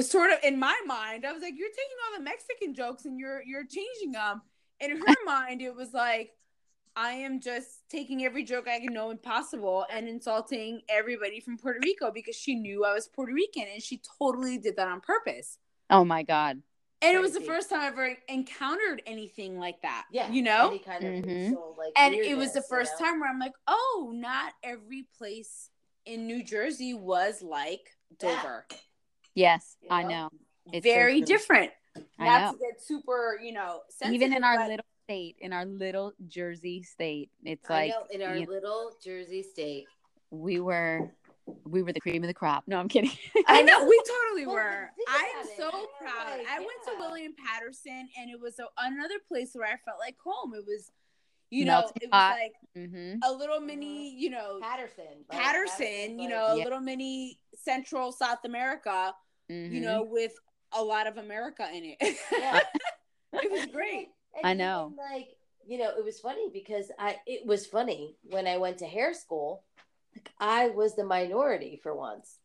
sort 0.01 0.31
of 0.31 0.39
in 0.45 0.59
my 0.59 0.81
mind. 0.87 1.27
I 1.27 1.33
was 1.33 1.43
like, 1.43 1.55
"You're 1.57 1.69
taking 1.69 1.97
all 2.07 2.19
the 2.19 2.25
Mexican 2.25 2.75
jokes 2.75 3.05
and 3.05 3.19
you're 3.19 3.43
you're 3.43 3.67
changing 3.67 4.13
them." 4.13 4.43
In 4.81 4.97
her 4.97 5.15
mind, 5.27 5.61
it 5.61 5.75
was 5.75 5.93
like, 5.93 6.31
"I 6.95 7.13
am 7.13 7.41
just 7.41 7.89
taking 7.89 8.25
every 8.25 8.45
joke 8.45 8.69
I 8.69 8.79
can 8.79 8.95
know 8.95 9.11
and 9.11 9.21
possible 9.21 9.85
and 9.91 10.09
insulting 10.09 10.83
everybody 10.89 11.41
from 11.41 11.59
Puerto 11.59 11.81
Rico 11.83 12.13
because 12.13 12.37
she 12.37 12.55
knew 12.55 12.85
I 12.85 12.95
was 12.95 13.09
Puerto 13.09 13.33
Rican, 13.33 13.67
and 13.73 13.83
she 13.83 14.01
totally 14.21 14.57
did 14.57 14.77
that 14.77 14.87
on 14.87 15.01
purpose." 15.01 15.59
Oh 15.91 16.05
my 16.05 16.23
God. 16.23 16.63
And 17.03 17.17
it 17.17 17.21
was 17.21 17.33
the 17.33 17.41
first 17.41 17.69
time 17.69 17.81
I 17.81 17.87
ever 17.89 18.17
encountered 18.29 19.03
anything 19.07 19.59
like 19.59 19.83
that. 19.83 20.07
Yeah. 20.13 20.31
you 20.31 20.43
know. 20.43 20.69
Any 20.69 20.79
kind 20.79 21.05
of 21.05 21.11
Mhm. 21.25 21.27
racial, 21.49 21.75
like, 21.77 21.93
and 21.97 22.15
it 22.15 22.37
was 22.37 22.53
the 22.53 22.63
first 22.63 22.93
you 22.99 23.05
know? 23.05 23.11
time 23.13 23.21
where 23.21 23.29
I'm 23.29 23.39
like, 23.41 23.55
oh, 23.67 24.13
not 24.15 24.55
every 24.63 25.05
place 25.19 25.71
in 26.07 26.27
New 26.27 26.43
Jersey 26.45 26.95
was 26.95 27.43
like 27.43 27.97
Dover. 28.19 28.67
Yes, 29.35 29.77
You 29.83 29.89
I 29.91 30.03
know? 30.03 30.09
know. 30.09 30.31
It's 30.73 30.85
Very 30.85 31.19
true. 31.19 31.27
different. 31.27 31.73
I 32.19 32.25
Not 32.25 32.41
know. 32.41 32.53
to 32.53 32.59
get 32.73 32.81
super, 32.81 33.39
you 33.43 33.53
know, 33.53 33.83
sensitive, 33.89 34.15
Even 34.23 34.37
in 34.37 34.45
our 34.45 34.57
but 34.59 34.69
little 34.69 34.87
state, 35.05 35.37
in 35.41 35.53
our 35.53 35.65
little 35.65 36.13
Jersey 36.29 36.83
state, 36.83 37.31
it's 37.45 37.69
I 37.69 37.75
like 37.75 37.91
know 37.91 38.07
in 38.11 38.23
our 38.23 38.37
you- 38.37 38.47
little 38.47 38.93
Jersey 39.03 39.43
state. 39.43 39.87
we 40.31 40.61
were 40.61 41.11
we 41.65 41.83
were 41.83 41.93
the 41.93 42.01
cream 42.01 42.23
of 42.23 42.29
the 42.29 42.35
crop. 42.35 42.65
No, 42.67 42.79
I'm 42.79 42.89
kidding. 42.89 43.11
I 43.49 43.63
know 43.63 43.85
we 43.85 44.01
totally 44.07 44.47
were. 44.47 44.91
I 45.09 45.33
am 45.41 45.47
so 45.57 45.71
proud. 45.99 46.41
I 46.49 46.59
went 46.59 46.71
to. 46.87 46.93
William 46.99 47.35
Paterson, 47.35 48.09
and 48.19 48.31
it 48.31 48.41
was 48.41 48.59
a, 48.59 48.65
another 48.79 49.17
place 49.27 49.51
where 49.55 49.67
I 49.67 49.77
felt 49.85 49.99
like 49.99 50.17
home. 50.25 50.55
It 50.55 50.65
was, 50.67 50.93
you 51.51 51.65
know, 51.65 51.73
Melting 51.81 51.93
it 52.03 52.07
was 52.07 52.11
pot. 52.13 52.37
like 52.39 52.53
hmm 52.77 53.15
a 53.25 53.33
little 53.33 53.61
mini, 53.61 54.15
you 54.17 54.31
know, 54.31 54.59
Paterson. 54.63 55.05
like, 55.29 55.41
Paterson, 55.41 55.87
Paterson's 55.87 56.23
you 56.23 56.29
like- 56.29 56.31
know, 56.31 56.55
a 56.55 56.57
little 56.57 56.81
mini 56.81 57.39
Central 57.55 58.13
South 58.13 58.45
America. 58.45 59.13
Mm-hmm. 59.51 59.75
you 59.75 59.81
know, 59.81 60.07
with 60.09 60.33
a 60.73 60.83
lot 60.83 61.07
of 61.07 61.19
America 61.19 61.69
in 61.75 61.95
it. 61.99 62.17
Yeah. 62.33 62.61
it 63.35 63.51
was 63.51 63.67
great. 63.67 64.09
And 64.37 64.45
I 64.47 64.51
even, 64.51 64.59
know. 64.59 64.93
Like, 64.97 65.29
you 65.67 65.79
know, 65.79 65.91
it 65.99 66.05
was 66.05 66.21
funny 66.21 66.49
because 66.53 66.91
I 66.99 67.17
it 67.27 67.45
was 67.47 67.67
funny 67.67 68.17
when 68.23 68.47
I 68.47 68.57
went 68.57 68.79
to 68.79 68.87
hair 68.87 69.13
school, 69.13 69.65
like 70.15 70.31
I 70.39 70.69
was 70.69 70.95
the 70.97 71.05
minority 71.05 71.81
for 71.83 71.95
once. 71.95 72.39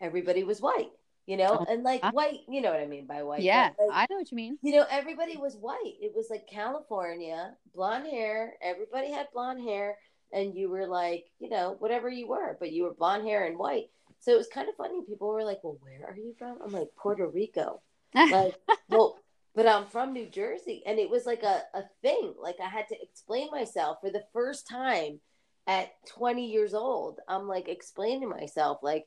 Everybody 0.00 0.42
was 0.44 0.60
white, 0.60 0.90
you 1.26 1.36
know, 1.36 1.58
Oh, 1.60 1.66
and 1.72 1.82
like 1.84 2.02
white, 2.12 2.40
you 2.48 2.60
know 2.60 2.70
what 2.70 2.80
I 2.80 2.86
mean 2.86 3.06
by 3.06 3.22
white. 3.22 3.42
yeah, 3.42 3.70
like, 3.78 3.90
I 3.92 4.06
know 4.10 4.16
what 4.16 4.30
you 4.30 4.36
mean. 4.36 4.58
you 4.62 4.74
know, 4.74 4.84
everybody 4.90 5.36
was 5.36 5.56
white. 5.56 5.94
It 6.00 6.12
was 6.14 6.26
like 6.30 6.46
California, 6.48 7.54
blonde 7.74 8.06
hair. 8.08 8.54
Everybody 8.60 9.12
had 9.12 9.28
blonde 9.32 9.60
hair, 9.62 9.96
and 10.32 10.54
you 10.54 10.68
were 10.68 10.86
like, 10.86 11.26
you 11.38 11.48
know, 11.48 11.76
whatever 11.78 12.08
you 12.08 12.26
were, 12.26 12.56
but 12.58 12.72
you 12.72 12.84
were 12.84 12.94
blonde 12.94 13.26
hair 13.26 13.44
and 13.46 13.56
white. 13.58 13.90
So 14.20 14.32
it 14.32 14.38
was 14.38 14.48
kind 14.48 14.68
of 14.68 14.74
funny. 14.76 15.00
People 15.06 15.28
were 15.28 15.44
like, 15.44 15.62
"Well, 15.64 15.78
where 15.80 16.08
are 16.08 16.16
you 16.16 16.34
from?" 16.38 16.58
I'm 16.64 16.72
like, 16.72 16.88
"Puerto 16.96 17.26
Rico." 17.28 17.80
Like, 18.14 18.54
well, 18.88 19.18
but 19.54 19.66
I'm 19.66 19.86
from 19.86 20.12
New 20.12 20.26
Jersey, 20.26 20.82
and 20.86 20.98
it 20.98 21.08
was 21.10 21.26
like 21.26 21.42
a 21.44 21.62
a 21.74 21.82
thing. 22.02 22.34
Like 22.40 22.56
I 22.62 22.68
had 22.68 22.88
to 22.88 22.96
explain 23.02 23.50
myself 23.50 23.98
for 24.00 24.10
the 24.10 24.24
first 24.32 24.68
time 24.68 25.20
at 25.66 25.92
20 26.06 26.50
years 26.50 26.74
old. 26.74 27.20
I'm 27.28 27.46
like 27.48 27.68
explaining 27.68 28.28
myself, 28.28 28.78
like. 28.82 29.06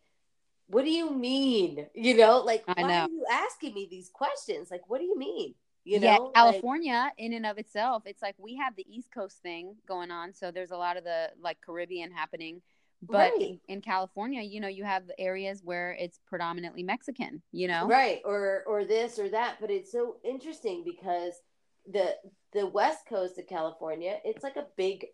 What 0.67 0.83
do 0.83 0.89
you 0.89 1.11
mean? 1.11 1.85
You 1.93 2.17
know, 2.17 2.39
like 2.39 2.63
I 2.67 2.81
why 2.81 2.87
know. 2.87 3.01
are 3.03 3.07
you 3.09 3.23
asking 3.31 3.75
me 3.75 3.87
these 3.87 4.09
questions? 4.09 4.71
Like, 4.71 4.81
what 4.89 4.97
do 4.97 5.05
you 5.05 5.15
mean? 5.15 5.53
You 5.83 5.99
yeah, 5.99 6.15
know, 6.15 6.23
like- 6.23 6.33
California 6.33 7.11
in 7.19 7.33
and 7.33 7.45
of 7.45 7.59
itself, 7.59 8.01
it's 8.07 8.23
like 8.23 8.33
we 8.39 8.55
have 8.55 8.75
the 8.75 8.83
East 8.89 9.11
Coast 9.11 9.37
thing 9.43 9.75
going 9.87 10.09
on, 10.09 10.33
so 10.33 10.49
there's 10.49 10.71
a 10.71 10.75
lot 10.77 10.97
of 10.97 11.03
the 11.03 11.29
like 11.39 11.61
Caribbean 11.61 12.11
happening. 12.11 12.63
But 13.03 13.33
in, 13.35 13.39
Right. 13.41 13.59
in 13.67 13.81
California, 13.81 14.41
you 14.41 14.59
know, 14.59 14.67
you 14.67 14.83
have 14.85 15.05
the 15.05 15.19
areas 15.21 15.61
where 15.63 15.91
it's 15.99 16.19
predominantly 16.25 16.81
Mexican. 16.81 17.43
You 17.51 17.67
know, 17.67 17.85
right 17.87 18.23
or 18.25 18.63
or 18.65 18.85
this 18.85 19.19
or 19.19 19.29
that 19.29 19.57
but 19.61 19.69
it's 19.69 19.91
so 19.91 20.15
interesting 20.23 20.83
because 20.83 21.33
the 21.87 22.15
the 22.53 22.65
west 22.65 23.05
coast 23.07 23.37
of 23.37 23.45
california 23.45 24.17
it's 24.25 24.43
like 24.43 24.55
a 24.55 24.65
big 24.75 25.05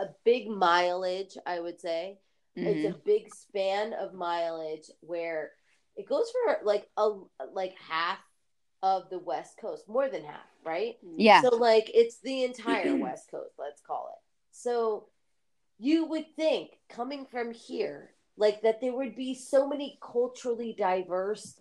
a 0.00 0.08
big 0.24 0.48
mileage 0.48 1.36
i 1.46 1.60
would 1.60 1.80
say. 1.80 2.18
Mhm. 2.56 2.66
it's 2.66 2.84
a 2.96 2.98
big 3.04 3.32
span 3.32 3.92
of 3.92 4.12
mileage 4.12 4.90
where 5.00 5.52
it 5.96 6.08
goes 6.08 6.30
for 6.32 6.58
like 6.64 6.88
a 6.96 7.10
like 7.52 7.74
half 7.78 8.18
of 8.82 9.08
the 9.10 9.18
west 9.18 9.58
coast 9.60 9.88
more 9.88 10.08
than 10.08 10.24
half 10.24 10.46
right? 10.64 10.96
Yeah, 11.16 11.42
so 11.42 11.56
like 11.56 11.90
it's 11.94 12.18
the 12.20 12.44
entire 12.44 12.96
west 13.06 13.30
coast 13.30 13.54
let's 13.58 13.80
call 13.80 14.10
it. 14.12 14.20
So 14.50 15.08
you 15.78 16.06
would 16.06 16.26
think 16.36 16.78
coming 16.88 17.24
from 17.26 17.52
here 17.52 18.10
like 18.36 18.62
that 18.62 18.80
there 18.80 18.94
would 18.94 19.14
be 19.16 19.34
so 19.34 19.66
many 19.68 19.98
culturally 20.02 20.74
diverse 20.76 21.60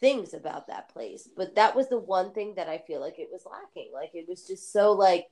things 0.00 0.34
about 0.34 0.66
that 0.68 0.88
place 0.88 1.28
but 1.36 1.54
that 1.54 1.74
was 1.76 1.88
the 1.88 1.98
one 1.98 2.32
thing 2.32 2.54
that 2.56 2.68
i 2.68 2.78
feel 2.78 3.00
like 3.00 3.18
it 3.18 3.28
was 3.30 3.44
lacking. 3.46 3.90
Like 3.92 4.10
it 4.14 4.28
was 4.28 4.46
just 4.46 4.72
so 4.72 4.92
like 4.92 5.26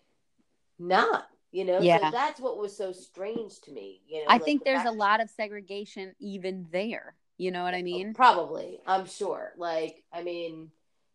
not 0.78 1.26
you 1.53 1.64
know 1.64 1.80
Yeah. 1.82 1.98
so 1.98 2.11
that's 2.11 2.40
what 2.40 2.59
was 2.59 2.76
so 2.76 2.92
strange 2.92 3.61
to 3.61 3.72
me 3.72 4.01
you 4.07 4.20
know 4.20 4.30
I 4.30 4.34
like, 4.34 4.44
think 4.44 4.61
the 4.61 4.64
there's 4.64 4.84
a 4.84 4.90
lot 4.92 5.20
of 5.20 5.30
segregation 5.30 6.14
even 6.20 6.66
there. 6.72 7.14
You 7.38 7.51
know 7.51 7.62
what 7.62 7.74
I 7.74 7.82
mean? 7.82 8.12
probably 8.14 8.80
i'm 8.86 9.07
sure 9.07 9.53
like 9.57 10.05
i 10.12 10.22
mean 10.22 10.70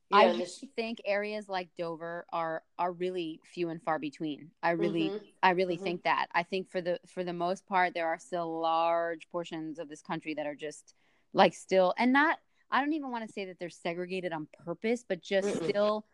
you 0.09 0.17
know, 0.17 0.23
I 0.23 0.23
in 0.25 0.37
really 0.37 0.43
the 0.43 0.45
sh- 0.45 0.63
think 0.75 1.01
areas 1.05 1.49
like 1.49 1.69
Dover 1.77 2.25
are 2.31 2.63
are 2.77 2.91
really 2.91 3.41
few 3.43 3.69
and 3.69 3.81
far 3.81 3.97
between. 3.97 4.51
I 4.61 4.71
really 4.71 5.09
Mhm. 5.09 5.19
I 5.41 5.51
really 5.51 5.77
Mhm. 5.77 5.83
think 5.83 6.03
that. 6.03 6.27
I 6.33 6.43
think 6.43 6.69
for 6.69 6.81
the 6.81 6.99
for 7.07 7.23
the 7.23 7.33
most 7.33 7.65
part 7.65 7.93
there 7.93 8.07
are 8.07 8.19
still 8.19 8.59
large 8.61 9.27
portions 9.29 9.79
of 9.79 9.89
this 9.89 10.01
country 10.01 10.33
that 10.35 10.45
are 10.47 10.55
just 10.55 10.93
like 11.33 11.53
still 11.53 11.93
and 11.97 12.13
not 12.13 12.39
I 12.71 12.81
don't 12.81 12.93
even 12.93 13.11
want 13.11 13.25
to 13.27 13.33
say 13.33 13.45
that 13.45 13.57
they're 13.59 13.69
segregated 13.69 14.33
on 14.33 14.47
purpose, 14.65 15.03
but 15.07 15.21
just 15.21 15.47
Mm-mm. 15.47 15.69
still 15.69 16.05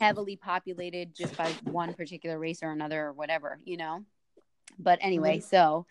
heavily 0.00 0.36
populated 0.36 1.14
just 1.14 1.36
by 1.36 1.52
one 1.64 1.94
particular 1.94 2.38
race 2.38 2.62
or 2.62 2.70
another 2.72 3.06
or 3.06 3.12
whatever, 3.12 3.58
you 3.64 3.76
know. 3.76 4.04
But 4.78 4.98
anyway, 5.02 5.38
Mhm. 5.38 5.42
so 5.42 5.86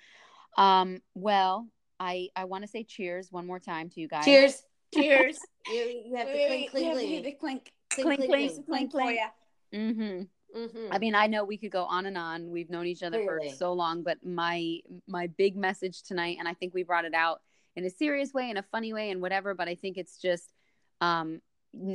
um 0.58 1.02
well, 1.16 1.68
I 2.00 2.30
I 2.36 2.46
want 2.46 2.64
to 2.64 2.68
say 2.68 2.84
cheers 2.84 3.32
one 3.32 3.46
more 3.48 3.60
time 3.60 3.90
to 3.92 4.00
you 4.02 4.08
guys. 4.08 4.26
cheers 4.26 4.64
Cheers. 4.94 5.38
you, 5.68 6.04
you 6.06 6.16
have 6.16 6.32
to 6.32 6.46
clink 6.46 6.72
clink 6.72 6.88
have 6.88 7.00
to 7.00 7.06
hear 7.06 7.22
clink 7.22 7.24
the 7.26 7.32
clink. 7.34 7.74
Clink, 7.90 8.26
clink, 8.26 8.66
Clink 8.66 8.92
for 8.92 9.12
ya. 9.12 9.30
Mhm. 9.74 10.28
Mhm. 10.56 10.88
I 10.92 11.00
mean, 11.00 11.16
I 11.16 11.28
know 11.28 11.44
we 11.44 11.58
could 11.58 11.72
go 11.72 11.84
on 11.84 12.06
and 12.06 12.18
on. 12.18 12.50
We've 12.50 12.70
known 12.70 12.86
each 12.88 13.04
other 13.04 13.18
Clearly. 13.20 13.50
for 13.50 13.56
so 13.56 13.74
long, 13.74 14.04
but 14.04 14.24
my 14.26 14.80
my 15.08 15.28
big 15.28 15.56
message 15.58 16.04
tonight, 16.04 16.38
and 16.40 16.48
I 16.48 16.54
think 16.54 16.74
we 16.74 16.84
brought 16.84 17.04
it 17.06 17.14
out 17.14 17.42
in 17.76 17.84
a 17.84 17.90
serious 17.90 18.34
way, 18.34 18.50
in 18.50 18.56
a 18.58 18.64
funny 18.64 18.94
way, 18.94 19.10
and 19.12 19.22
whatever. 19.22 19.54
But 19.54 19.68
I 19.68 19.76
think 19.76 19.98
it's 19.98 20.18
just, 20.18 20.54
um, 21.02 21.34
n- 21.34 21.42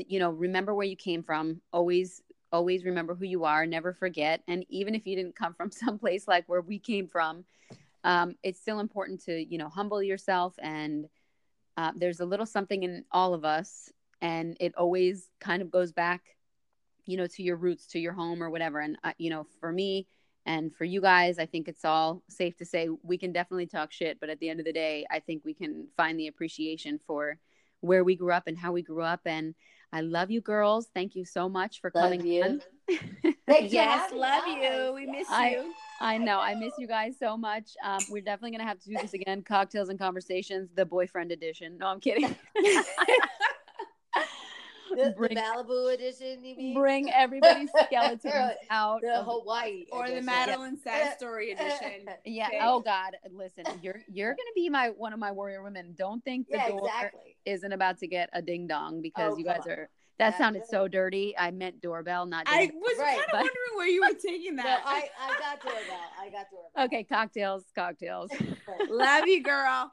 you 0.09 0.19
know, 0.19 0.31
remember 0.31 0.75
where 0.75 0.87
you 0.87 0.97
came 0.97 1.23
from. 1.23 1.61
Always, 1.73 2.23
always 2.53 2.85
remember 2.85 3.15
who 3.15 3.25
you 3.25 3.45
are. 3.45 3.67
Never 3.67 3.93
forget. 3.93 4.43
And 4.49 4.65
even 4.69 4.95
if 4.95 5.07
you 5.07 5.17
didn't 5.17 5.37
come 5.37 5.55
from 5.55 5.71
someplace 5.73 6.29
like 6.29 6.49
where 6.49 6.61
we 6.63 6.79
came 6.79 7.09
from, 7.09 7.45
um, 8.05 8.37
it's 8.43 8.61
still 8.61 8.81
important 8.81 9.25
to 9.25 9.45
you 9.45 9.59
know 9.59 9.69
humble 9.69 10.03
yourself. 10.03 10.55
And 10.63 11.09
uh, 11.77 11.93
there's 11.97 12.21
a 12.21 12.27
little 12.27 12.47
something 12.47 12.83
in 12.83 13.05
all 13.13 13.35
of 13.35 13.45
us, 13.45 13.93
and 14.21 14.57
it 14.61 14.75
always 14.77 15.29
kind 15.41 15.63
of 15.63 15.71
goes 15.71 15.93
back 15.93 16.23
you 17.07 17.17
know 17.17 17.27
to 17.27 17.43
your 17.43 17.57
roots 17.57 17.87
to 17.87 17.99
your 17.99 18.13
home 18.13 18.43
or 18.43 18.51
whatever 18.51 18.81
and 18.81 18.99
uh, 19.05 19.13
you 19.19 19.31
know 19.31 19.47
for 19.61 19.73
me 19.73 20.07
And 20.47 20.75
for 20.75 20.85
you 20.85 21.01
guys, 21.01 21.39
I 21.39 21.47
think 21.47 21.69
it's 21.69 21.85
all 21.85 22.23
safe 22.29 22.57
to 22.57 22.65
say 22.65 22.89
we 23.03 23.19
can 23.19 23.33
definitely 23.33 23.67
talk 23.67 23.93
shit, 23.93 24.19
but 24.21 24.31
at 24.31 24.41
the 24.41 24.49
end 24.49 24.59
of 24.61 24.67
the 24.67 24.73
day, 24.73 25.05
I 25.11 25.21
think 25.21 25.45
we 25.45 25.55
can 25.55 25.89
find 25.97 26.19
the 26.19 26.29
appreciation 26.29 26.99
for 27.07 27.39
where 27.81 28.05
we 28.05 28.17
grew 28.17 28.33
up 28.33 28.45
and 28.47 28.57
how 28.59 28.73
we 28.73 28.83
grew 28.83 29.03
up. 29.03 29.21
And 29.27 29.55
I 29.93 30.03
love 30.03 30.31
you 30.31 30.41
girls. 30.41 30.89
Thank 30.95 31.15
you 31.17 31.25
so 31.25 31.49
much 31.49 31.81
for 31.81 31.91
Love 31.95 32.05
coming 32.05 32.27
you. 32.27 32.43
on. 32.45 32.61
Thanks 32.89 33.39
for 33.47 33.75
yes, 33.75 34.13
love 34.13 34.45
us. 34.45 34.49
you. 34.49 34.93
We 34.95 35.07
miss 35.07 35.29
I- 35.31 35.51
you. 35.51 35.75
I 36.03 36.17
know. 36.17 36.41
I 36.41 36.55
miss 36.55 36.73
you 36.79 36.87
guys 36.87 37.17
so 37.19 37.37
much. 37.37 37.73
Um, 37.85 37.99
we're 38.09 38.23
definitely 38.23 38.53
going 38.53 38.61
to 38.63 38.67
have 38.67 38.79
to 38.81 38.89
do 38.89 38.97
this 39.03 39.13
again. 39.13 39.43
Cocktails 39.43 39.91
and 39.91 39.99
conversations, 39.99 40.71
the 40.75 40.87
boyfriend 40.87 41.31
edition. 41.31 41.77
No, 41.77 41.89
I'm 41.89 42.01
kidding. 42.01 42.35
The, 44.91 45.15
the 45.19 45.35
Malibu 45.35 45.95
edition, 45.95 46.45
you 46.45 46.57
mean? 46.57 46.75
Bring 46.75 47.11
everybody's 47.15 47.71
skeletons 47.87 48.55
out. 48.71 49.01
the 49.03 49.17
of- 49.21 49.27
Hawaii 49.27 49.87
or 49.93 50.05
the 50.07 50.13
edition. 50.13 50.27
Madeline 50.27 50.77
sad 50.79 51.17
story 51.19 51.53
edition. 51.53 52.07
yeah. 52.25 52.49
Okay. 52.49 52.59
Oh 52.63 52.81
God. 52.81 53.17
Listen, 53.33 53.65
you're 53.83 54.01
you're 54.13 54.31
gonna 54.33 54.55
be 54.55 54.69
my 54.69 54.89
one 54.91 55.13
of 55.13 55.19
my 55.19 55.31
warrior 55.33 55.63
women. 55.63 55.95
Don't 55.97 56.25
think 56.25 56.49
the 56.49 56.57
yeah, 56.57 56.69
door 56.69 56.81
exactly. 56.87 57.37
isn't 57.47 57.73
about 57.73 57.99
to 57.99 58.07
get 58.07 58.31
a 58.33 58.43
ding 58.43 58.67
dong 58.67 59.01
because 59.03 59.35
Oh, 59.35 59.39
you 59.39 59.45
guys 59.45 59.61
on. 59.67 59.71
are. 59.73 59.89
That 60.19 60.33
That's 60.33 60.39
sounded 60.39 60.67
so 60.67 60.87
dirty. 60.87 61.35
I 61.39 61.51
meant 61.51 61.81
doorbell, 61.81 62.27
not. 62.27 62.45
I 62.47 62.67
Ding. 62.67 62.79
was 62.79 62.99
Right, 62.99 63.13
kind 63.17 63.21
of 63.21 63.27
but- 63.33 63.37
wondering 63.39 63.75
where 63.77 63.87
you 63.89 64.03
were 64.03 64.13
taking 64.21 64.55
No, 64.57 64.65
that. 64.65 64.83
I, 64.85 65.09
I 65.19 65.39
got 65.41 65.63
doorbell. 65.63 66.01
I 66.21 66.25
got 66.29 66.47
doorbell. 66.51 66.85
okay, 66.85 67.05
cocktails, 67.05 67.65
cocktails. 67.75 68.31
Love 68.91 69.27
you, 69.29 69.43
girl. 69.43 69.91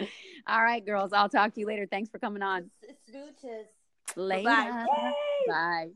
All 0.47 0.61
right, 0.61 0.85
girls. 0.85 1.13
I'll 1.13 1.29
talk 1.29 1.53
to 1.53 1.61
you 1.61 1.65
later. 1.65 1.87
Thanks 1.89 2.09
for 2.09 2.19
coming 2.19 2.43
on. 2.43 2.69
Smooches. 3.09 3.67
Later. 4.15 4.43
Bye. 4.49 5.13
Bye. 5.47 5.91